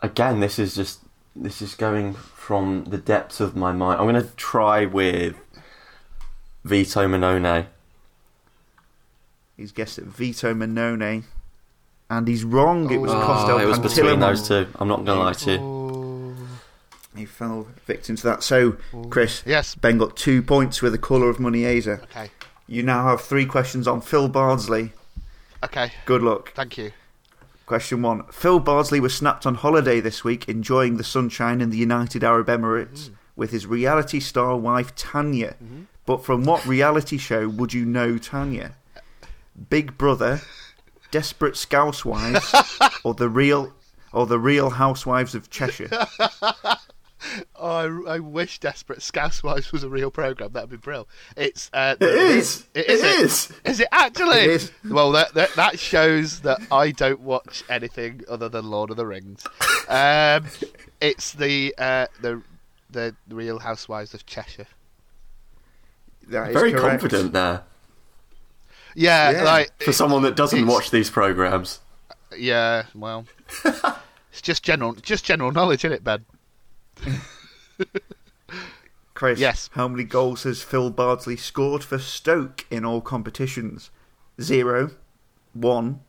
again, 0.01 0.39
this 0.39 0.59
is 0.59 0.75
just 0.75 0.99
this 1.35 1.61
is 1.61 1.75
going 1.75 2.13
from 2.13 2.85
the 2.85 2.97
depths 2.97 3.39
of 3.39 3.55
my 3.55 3.71
mind. 3.71 3.99
I'm 3.99 4.07
going 4.07 4.23
to 4.23 4.35
try 4.35 4.85
with 4.85 5.35
Vito 6.63 7.07
Mannone. 7.07 7.67
He's 9.57 9.71
guessed 9.71 9.97
at 9.97 10.05
Vito 10.05 10.53
Mannone, 10.53 11.23
and 12.09 12.27
he's 12.27 12.43
wrong. 12.43 12.91
It 12.91 12.97
was 12.97 13.11
Oh, 13.11 13.21
Costel 13.21 13.59
it 13.59 13.65
was 13.65 13.79
between 13.79 14.19
those 14.19 14.47
two. 14.47 14.67
I'm 14.75 14.87
not 14.87 15.03
going 15.05 15.17
to 15.17 15.23
lie 15.23 15.33
to 15.33 15.51
you. 15.51 15.59
Ooh. 15.59 16.35
He 17.15 17.25
fell 17.25 17.67
victim 17.85 18.15
to 18.17 18.23
that. 18.23 18.43
So, 18.43 18.77
Chris, 19.09 19.43
Yes. 19.45 19.75
Ben 19.75 19.97
got 19.97 20.15
two 20.15 20.41
points 20.41 20.81
with 20.81 20.93
the 20.93 20.97
colour 20.97 21.29
of 21.29 21.37
Muniesa. 21.37 22.01
Okay. 22.03 22.29
You 22.67 22.83
now 22.83 23.03
have 23.07 23.21
three 23.21 23.45
questions 23.45 23.87
on 23.87 23.99
Phil 23.99 24.29
Bardsley. 24.29 24.93
Okay. 25.63 25.91
Good 26.05 26.21
luck. 26.21 26.53
Thank 26.55 26.77
you. 26.77 26.91
Question 27.65 28.01
one. 28.01 28.23
Phil 28.31 28.59
Bardsley 28.59 28.99
was 28.99 29.13
snapped 29.13 29.45
on 29.45 29.55
holiday 29.55 29.99
this 29.99 30.23
week, 30.23 30.47
enjoying 30.47 30.97
the 30.97 31.03
sunshine 31.03 31.61
in 31.61 31.69
the 31.71 31.77
United 31.77 32.23
Arab 32.23 32.47
Emirates 32.47 33.09
mm. 33.09 33.13
with 33.35 33.51
his 33.51 33.67
reality 33.67 34.19
star 34.19 34.55
wife 34.55 34.95
Tanya. 34.95 35.55
Mm-hmm. 35.61 35.81
But 36.09 36.25
from 36.25 36.43
what 36.43 36.65
reality 36.65 37.19
show 37.19 37.47
would 37.47 37.71
you 37.71 37.85
know 37.85 38.17
Tanya? 38.17 38.71
Big 39.69 39.95
Brother, 39.95 40.41
Desperate 41.11 41.55
Scousewives, 41.55 42.51
or 43.03 43.13
the 43.13 43.29
real, 43.29 43.71
or 44.11 44.25
the 44.25 44.39
Real 44.39 44.71
Housewives 44.71 45.35
of 45.35 45.51
Cheshire? 45.51 45.87
Oh, 47.53 48.05
I, 48.07 48.15
I 48.15 48.19
wish 48.19 48.59
Desperate 48.59 49.01
Scousewives 49.01 49.73
was 49.73 49.83
a 49.83 49.89
real 49.89 50.09
program. 50.09 50.53
That'd 50.53 50.69
be 50.69 50.77
brilliant. 50.77 51.09
It's 51.35 51.69
uh, 51.73 51.97
It 51.99 52.07
is. 52.07 52.65
It 52.73 52.89
It 52.89 52.89
is. 52.89 53.03
it? 53.03 53.19
is. 53.19 53.53
Is 53.65 53.79
it 53.81 53.87
actually? 53.91 54.37
It 54.39 54.49
is. 54.49 54.71
Well, 54.89 55.11
that, 55.11 55.33
that 55.33 55.53
that 55.55 55.77
shows 55.77 56.39
that 56.39 56.61
I 56.71 56.91
don't 56.91 57.19
watch 57.19 57.65
anything 57.69 58.21
other 58.29 58.47
than 58.47 58.69
Lord 58.71 58.89
of 58.89 58.97
the 58.97 59.05
Rings. 59.05 59.45
Um, 59.89 60.45
it's 61.01 61.33
the 61.33 61.75
uh, 61.77 62.05
the 62.21 62.41
the 62.91 63.15
Real 63.27 63.59
Housewives 63.59 64.13
of 64.13 64.25
Cheshire. 64.25 64.67
That 66.29 66.49
is 66.49 66.53
Very 66.53 66.71
correct. 66.71 67.01
confident 67.01 67.33
there 67.33 67.63
Yeah, 68.95 69.31
Yeah. 69.31 69.43
like 69.43 69.71
for 69.83 69.91
someone 69.93 70.21
that 70.23 70.35
doesn't 70.35 70.65
watch 70.67 70.91
these 70.91 71.09
programs. 71.09 71.79
yeah. 72.37 72.83
Well, 72.95 73.25
it's 73.65 74.41
just 74.41 74.63
general 74.63 74.93
just 74.93 75.25
general 75.25 75.51
knowledge, 75.51 75.85
isn't 75.85 75.93
it, 75.93 76.03
Ben? 76.03 76.25
Chris, 79.13 79.39
Yes. 79.39 79.69
how 79.73 79.87
many 79.87 80.03
goals 80.05 80.43
has 80.43 80.61
Phil 80.61 80.89
Bardsley 80.89 81.35
scored 81.35 81.83
for 81.83 81.99
Stoke 81.99 82.65
in 82.71 82.85
all 82.85 83.01
competitions? 83.01 83.89
Zero, 84.41 84.91
one, 85.53 85.99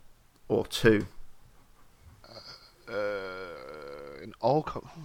or 0.48 0.64
two? 0.66 1.06
Uh, 2.88 2.92
in 4.22 4.32
all. 4.40 4.62
Co- 4.62 4.80
hmm. 4.80 5.02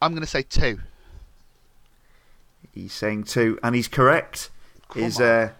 I'm 0.00 0.12
going 0.12 0.22
to 0.22 0.26
say 0.26 0.42
two. 0.42 0.80
He's 2.72 2.92
saying 2.92 3.24
two, 3.24 3.58
and 3.62 3.74
he's 3.74 3.88
correct. 3.88 4.50
his 4.94 5.20
uh, 5.20 5.50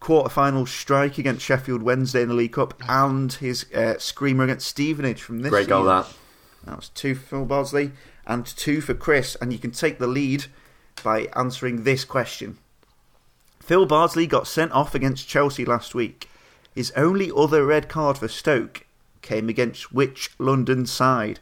quarter-final 0.00 0.66
strike 0.66 1.18
against 1.18 1.44
Sheffield 1.44 1.82
Wednesday 1.82 2.22
in 2.22 2.28
the 2.28 2.34
League 2.34 2.52
Cup, 2.52 2.74
and 2.88 3.32
his 3.32 3.70
uh, 3.72 3.98
screamer 3.98 4.44
against 4.44 4.66
Stevenage 4.66 5.22
from 5.22 5.40
this. 5.40 5.50
Great 5.50 5.68
goal 5.68 5.82
season. 5.82 5.96
that. 5.96 6.66
That 6.66 6.76
was 6.76 6.88
two 6.90 7.14
for 7.14 7.26
Phil 7.26 7.44
Bardsley 7.44 7.92
and 8.26 8.46
two 8.46 8.80
for 8.80 8.94
Chris, 8.94 9.36
and 9.36 9.52
you 9.52 9.58
can 9.58 9.72
take 9.72 9.98
the 9.98 10.06
lead 10.06 10.46
by 11.02 11.28
answering 11.34 11.84
this 11.84 12.04
question. 12.04 12.58
Phil 13.60 13.86
Bardsley 13.86 14.26
got 14.26 14.46
sent 14.46 14.72
off 14.72 14.94
against 14.94 15.28
Chelsea 15.28 15.64
last 15.64 15.94
week. 15.94 16.28
His 16.74 16.92
only 16.96 17.30
other 17.36 17.66
red 17.66 17.88
card 17.88 18.18
for 18.18 18.28
Stoke 18.28 18.86
came 19.20 19.48
against 19.48 19.92
which 19.92 20.30
London 20.38 20.86
side? 20.86 21.40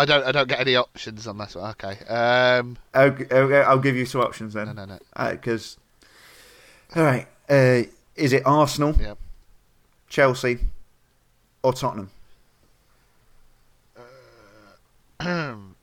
I 0.00 0.04
don't. 0.06 0.24
I 0.24 0.32
don't 0.32 0.48
get 0.48 0.60
any 0.60 0.76
options 0.76 1.26
on 1.26 1.36
this 1.36 1.54
one. 1.54 1.70
Okay. 1.72 1.98
Um, 2.06 2.78
Okay, 2.94 3.26
okay, 3.30 3.60
I'll 3.62 3.78
give 3.78 3.96
you 3.96 4.06
some 4.06 4.22
options 4.22 4.54
then. 4.54 4.68
no, 4.68 4.72
no, 4.72 4.86
no. 4.86 4.98
Because, 5.30 5.76
all 6.96 7.02
right, 7.02 7.26
uh, 7.50 7.82
is 8.16 8.32
it 8.32 8.44
Arsenal, 8.46 8.94
Yeah. 8.98 9.14
Chelsea, 10.08 10.60
or 11.62 11.74
Tottenham? 11.74 12.10
I'm 15.20 15.74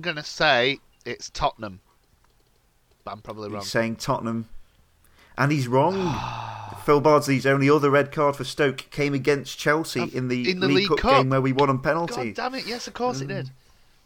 going 0.00 0.16
to 0.16 0.24
say 0.24 0.80
it's 1.04 1.30
Tottenham. 1.30 1.78
But 3.04 3.12
I'm 3.12 3.22
probably 3.22 3.50
wrong. 3.50 3.62
He's 3.62 3.70
saying 3.70 3.96
Tottenham, 3.96 4.48
and 5.38 5.52
he's 5.52 5.68
wrong. 5.68 5.94
Phil 6.84 7.00
Bardsley's 7.00 7.46
only 7.46 7.68
other 7.70 7.90
red 7.90 8.12
card 8.12 8.36
for 8.36 8.44
Stoke 8.44 8.86
came 8.90 9.14
against 9.14 9.58
Chelsea 9.58 10.00
Of- 10.02 10.14
in 10.14 10.28
the, 10.28 10.50
in 10.50 10.60
the 10.60 10.66
League, 10.68 10.76
League 10.76 10.88
Cup, 10.88 10.98
Cup. 10.98 11.10
game 11.22 11.30
where 11.30 11.40
we 11.40 11.52
won 11.52 11.70
on 11.70 11.76
God 11.76 11.84
penalty. 11.84 12.32
damn 12.32 12.54
it! 12.54 12.66
Yes, 12.66 12.86
of 12.86 12.94
course 12.94 13.20
it 13.20 13.28
did. 13.28 13.50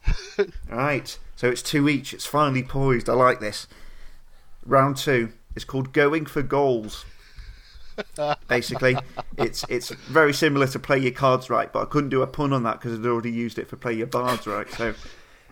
Right, 0.71 1.19
so 1.37 1.49
it's 1.49 1.61
two 1.61 1.89
each. 1.89 2.15
It's 2.15 2.25
finally 2.25 2.63
poised. 2.63 3.09
I 3.11 3.15
like 3.15 3.41
this. 3.41 3.67
Round 4.65 4.97
two 4.97 5.33
is 5.57 5.65
called 5.65 5.93
going 5.93 6.25
for 6.27 6.41
goals. 6.43 7.05
Basically, 8.49 8.97
it's 9.37 9.65
it's 9.69 9.91
very 9.91 10.33
similar 10.33 10.69
to 10.69 10.79
play 10.79 10.99
your 10.99 11.11
cards 11.13 11.51
right, 11.51 11.73
but 11.73 11.83
I 11.83 11.85
couldn't 11.87 12.11
do 12.11 12.23
a 12.23 12.27
pun 12.29 12.53
on 12.53 12.63
that 12.63 12.81
because 12.81 12.99
I'd 12.99 13.05
already 13.07 13.33
used 13.33 13.59
it 13.59 13.69
for 13.69 13.77
play 13.77 13.93
your 13.95 14.07
bards 14.07 14.47
right. 14.47 14.71
So, 14.73 14.95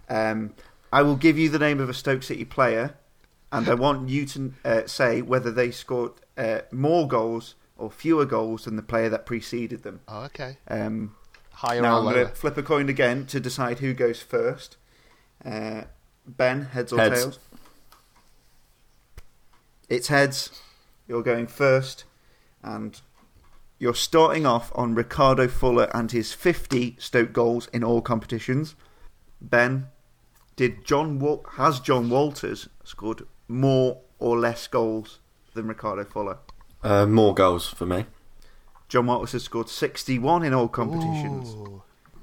um, 0.08 0.54
I 0.92 1.02
will 1.02 1.16
give 1.16 1.36
you 1.36 1.48
the 1.48 1.58
name 1.58 1.80
of 1.80 1.90
a 1.90 1.94
Stoke 1.94 2.22
City 2.22 2.44
player, 2.44 2.94
and 3.50 3.68
I 3.68 3.74
want 3.74 4.08
you 4.08 4.26
to 4.26 4.54
uh, 4.64 4.86
say 4.86 5.22
whether 5.22 5.50
they 5.50 5.72
scored 5.72 6.12
uh, 6.36 6.60
more 6.70 7.06
goals 7.08 7.54
or 7.76 7.90
fewer 7.90 8.24
goals 8.24 8.64
than 8.64 8.76
the 8.76 8.82
player 8.82 9.08
that 9.08 9.26
preceded 9.26 9.82
them. 9.82 10.00
Oh, 10.08 10.24
okay. 10.24 10.56
Um, 10.68 11.14
Higher 11.52 11.80
Now 11.82 11.96
or 11.96 11.98
I'm 12.08 12.14
going 12.14 12.26
to 12.28 12.34
flip 12.34 12.56
a 12.56 12.62
coin 12.62 12.88
again 12.88 13.26
to 13.26 13.40
decide 13.40 13.78
who 13.78 13.92
goes 13.94 14.20
first. 14.22 14.76
Uh, 15.44 15.82
ben, 16.26 16.62
heads 16.66 16.92
or 16.92 16.98
Heads. 16.98 17.20
tails? 17.22 17.38
It's 19.88 20.08
heads. 20.08 20.50
You're 21.06 21.22
going 21.22 21.46
first, 21.46 22.04
and 22.62 23.00
you're 23.78 23.94
starting 23.94 24.44
off 24.44 24.72
on 24.74 24.94
Ricardo 24.94 25.46
Fuller 25.48 25.88
and 25.94 26.10
his 26.10 26.32
50 26.32 26.96
Stoke 26.98 27.32
goals 27.32 27.68
in 27.72 27.84
all 27.84 28.00
competitions. 28.00 28.74
Ben, 29.40 29.86
did 30.56 30.84
John 30.84 31.18
Wal- 31.20 31.44
has 31.52 31.78
John 31.78 32.10
Walters 32.10 32.68
scored 32.82 33.22
more 33.46 34.00
or 34.18 34.38
less 34.38 34.66
goals 34.66 35.20
than 35.56 35.66
Ricardo 35.66 36.04
Fuller? 36.04 36.38
Uh, 36.82 37.06
more 37.06 37.34
goals 37.34 37.68
for 37.68 37.86
me. 37.86 38.06
John 38.88 39.06
Walters 39.06 39.32
has 39.32 39.42
scored 39.42 39.68
61 39.68 40.44
in 40.44 40.54
all 40.54 40.68
competitions. 40.68 41.48
Ooh. 41.54 41.82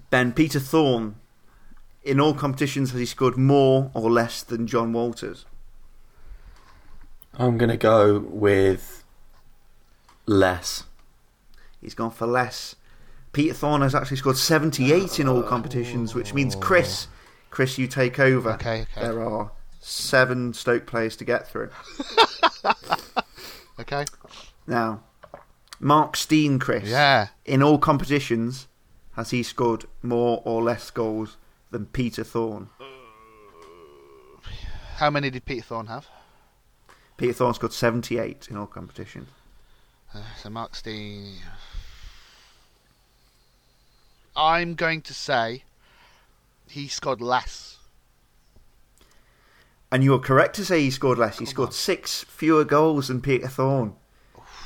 Ben 0.09 0.31
Peter 0.31 0.59
Thorne, 0.59 1.15
in 2.03 2.19
all 2.19 2.33
competitions, 2.33 2.91
has 2.91 2.99
he 2.99 3.05
scored 3.05 3.35
more 3.35 3.91
or 3.93 4.09
less 4.09 4.43
than 4.43 4.67
John 4.67 4.93
Walters? 4.93 5.45
I'm 7.33 7.57
going 7.57 7.71
to 7.71 7.77
go 7.77 8.19
with 8.19 9.03
less. 10.25 10.83
He's 11.81 11.95
gone 11.95 12.11
for 12.11 12.27
less. 12.27 12.75
Peter 13.33 13.53
Thorne 13.53 13.81
has 13.81 13.95
actually 13.95 14.17
scored 14.17 14.37
78 14.37 15.19
in 15.19 15.27
all 15.27 15.41
competitions, 15.41 16.13
which 16.13 16.33
means 16.33 16.55
Chris, 16.55 17.07
Chris, 17.49 17.77
you 17.77 17.87
take 17.87 18.19
over. 18.19 18.51
Okay, 18.53 18.83
okay. 18.83 19.01
There 19.01 19.21
are 19.21 19.51
seven 19.79 20.53
Stoke 20.53 20.85
players 20.85 21.17
to 21.17 21.25
get 21.25 21.47
through. 21.47 21.71
Okay. 23.79 24.05
Now, 24.67 25.03
Mark 25.79 26.15
Stein, 26.15 26.59
Chris, 26.59 26.87
Yeah. 26.89 27.29
in 27.45 27.61
all 27.63 27.77
competitions, 27.77 28.67
has 29.13 29.31
he 29.31 29.43
scored 29.43 29.85
more 30.01 30.41
or 30.45 30.61
less 30.63 30.91
goals 30.91 31.37
than 31.71 31.87
Peter 31.87 32.23
Thorne? 32.23 32.69
How 34.97 35.09
many 35.09 35.29
did 35.29 35.45
Peter 35.45 35.63
Thorne 35.63 35.87
have? 35.87 36.07
Peter 37.17 37.33
Thorne 37.33 37.53
scored 37.53 37.73
78 37.73 38.47
in 38.49 38.57
all 38.57 38.67
competitions. 38.67 39.29
Uh, 40.13 40.21
so 40.41 40.49
Mark 40.49 40.75
Stein. 40.75 41.37
I'm 44.35 44.75
going 44.75 45.01
to 45.03 45.13
say 45.13 45.63
he 46.67 46.87
scored 46.87 47.21
less. 47.21 47.72
And 49.93 50.03
you're 50.03 50.17
correct 50.17 50.55
to 50.55 50.65
say 50.65 50.81
he 50.81 50.89
scored 50.89 51.19
less. 51.19 51.37
He 51.37 51.45
scored 51.45 51.71
six 51.71 52.23
fewer 52.23 52.65
goals 52.65 53.09
than 53.09 53.21
Peter 53.21 53.47
Thorne. 53.47 53.93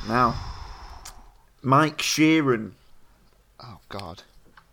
Now, 0.07 0.33
Mike 1.61 1.97
Sheron, 1.97 2.71
Oh 3.61 3.79
God. 3.89 4.23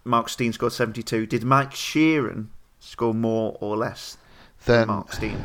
Mark 0.04 0.28
Stein 0.28 0.52
scored 0.52 0.72
72. 0.72 1.26
Did 1.26 1.42
Mike 1.42 1.72
Sheron 1.72 2.50
score 2.78 3.12
more 3.12 3.56
or 3.60 3.76
less 3.76 4.16
than 4.64 4.86
Mark 4.86 5.12
Stein? 5.12 5.44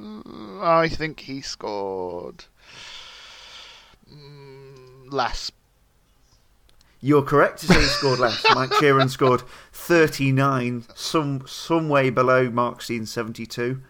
I 0.62 0.88
think 0.88 1.20
he 1.20 1.42
scored 1.42 2.46
mm, 4.10 5.12
less. 5.12 5.52
You're 7.02 7.22
correct 7.22 7.60
to 7.60 7.66
say 7.66 7.80
he 7.80 7.86
scored 7.86 8.18
less. 8.18 8.42
Mike 8.54 8.70
Sheron 8.70 9.10
scored 9.10 9.42
39, 9.72 10.86
some 10.94 11.44
some 11.46 11.90
way 11.90 12.08
below 12.08 12.48
Mark 12.48 12.80
Stein's 12.80 13.12
72. 13.12 13.82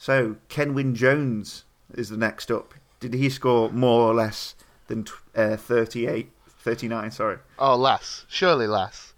So, 0.00 0.36
Kenwyn 0.48 0.94
Jones 0.94 1.64
is 1.92 2.08
the 2.08 2.16
next 2.16 2.50
up. 2.50 2.72
Did 3.00 3.12
he 3.12 3.28
score 3.28 3.70
more 3.70 4.08
or 4.10 4.14
less 4.14 4.54
than 4.86 5.06
uh, 5.36 5.56
38, 5.58 6.30
39, 6.48 7.10
sorry? 7.10 7.36
Oh, 7.58 7.76
less. 7.76 8.24
Surely 8.26 8.66
less. 8.66 9.12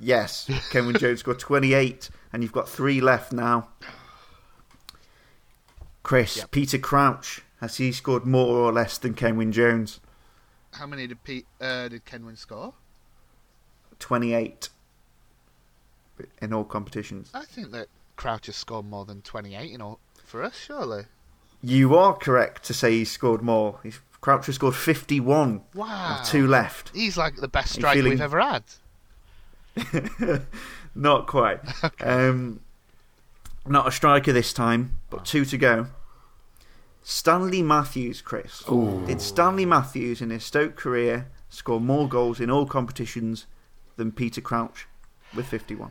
Yes, 0.00 0.46
Kenwyn 0.72 0.98
Jones 0.98 1.20
scored 1.20 1.38
28, 1.38 2.08
and 2.32 2.42
you've 2.42 2.52
got 2.52 2.66
three 2.66 2.98
left 2.98 3.30
now. 3.30 3.68
Chris, 6.02 6.38
Yep. 6.38 6.50
Peter 6.50 6.78
Crouch, 6.78 7.42
has 7.60 7.76
he 7.76 7.92
scored 7.92 8.24
more 8.24 8.56
or 8.56 8.72
less 8.72 8.96
than 8.96 9.12
Kenwyn 9.12 9.52
Jones? 9.52 10.00
How 10.72 10.86
many 10.86 11.06
did 11.06 11.22
Pete, 11.24 11.46
uh, 11.60 11.88
did 11.88 12.06
Kenwyn 12.06 12.38
score? 12.38 12.72
28 13.98 14.70
in 16.40 16.54
all 16.54 16.64
competitions. 16.64 17.30
I 17.34 17.44
think 17.44 17.70
that 17.72 17.88
Crouch 18.16 18.46
has 18.46 18.56
scored 18.56 18.86
more 18.86 19.04
than 19.04 19.20
28 19.20 19.70
in 19.72 19.82
all 19.82 20.00
for 20.26 20.42
us. 20.42 20.56
Surely. 20.56 21.04
You 21.62 21.96
are 21.96 22.14
correct 22.14 22.64
to 22.64 22.74
say 22.74 22.92
he 22.92 23.04
scored 23.04 23.42
more. 23.42 23.78
He's, 23.82 24.00
Crouch 24.20 24.46
has 24.46 24.56
scored 24.56 24.74
51 24.74 25.62
Wow. 25.74 26.22
two 26.24 26.46
left. 26.46 26.90
He's 26.94 27.16
like 27.16 27.36
the 27.36 27.48
best 27.48 27.72
striker 27.74 27.96
feeling- 27.98 28.10
we've 28.12 28.20
ever 28.20 28.40
had. 28.40 28.64
Not 30.94 31.26
quite. 31.26 31.60
Um, 32.00 32.60
not 33.66 33.86
a 33.88 33.90
striker 33.90 34.32
this 34.32 34.52
time, 34.52 34.96
but 35.10 35.24
two 35.24 35.44
to 35.46 35.58
go. 35.58 35.88
Stanley 37.02 37.62
Matthews, 37.62 38.22
Chris. 38.22 38.62
Did 39.06 39.20
Stanley 39.20 39.66
Matthews 39.66 40.20
in 40.22 40.30
his 40.30 40.44
Stoke 40.44 40.76
career 40.76 41.28
score 41.48 41.80
more 41.80 42.08
goals 42.08 42.38
in 42.40 42.48
all 42.50 42.64
competitions 42.66 43.46
than 43.96 44.12
Peter 44.12 44.40
Crouch 44.40 44.86
with 45.34 45.46
51? 45.46 45.90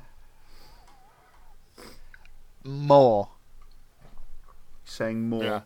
More. 2.63 3.29
Saying 4.85 5.27
more. 5.29 5.43
Yeah. 5.43 5.61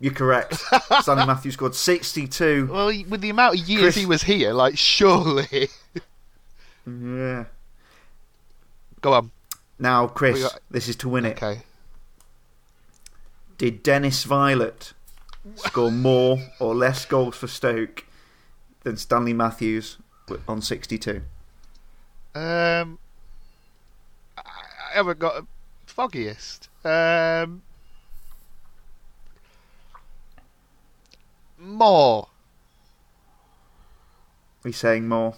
You're 0.00 0.12
correct. 0.12 0.54
Stanley 1.00 1.26
Matthews 1.26 1.54
scored 1.54 1.74
62. 1.74 2.68
Well, 2.70 2.92
with 3.08 3.20
the 3.20 3.30
amount 3.30 3.58
of 3.58 3.68
years 3.68 3.82
Chris- 3.82 3.94
he 3.96 4.06
was 4.06 4.22
here, 4.22 4.52
like 4.52 4.76
surely. 4.76 5.68
Yeah. 6.86 7.44
Go 9.00 9.14
on. 9.14 9.30
Now, 9.78 10.06
Chris, 10.06 10.42
got- 10.42 10.60
this 10.70 10.88
is 10.88 10.96
to 10.96 11.08
win 11.08 11.24
it. 11.24 11.42
Okay. 11.42 11.62
Did 13.56 13.82
Dennis 13.82 14.24
Viollet 14.24 14.92
score 15.56 15.90
more 15.92 16.38
or 16.58 16.74
less 16.74 17.04
goals 17.06 17.36
for 17.36 17.46
Stoke 17.46 18.04
than 18.82 18.96
Stanley 18.96 19.32
Matthews 19.32 19.98
on 20.48 20.60
62? 20.60 21.22
Um, 22.34 22.98
I, 24.36 24.42
haven't 24.94 25.18
got 25.20 25.36
a 25.36 25.46
foggiest. 25.96 26.68
Um, 26.84 27.62
more. 31.58 32.28
He's 34.64 34.76
saying 34.76 35.08
more. 35.08 35.34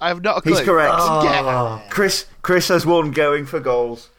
I 0.00 0.08
have 0.08 0.22
not 0.22 0.38
a 0.38 0.40
clue. 0.42 0.52
He's 0.52 0.60
correct. 0.64 0.94
Yeah. 0.96 1.82
Chris 1.90 2.26
Chris 2.42 2.68
has 2.68 2.86
one 2.86 3.10
going 3.10 3.46
for 3.46 3.58
goals. 3.60 4.10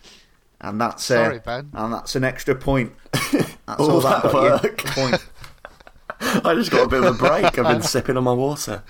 And 0.62 0.82
that's 0.82 1.10
uh, 1.10 1.16
Sorry, 1.26 1.40
Ben. 1.40 1.70
And 1.74 1.94
that's 1.94 2.16
an 2.16 2.24
extra 2.26 2.54
point. 2.54 2.94
That's 3.70 3.82
All 3.82 3.92
all 3.92 4.02
that 4.02 4.24
that 4.24 4.34
work. 4.34 4.78
Point. 4.80 5.26
I 6.46 6.56
just 6.56 6.72
got 6.72 6.88
a 6.88 6.90
bit 6.90 7.04
of 7.04 7.16
a 7.16 7.18
break. 7.18 7.46
I've 7.46 7.68
been 7.68 7.82
sipping 7.84 8.18
on 8.18 8.24
my 8.24 8.34
water. 8.34 8.84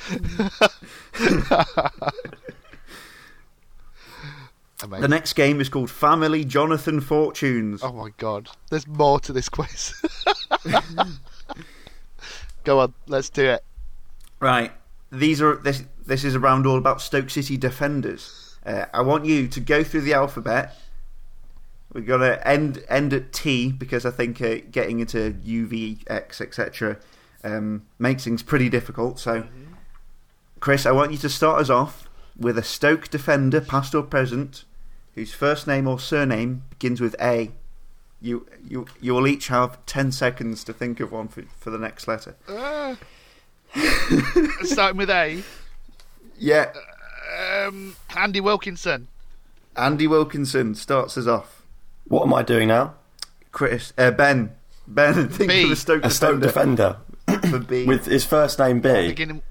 Amazing. 4.81 5.01
The 5.01 5.07
next 5.09 5.33
game 5.33 5.59
is 5.59 5.67
called 5.67 5.91
Family 5.91 6.45
Jonathan 6.45 7.01
Fortunes. 7.01 7.83
Oh 7.83 7.91
my 7.91 8.09
god. 8.17 8.49
There's 8.69 8.87
more 8.87 9.19
to 9.21 9.33
this 9.33 9.49
quiz. 9.49 9.93
Go 12.63 12.79
on, 12.79 12.93
let's 13.07 13.29
do 13.29 13.45
it. 13.45 13.63
Right. 14.39 14.71
These 15.11 15.41
are 15.41 15.57
this 15.57 15.83
this 16.05 16.23
is 16.23 16.35
a 16.35 16.39
round 16.39 16.65
all 16.65 16.77
about 16.77 17.01
Stoke 17.01 17.29
City 17.29 17.57
defenders. 17.57 18.57
Uh, 18.65 18.85
I 18.93 19.01
want 19.01 19.25
you 19.25 19.47
to 19.47 19.59
go 19.59 19.83
through 19.83 20.01
the 20.01 20.13
alphabet. 20.13 20.75
We're 21.93 22.01
gonna 22.01 22.39
end 22.45 22.83
end 22.89 23.13
at 23.13 23.33
T 23.33 23.71
because 23.71 24.05
I 24.05 24.11
think 24.11 24.41
uh, 24.41 24.57
getting 24.71 24.99
into 24.99 25.35
U, 25.43 25.67
V, 25.67 25.99
X, 26.07 26.39
etc. 26.39 26.97
Um, 27.43 27.85
makes 27.97 28.23
things 28.23 28.43
pretty 28.43 28.69
difficult. 28.69 29.19
So, 29.19 29.45
Chris, 30.59 30.85
I 30.85 30.91
want 30.91 31.11
you 31.11 31.17
to 31.19 31.29
start 31.29 31.61
us 31.61 31.69
off 31.69 32.07
with 32.37 32.57
a 32.57 32.63
Stoke 32.63 33.09
defender, 33.09 33.61
past 33.61 33.95
or 33.95 34.03
present, 34.03 34.65
whose 35.19 35.33
first 35.33 35.67
name 35.67 35.85
or 35.85 35.99
surname 35.99 36.63
begins 36.69 37.01
with 37.01 37.13
A. 37.21 37.51
You 38.21 38.47
you 38.67 38.85
you 39.01 39.13
will 39.13 39.27
each 39.27 39.47
have 39.49 39.85
ten 39.85 40.11
seconds 40.13 40.63
to 40.63 40.73
think 40.73 41.01
of 41.01 41.11
one 41.11 41.27
for, 41.27 41.43
for 41.57 41.69
the 41.69 41.77
next 41.77 42.07
letter. 42.07 42.35
Uh, 42.47 42.95
starting 44.63 44.97
with 44.97 45.09
A. 45.09 45.43
Yeah, 46.37 46.71
Um, 47.37 47.95
Andy 48.15 48.39
Wilkinson. 48.39 49.09
Andy 49.75 50.07
Wilkinson 50.07 50.73
starts 50.73 51.17
us 51.17 51.27
off. 51.27 51.63
What 52.07 52.23
am 52.23 52.33
I 52.33 52.43
doing 52.43 52.69
now? 52.69 52.95
Chris, 53.51 53.91
uh, 53.97 54.11
Ben, 54.11 54.55
Ben, 54.87 55.27
think 55.27 55.49
B. 55.51 55.63
of 55.65 55.71
a 55.71 55.75
Stoke 55.75 56.05
A 56.05 56.09
Stoke 56.09 56.39
defender 56.39 56.97
defender 57.27 57.47
for 57.49 57.59
B. 57.59 57.85
with 57.91 58.05
his 58.05 58.23
first 58.25 58.57
name 58.57 58.79
B. 58.79 59.07
Beginning. 59.07 59.41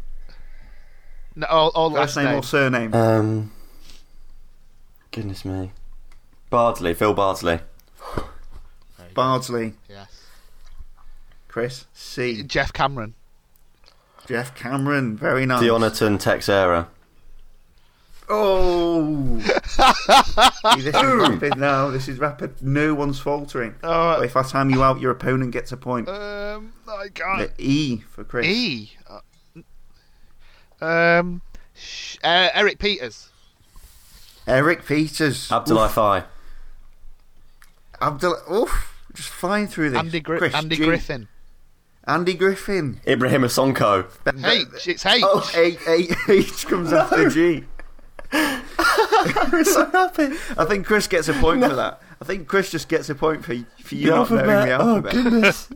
No, 1.37 1.47
all, 1.47 1.71
all 1.75 1.91
first 1.91 1.99
last 1.99 2.17
name, 2.17 2.25
name. 2.27 2.39
or 2.39 2.43
surname. 2.43 2.95
Um, 2.95 3.53
goodness 5.11 5.45
me, 5.45 5.73
Bardsley, 6.51 6.95
Phil 6.95 7.15
Bardsley. 7.15 7.61
Bardsley, 9.15 9.75
Yes. 9.89 10.23
Chris, 11.49 11.87
C. 11.93 12.43
Geoff 12.43 12.73
Cameron. 12.73 13.15
Geoff 14.27 14.55
Cameron, 14.55 15.17
very 15.17 15.45
nice. 15.47 15.63
Dionatan 15.63 16.21
Teixeira. 16.21 16.89
Oh! 18.31 19.39
See, 20.75 20.83
this 20.83 20.95
is 20.95 21.03
rapid 21.15 21.57
now. 21.57 21.89
This 21.89 22.09
is 22.09 22.19
rapid. 22.19 22.61
No 22.63 22.95
one's 22.95 23.19
faltering. 23.19 23.75
Oh. 23.83 24.21
If 24.21 24.37
I 24.37 24.43
time 24.43 24.69
you 24.69 24.83
out, 24.83 25.01
your 25.01 25.11
opponent 25.13 25.53
gets 25.53 25.73
a 25.73 25.79
point. 25.79 26.09
Um, 26.11 26.75
I 26.87 27.09
can't. 27.15 27.57
The 27.57 27.65
E 27.65 27.97
for 28.11 28.25
Chris. 28.25 28.47
E. 28.47 28.93
Uh, 29.09 29.21
Um, 30.85 31.41
sh- 31.75 32.19
uh, 32.23 32.51
Erik 32.53 32.79
Pieters. 32.79 33.29
Erik 34.49 34.85
Pieters. 34.85 35.49
Abdoulaye 35.51 35.91
Faye. 35.91 36.27
Abdul. 38.01 38.37
Oof. 38.53 38.95
Just 39.15 39.29
flying 39.31 39.67
through 39.67 39.91
this. 39.91 39.99
Andy, 39.99 40.21
Gri- 40.21 40.53
Andy 40.53 40.77
G. 40.77 40.85
Griffin. 40.85 41.29
Andy 42.07 42.35
Griffin. 42.35 43.01
Ibrahima 43.07 43.47
Sonko. 43.49 44.07
H. 44.45 44.87
It's 44.89 45.05
H. 45.05 45.23
Oh, 45.25 45.51
H, 45.55 45.79
H, 45.89 46.13
H 46.29 46.67
comes 46.67 46.93
after 46.93 47.29
G. 47.29 47.65
I'm 48.33 48.63
so 49.65 49.91
happy. 49.91 50.37
I 50.57 50.65
think 50.67 50.87
Chris 50.87 51.07
gets 51.07 51.29
a 51.29 51.33
point 51.35 51.63
for 51.65 51.75
that. 51.75 52.01
I 52.21 52.25
think 52.25 52.47
Chris 52.49 52.71
just 52.71 52.89
gets 52.89 53.09
a 53.11 53.15
point 53.15 53.45
for, 53.45 53.55
for 53.83 53.95
you 53.95 54.07
The 54.11 54.15
not 54.17 54.31
knowing 54.31 54.47
the 54.47 54.53
alphabet. 54.73 54.81
Oh, 54.81 54.89
alphabet. 54.97 55.13
goodness. 55.13 55.69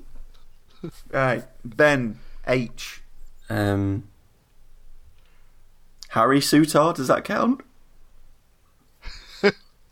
right. 1.12 1.45
Ben. 1.64 2.18
H. 2.47 3.03
um, 3.51 4.09
Harry 6.11 6.41
Souttar, 6.41 6.95
does 6.95 7.09
that 7.09 7.25
count? 7.25 7.62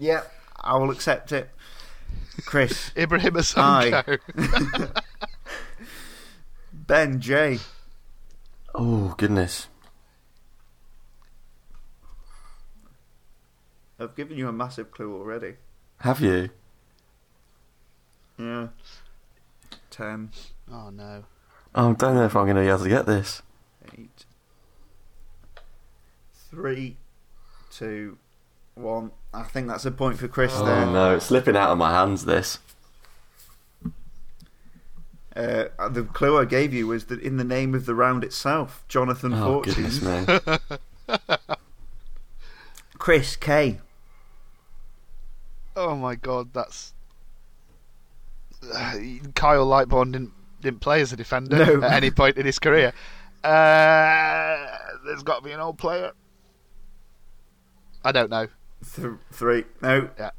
Yeah, 0.01 0.23
I 0.59 0.79
will 0.79 0.91
accept 0.91 1.31
it. 1.31 1.51
Chris. 2.47 2.91
Ibrahima 2.97 3.43
Sonko. 3.45 4.19
Ben. 6.73 7.21
J. 7.21 7.59
Oh, 8.75 9.15
goodness. 9.19 9.69
I've 13.99 14.17
given 14.17 14.39
you 14.39 14.49
a 14.49 14.53
massive 14.53 14.91
clue 14.91 15.15
already. 15.15 15.57
Have 15.99 16.21
you? 16.21 16.49
Yeah. 18.39 18.69
Ten. 19.91 20.31
oh 20.73 20.89
no. 20.89 21.25
I 21.75 21.93
don't 21.93 22.15
know 22.15 22.25
if 22.25 22.35
I'm 22.35 22.47
going 22.47 22.57
to 22.57 22.63
be 22.63 22.69
able 22.69 22.85
to 22.85 22.89
get 22.89 23.05
this. 23.05 23.43
Eight. 23.99 24.25
Three. 26.51 26.97
Two. 27.71 28.17
One. 28.75 29.11
I 29.33 29.43
think 29.45 29.69
that's 29.69 29.85
a 29.85 29.91
point 29.91 30.19
for 30.19 30.27
Chris 30.29 30.53
Oh, 30.57 30.65
there. 30.65 30.87
no, 30.87 31.15
it's 31.17 31.27
slipping 31.27 31.57
out 31.57 31.71
of 31.71 31.79
my 31.79 31.91
hands, 31.93 32.25
this. 32.25 32.59
Uh, 35.37 35.67
the 35.89 36.03
clue 36.13 36.37
I 36.39 36.45
gave 36.45 36.75
you 36.75 36.89
was 36.89 37.05
that 37.07 37.21
in 37.21 37.37
the 37.37 37.45
name 37.45 37.75
of 37.75 37.87
the 37.87 37.95
round 37.95 38.25
itself, 38.25 38.85
Jonathan 38.89 39.33
Oh, 39.33 39.63
Fortune. 39.63 39.75
goodness 39.85 40.03
me. 41.09 41.17
Chris 42.99 43.37
K. 43.37 43.79
Oh 45.77 45.95
my 45.95 46.17
god, 46.17 46.53
that's. 46.53 46.93
Uh, 48.75 48.97
Kyle 49.35 49.65
Lightbourne 49.67 50.13
didn't 50.13 50.33
didn't 50.61 50.81
play 50.81 51.01
as 51.01 51.13
a 51.13 51.17
defender 51.17 51.79
No. 51.79 51.87
at 51.87 51.93
any 51.93 52.11
point 52.11 52.37
in 52.37 52.45
his 52.45 52.59
career. 52.59 52.93
Uh, 53.43 54.67
there's 55.07 55.23
got 55.23 55.37
to 55.39 55.43
be 55.45 55.53
an 55.53 55.61
old 55.61 55.79
player. 55.79 56.13
I 58.05 58.13
don't 58.13 58.29
know. 58.31 58.49
Th- 58.97 59.15
three. 59.33 59.65
No. 59.83 60.09
Yeah. 60.19 60.31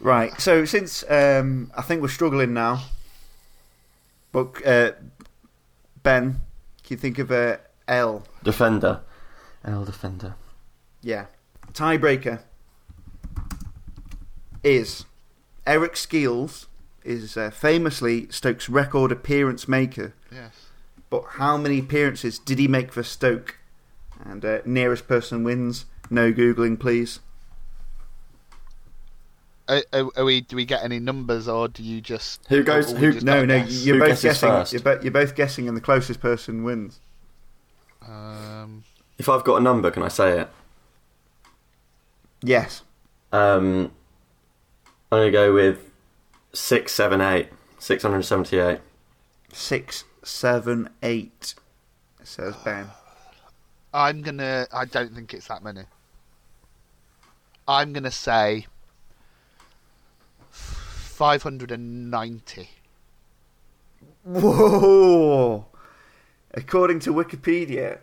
Right. 0.00 0.38
So 0.40 0.64
since 0.64 1.04
um, 1.10 1.70
I 1.76 1.82
think 1.82 2.00
we're 2.02 2.08
struggling 2.08 2.54
now, 2.54 2.82
but 4.32 4.66
uh, 4.66 4.92
Ben, 6.02 6.40
can 6.82 6.88
you 6.88 6.96
think 6.96 7.18
of 7.18 7.30
a 7.30 7.60
L? 7.86 8.24
Defender. 8.42 9.00
L 9.64 9.84
defender. 9.84 10.34
Yeah. 11.02 11.26
Tiebreaker 11.72 12.40
is 14.62 15.04
Eric 15.66 15.96
Skeels 15.96 16.66
is 17.04 17.36
uh, 17.36 17.50
famously 17.50 18.28
Stoke's 18.30 18.68
record 18.68 19.12
appearance 19.12 19.66
maker, 19.68 20.14
Yes. 20.32 20.52
but 21.08 21.22
how 21.32 21.56
many 21.56 21.78
appearances 21.78 22.38
did 22.38 22.58
he 22.58 22.68
make 22.68 22.92
for 22.92 23.02
Stoke? 23.02 23.56
And 24.22 24.44
uh, 24.44 24.58
nearest 24.66 25.08
person 25.08 25.44
wins. 25.44 25.86
No 26.10 26.32
googling, 26.32 26.78
please. 26.78 27.20
Are, 29.68 29.82
are, 29.92 30.10
are 30.16 30.24
we? 30.24 30.40
Do 30.40 30.56
we 30.56 30.64
get 30.64 30.82
any 30.82 30.98
numbers, 30.98 31.46
or 31.46 31.68
do 31.68 31.82
you 31.84 32.00
just? 32.00 32.44
Who 32.48 32.64
goes- 32.64 32.90
who- 32.92 33.12
just 33.12 33.24
No, 33.24 33.44
no, 33.44 33.60
guess? 33.60 33.84
you're 33.86 33.96
Who 33.96 34.00
both 34.08 34.20
guessing. 34.22 34.66
You're, 34.72 34.82
bo- 34.82 35.00
you're 35.02 35.12
both 35.12 35.34
guessing, 35.36 35.68
and 35.68 35.76
the 35.76 35.80
closest 35.80 36.20
person 36.20 36.64
wins. 36.64 36.98
Um, 38.06 38.82
If 39.18 39.28
I've 39.28 39.44
got 39.44 39.56
a 39.56 39.60
number, 39.60 39.90
can 39.92 40.02
I 40.02 40.08
say 40.08 40.40
it? 40.40 40.48
Yes. 42.42 42.82
Um, 43.32 43.92
I'm 45.12 45.18
going 45.18 45.26
to 45.28 45.30
go 45.32 45.52
with 45.54 45.90
678. 46.52 47.48
678. 47.78 48.80
Six, 49.52 50.04
seven, 50.24 50.88
eight. 51.02 51.54
Says 52.22 52.54
Ben. 52.64 52.86
I'm 53.92 54.22
gonna. 54.22 54.66
I 54.72 54.84
don't 54.84 55.12
think 55.14 55.34
it's 55.34 55.48
that 55.48 55.62
many. 55.64 55.82
I'm 57.70 57.92
gonna 57.92 58.10
say 58.10 58.66
five 60.50 61.44
hundred 61.44 61.70
and 61.70 62.10
ninety. 62.10 62.68
Whoa! 64.24 65.66
According 66.52 66.98
to 67.00 67.14
Wikipedia, 67.14 67.98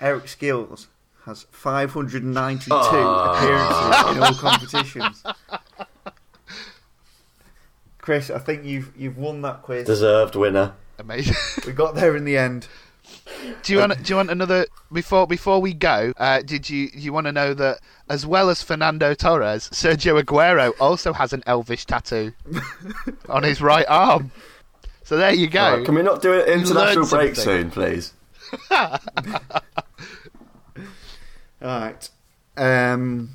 Eric 0.00 0.26
Skeels 0.28 0.88
has 1.26 1.42
592 1.50 2.70
Oh. 2.72 3.34
appearances 3.34 4.16
in 4.16 4.22
all 4.22 4.32
competitions. 4.50 5.22
Chris, 8.00 8.30
I 8.30 8.38
think 8.38 8.64
you've 8.64 8.90
you've 8.96 9.18
won 9.18 9.42
that 9.42 9.60
quiz. 9.62 9.86
Deserved 9.86 10.34
winner. 10.34 10.72
Amazing. 10.98 11.36
We 11.66 11.72
got 11.72 11.94
there 11.94 12.16
in 12.16 12.24
the 12.24 12.38
end. 12.38 12.68
Do 13.62 13.72
you 13.72 13.78
want? 13.78 14.02
Do 14.02 14.12
you 14.12 14.16
want 14.16 14.30
another? 14.30 14.66
Before 14.92 15.26
before 15.26 15.60
we 15.60 15.74
go, 15.74 16.12
uh, 16.16 16.42
did 16.42 16.68
you 16.68 16.88
you 16.94 17.12
want 17.12 17.26
to 17.26 17.32
know 17.32 17.54
that 17.54 17.80
as 18.08 18.26
well 18.26 18.50
as 18.50 18.62
Fernando 18.62 19.14
Torres, 19.14 19.68
Sergio 19.70 20.20
Aguero 20.20 20.72
also 20.80 21.12
has 21.12 21.32
an 21.32 21.42
Elvish 21.46 21.84
tattoo 21.86 22.32
on 23.28 23.42
his 23.42 23.60
right 23.60 23.86
arm. 23.88 24.30
So 25.04 25.16
there 25.16 25.32
you 25.32 25.48
go. 25.48 25.76
Right, 25.76 25.84
can 25.84 25.94
we 25.94 26.02
not 26.02 26.20
do 26.20 26.34
an 26.34 26.46
international 26.46 27.06
break 27.06 27.34
soon, 27.36 27.70
please? 27.70 28.12
All 28.70 28.98
right. 31.62 32.08
Um, 32.56 33.30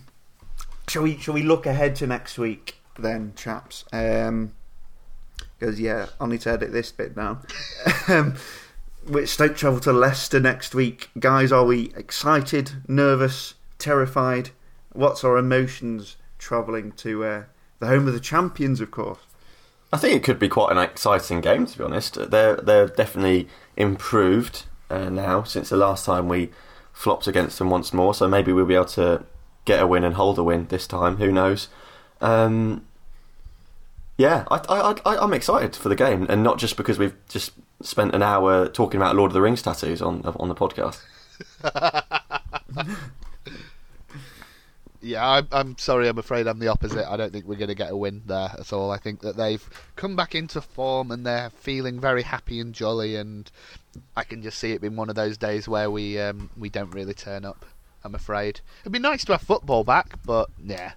shall 0.88 1.04
we 1.04 1.18
shall 1.18 1.34
we 1.34 1.44
look 1.44 1.66
ahead 1.66 1.96
to 1.98 2.08
next 2.08 2.38
week 2.38 2.78
then, 3.00 3.34
chaps? 3.36 3.86
Because 3.86 5.80
yeah, 5.80 6.08
I 6.20 6.28
need 6.28 6.42
to 6.42 6.52
edit 6.52 6.72
this 6.72 6.92
bit 6.92 7.16
now. 7.16 7.42
um, 8.08 8.36
we 9.08 9.26
Stoke 9.26 9.56
travel 9.56 9.80
to 9.82 9.94
Leicester 9.94 10.40
next 10.40 10.74
week, 10.74 11.10
guys. 11.20 11.52
Are 11.52 11.66
we 11.66 11.92
excited, 11.96 12.72
nervous, 12.88 13.56
terrified? 13.78 14.52
What's 14.94 15.24
our 15.24 15.38
emotions 15.38 16.18
travelling 16.38 16.92
to 16.94 17.24
uh, 17.24 17.44
the 17.80 17.88
home 17.88 18.08
of 18.08 18.14
the 18.14 18.20
champions? 18.20 18.80
Of 18.80 18.92
course. 18.92 19.20
I 19.92 19.98
think 19.98 20.16
it 20.16 20.24
could 20.24 20.40
be 20.40 20.50
quite 20.50 20.72
an 20.72 20.78
exciting 20.78 21.42
game, 21.42 21.66
to 21.66 21.78
be 21.78 21.84
honest. 21.84 22.16
They're 22.32 22.56
they're 22.56 22.88
definitely 22.88 23.48
improved 23.76 24.64
uh, 24.90 25.10
now 25.10 25.44
since 25.44 25.70
the 25.70 25.78
last 25.78 26.06
time 26.06 26.28
we 26.28 26.50
flopped 26.92 27.28
against 27.28 27.60
them 27.60 27.70
once 27.70 27.94
more. 27.94 28.14
So 28.14 28.28
maybe 28.28 28.54
we'll 28.54 28.66
be 28.66 28.76
able 28.76 28.86
to 28.86 29.24
get 29.66 29.82
a 29.82 29.88
win 29.88 30.04
and 30.04 30.16
hold 30.16 30.38
a 30.38 30.44
win 30.44 30.68
this 30.68 30.88
time. 30.88 31.18
Who 31.18 31.32
knows? 31.32 31.68
Um, 32.22 32.86
yeah, 34.18 34.46
I, 34.50 34.96
I'm 35.06 35.34
excited 35.34 35.76
for 35.76 35.90
the 35.90 35.96
game, 35.96 36.26
and 36.30 36.44
not 36.44 36.60
just 36.60 36.78
because 36.78 37.00
we've 37.00 37.16
just 37.28 37.52
spent 37.84 38.16
an 38.16 38.24
hour 38.24 38.68
talking 38.68 39.00
about 39.00 39.16
Lord 39.16 39.30
of 39.30 39.34
the 39.34 39.42
Rings 39.42 39.62
tattoos 39.62 40.02
on 40.02 40.24
on 40.26 40.48
the 40.50 40.56
podcast. 40.56 41.00
Yeah, 45.06 45.30
I'm, 45.30 45.48
I'm 45.52 45.78
sorry. 45.78 46.08
I'm 46.08 46.18
afraid 46.18 46.48
I'm 46.48 46.60
the 46.60 46.70
opposite. 46.70 47.06
I 47.06 47.18
don't 47.18 47.34
think 47.34 47.46
we're 47.46 47.58
going 47.58 47.68
to 47.68 47.76
get 47.76 47.92
a 47.92 47.98
win 47.98 48.22
there 48.26 48.52
at 48.58 48.72
all. 48.72 48.90
I 48.90 48.98
think 48.98 49.20
that 49.20 49.36
they've 49.36 49.70
come 49.98 50.16
back 50.16 50.34
into 50.34 50.62
form 50.62 51.12
and 51.12 51.26
they're 51.26 51.50
feeling 51.50 52.00
very 52.00 52.24
happy 52.24 52.62
and 52.62 52.74
jolly. 52.74 53.18
And 53.18 53.52
I 54.16 54.24
can 54.24 54.42
just 54.42 54.58
see 54.58 54.72
it 54.72 54.80
being 54.80 54.96
one 54.96 55.10
of 55.10 55.16
those 55.16 55.38
days 55.38 55.68
where 55.68 55.92
we 55.92 56.18
um, 56.20 56.50
we 56.58 56.70
don't 56.70 56.92
really 56.92 57.14
turn 57.14 57.44
up. 57.44 57.66
I'm 58.06 58.16
afraid 58.16 58.62
it'd 58.84 58.94
be 58.94 59.00
nice 59.00 59.26
to 59.26 59.34
have 59.34 59.42
football 59.42 59.84
back, 59.84 60.14
but 60.26 60.50
yeah, 60.66 60.94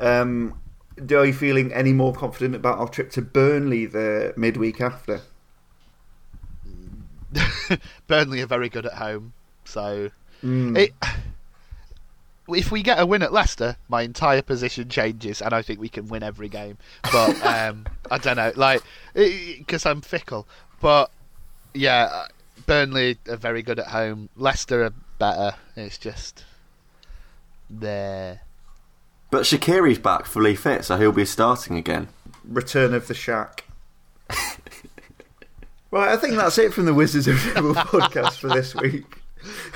Um, 0.00 0.60
do 1.04 1.18
are 1.18 1.26
you 1.26 1.32
feeling 1.32 1.72
any 1.72 1.92
more 1.92 2.12
confident 2.12 2.54
about 2.54 2.78
our 2.78 2.88
trip 2.88 3.10
to 3.12 3.22
Burnley 3.22 3.86
the 3.86 4.32
midweek 4.36 4.80
after? 4.80 5.20
Burnley 8.06 8.40
are 8.42 8.46
very 8.46 8.68
good 8.68 8.86
at 8.86 8.94
home. 8.94 9.32
So 9.64 10.10
Mm. 10.42 10.76
it, 10.76 10.92
if 12.48 12.70
we 12.70 12.82
get 12.82 13.00
a 13.00 13.06
win 13.06 13.22
at 13.22 13.32
Leicester, 13.32 13.76
my 13.88 14.02
entire 14.02 14.42
position 14.42 14.90
changes, 14.90 15.40
and 15.40 15.54
I 15.54 15.62
think 15.62 15.80
we 15.80 15.88
can 15.88 16.08
win 16.08 16.22
every 16.22 16.50
game. 16.50 16.76
But 17.10 17.42
um, 17.46 17.86
I 18.10 18.18
don't 18.18 18.36
know, 18.36 18.52
like 18.56 18.82
because 19.14 19.86
I'm 19.86 20.02
fickle. 20.02 20.46
But 20.82 21.10
yeah, 21.72 22.26
Burnley 22.66 23.16
are 23.28 23.36
very 23.36 23.62
good 23.62 23.78
at 23.78 23.86
home. 23.86 24.28
Leicester 24.36 24.84
are 24.84 24.92
better. 25.18 25.54
It's 25.76 25.96
just 25.96 26.44
there. 27.70 28.42
But 29.34 29.42
Shaqiri's 29.42 29.98
back 29.98 30.26
fully 30.26 30.54
fit, 30.54 30.84
so 30.84 30.96
he'll 30.96 31.10
be 31.10 31.24
starting 31.24 31.76
again. 31.76 32.06
Return 32.44 32.94
of 32.94 33.08
the 33.08 33.14
Shaq. 33.14 33.62
right, 35.90 36.12
I 36.12 36.16
think 36.16 36.36
that's 36.36 36.56
it 36.56 36.72
from 36.72 36.84
the 36.84 36.94
Wizards 36.94 37.26
of 37.26 37.34
Drivel 37.38 37.74
podcast 37.74 38.38
for 38.38 38.46
this 38.46 38.76
week. 38.76 39.22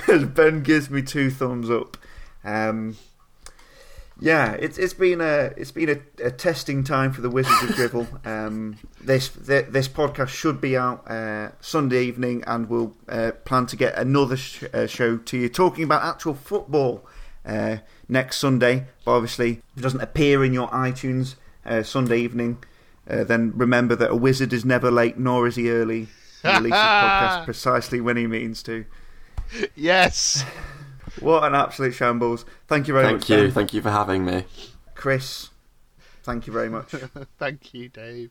As 0.07 0.23
Ben 0.23 0.63
gives 0.63 0.89
me 0.89 1.01
two 1.01 1.29
thumbs 1.29 1.69
up. 1.69 1.97
Um, 2.45 2.95
yeah, 4.21 4.53
it's 4.53 4.77
it's 4.77 4.93
been 4.93 5.19
a 5.19 5.51
it's 5.57 5.71
been 5.73 5.89
a, 5.89 6.27
a 6.27 6.31
testing 6.31 6.85
time 6.85 7.11
for 7.11 7.19
the 7.19 7.29
Wizards 7.29 7.61
of 7.63 7.69
Drivel. 7.71 8.07
Um, 8.25 8.77
this 9.01 9.27
th- 9.27 9.65
this 9.71 9.89
podcast 9.89 10.29
should 10.29 10.61
be 10.61 10.77
out 10.77 11.05
uh, 11.11 11.49
Sunday 11.59 12.05
evening, 12.05 12.45
and 12.47 12.69
we'll 12.69 12.95
uh, 13.09 13.31
plan 13.43 13.65
to 13.65 13.75
get 13.75 13.97
another 13.97 14.37
sh- 14.37 14.63
uh, 14.73 14.87
show 14.87 15.17
to 15.17 15.37
you 15.37 15.49
talking 15.49 15.83
about 15.83 16.03
actual 16.03 16.33
football 16.33 17.05
uh, 17.45 17.77
next 18.09 18.37
Sunday. 18.37 18.87
But 19.05 19.11
obviously, 19.11 19.61
if 19.71 19.77
it 19.77 19.81
doesn't 19.81 20.01
appear 20.01 20.43
in 20.43 20.51
your 20.51 20.67
iTunes 20.69 21.35
uh, 21.65 21.83
Sunday 21.83 22.19
evening, 22.19 22.63
uh, 23.09 23.23
then 23.23 23.53
remember 23.55 23.95
that 23.95 24.11
a 24.11 24.15
wizard 24.15 24.51
is 24.51 24.65
never 24.65 24.91
late, 24.91 25.17
nor 25.17 25.47
is 25.47 25.55
he 25.55 25.69
early. 25.69 26.07
He 26.41 26.47
releases 26.49 26.71
podcast 26.79 27.45
precisely 27.45 28.01
when 28.01 28.17
he 28.17 28.27
means 28.27 28.61
to. 28.63 28.85
Yes. 29.75 30.43
What 31.19 31.43
an 31.43 31.55
absolute 31.55 31.93
shambles! 31.93 32.45
Thank 32.67 32.87
you 32.87 32.93
very 32.93 33.05
Thank 33.05 33.21
much, 33.21 33.29
you, 33.29 33.37
Ben. 33.37 33.51
thank 33.51 33.73
you 33.73 33.81
for 33.81 33.89
having 33.89 34.25
me. 34.25 34.45
Chris. 34.95 35.49
Thank 36.23 36.45
you 36.45 36.53
very 36.53 36.69
much. 36.69 36.93
Thank 37.39 37.73
you, 37.73 37.89
Dave. 37.89 38.29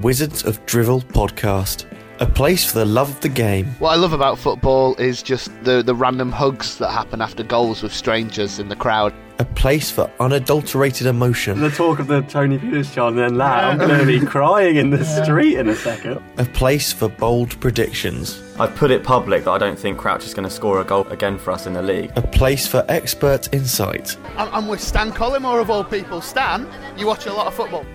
Wizards 0.00 0.44
of 0.44 0.64
Drivel 0.64 1.02
podcast, 1.02 1.84
a 2.20 2.26
place 2.26 2.64
for 2.64 2.78
the 2.78 2.84
love 2.84 3.10
of 3.10 3.20
the 3.20 3.28
game. 3.28 3.66
What 3.78 3.90
I 3.90 3.96
love 3.96 4.12
about 4.12 4.38
football 4.38 4.94
is 4.96 5.22
just 5.22 5.50
the 5.64 5.82
the 5.82 5.94
random 5.94 6.32
hugs 6.32 6.78
that 6.78 6.90
happen 6.90 7.20
after 7.20 7.42
goals 7.42 7.82
with 7.82 7.92
strangers 7.92 8.58
in 8.58 8.68
the 8.68 8.76
crowd. 8.76 9.12
A 9.40 9.44
place 9.44 9.88
for 9.88 10.10
unadulterated 10.18 11.06
emotion. 11.06 11.60
The 11.60 11.70
talk 11.70 12.00
of 12.00 12.08
the 12.08 12.22
Tony 12.22 12.58
Peters 12.58 12.92
chant 12.92 13.10
and 13.10 13.18
then 13.18 13.38
that, 13.38 13.64
I'm 13.64 13.78
going 13.78 14.00
to 14.00 14.04
be 14.04 14.18
crying 14.26 14.74
in 14.74 14.90
the 14.90 15.04
street 15.04 15.58
in 15.58 15.68
a 15.68 15.76
second. 15.76 16.20
A 16.38 16.44
place 16.44 16.92
for 16.92 17.08
bold 17.08 17.60
predictions. 17.60 18.42
I've 18.58 18.74
put 18.74 18.90
it 18.90 19.04
public 19.04 19.44
that 19.44 19.52
I 19.52 19.58
don't 19.58 19.78
think 19.78 19.96
Crouch 19.96 20.24
is 20.24 20.34
going 20.34 20.48
to 20.48 20.52
score 20.52 20.80
a 20.80 20.84
goal 20.84 21.06
again 21.06 21.38
for 21.38 21.52
us 21.52 21.66
in 21.66 21.74
the 21.74 21.82
league. 21.82 22.10
A 22.16 22.22
place 22.22 22.66
for 22.66 22.84
expert 22.88 23.48
insight. 23.54 24.16
I'm, 24.36 24.52
I'm 24.52 24.66
with 24.66 24.80
Stan 24.80 25.12
Collymore 25.12 25.60
of 25.60 25.70
all 25.70 25.84
people. 25.84 26.20
Stan, 26.20 26.68
you 26.96 27.06
watch 27.06 27.26
a 27.26 27.32
lot 27.32 27.46
of 27.46 27.54
football. 27.54 27.86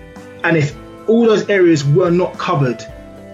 And 0.44 0.56
if 0.56 0.74
all 1.06 1.26
those 1.26 1.46
areas 1.50 1.84
were 1.84 2.10
not 2.10 2.38
covered, 2.38 2.82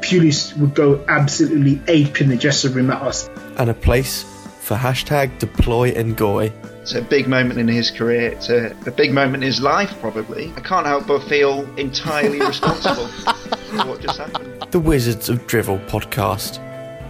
Pulis 0.00 0.56
would 0.56 0.74
go 0.74 1.04
absolutely 1.08 1.80
ape 1.88 2.20
in 2.20 2.28
the 2.28 2.36
dressing 2.36 2.72
room 2.72 2.90
at 2.90 3.02
us. 3.02 3.28
And 3.56 3.70
a 3.70 3.74
place 3.74 4.22
for 4.60 4.76
hashtag 4.76 5.38
deploy 5.38 5.90
and 5.90 6.16
goy. 6.16 6.52
It's 6.82 6.94
a 6.94 7.02
big 7.02 7.28
moment 7.28 7.60
in 7.60 7.68
his 7.68 7.90
career. 7.90 8.30
It's 8.32 8.48
a, 8.48 8.74
a 8.86 8.90
big 8.90 9.12
moment 9.12 9.36
in 9.36 9.42
his 9.42 9.60
life, 9.60 9.94
probably. 10.00 10.52
I 10.56 10.60
can't 10.60 10.86
help 10.86 11.06
but 11.06 11.22
feel 11.24 11.62
entirely 11.78 12.40
responsible 12.46 13.06
for 13.08 13.86
what 13.86 14.00
just 14.00 14.18
happened. 14.18 14.62
The 14.70 14.80
Wizards 14.80 15.28
of 15.28 15.46
Drivel 15.46 15.78
podcast, 15.86 16.58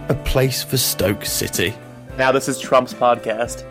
a 0.09 0.15
place 0.25 0.63
for 0.63 0.77
Stoke 0.77 1.25
City. 1.25 1.73
Now, 2.17 2.31
this 2.31 2.47
is 2.47 2.59
Trump's 2.59 2.93
podcast. 2.93 3.65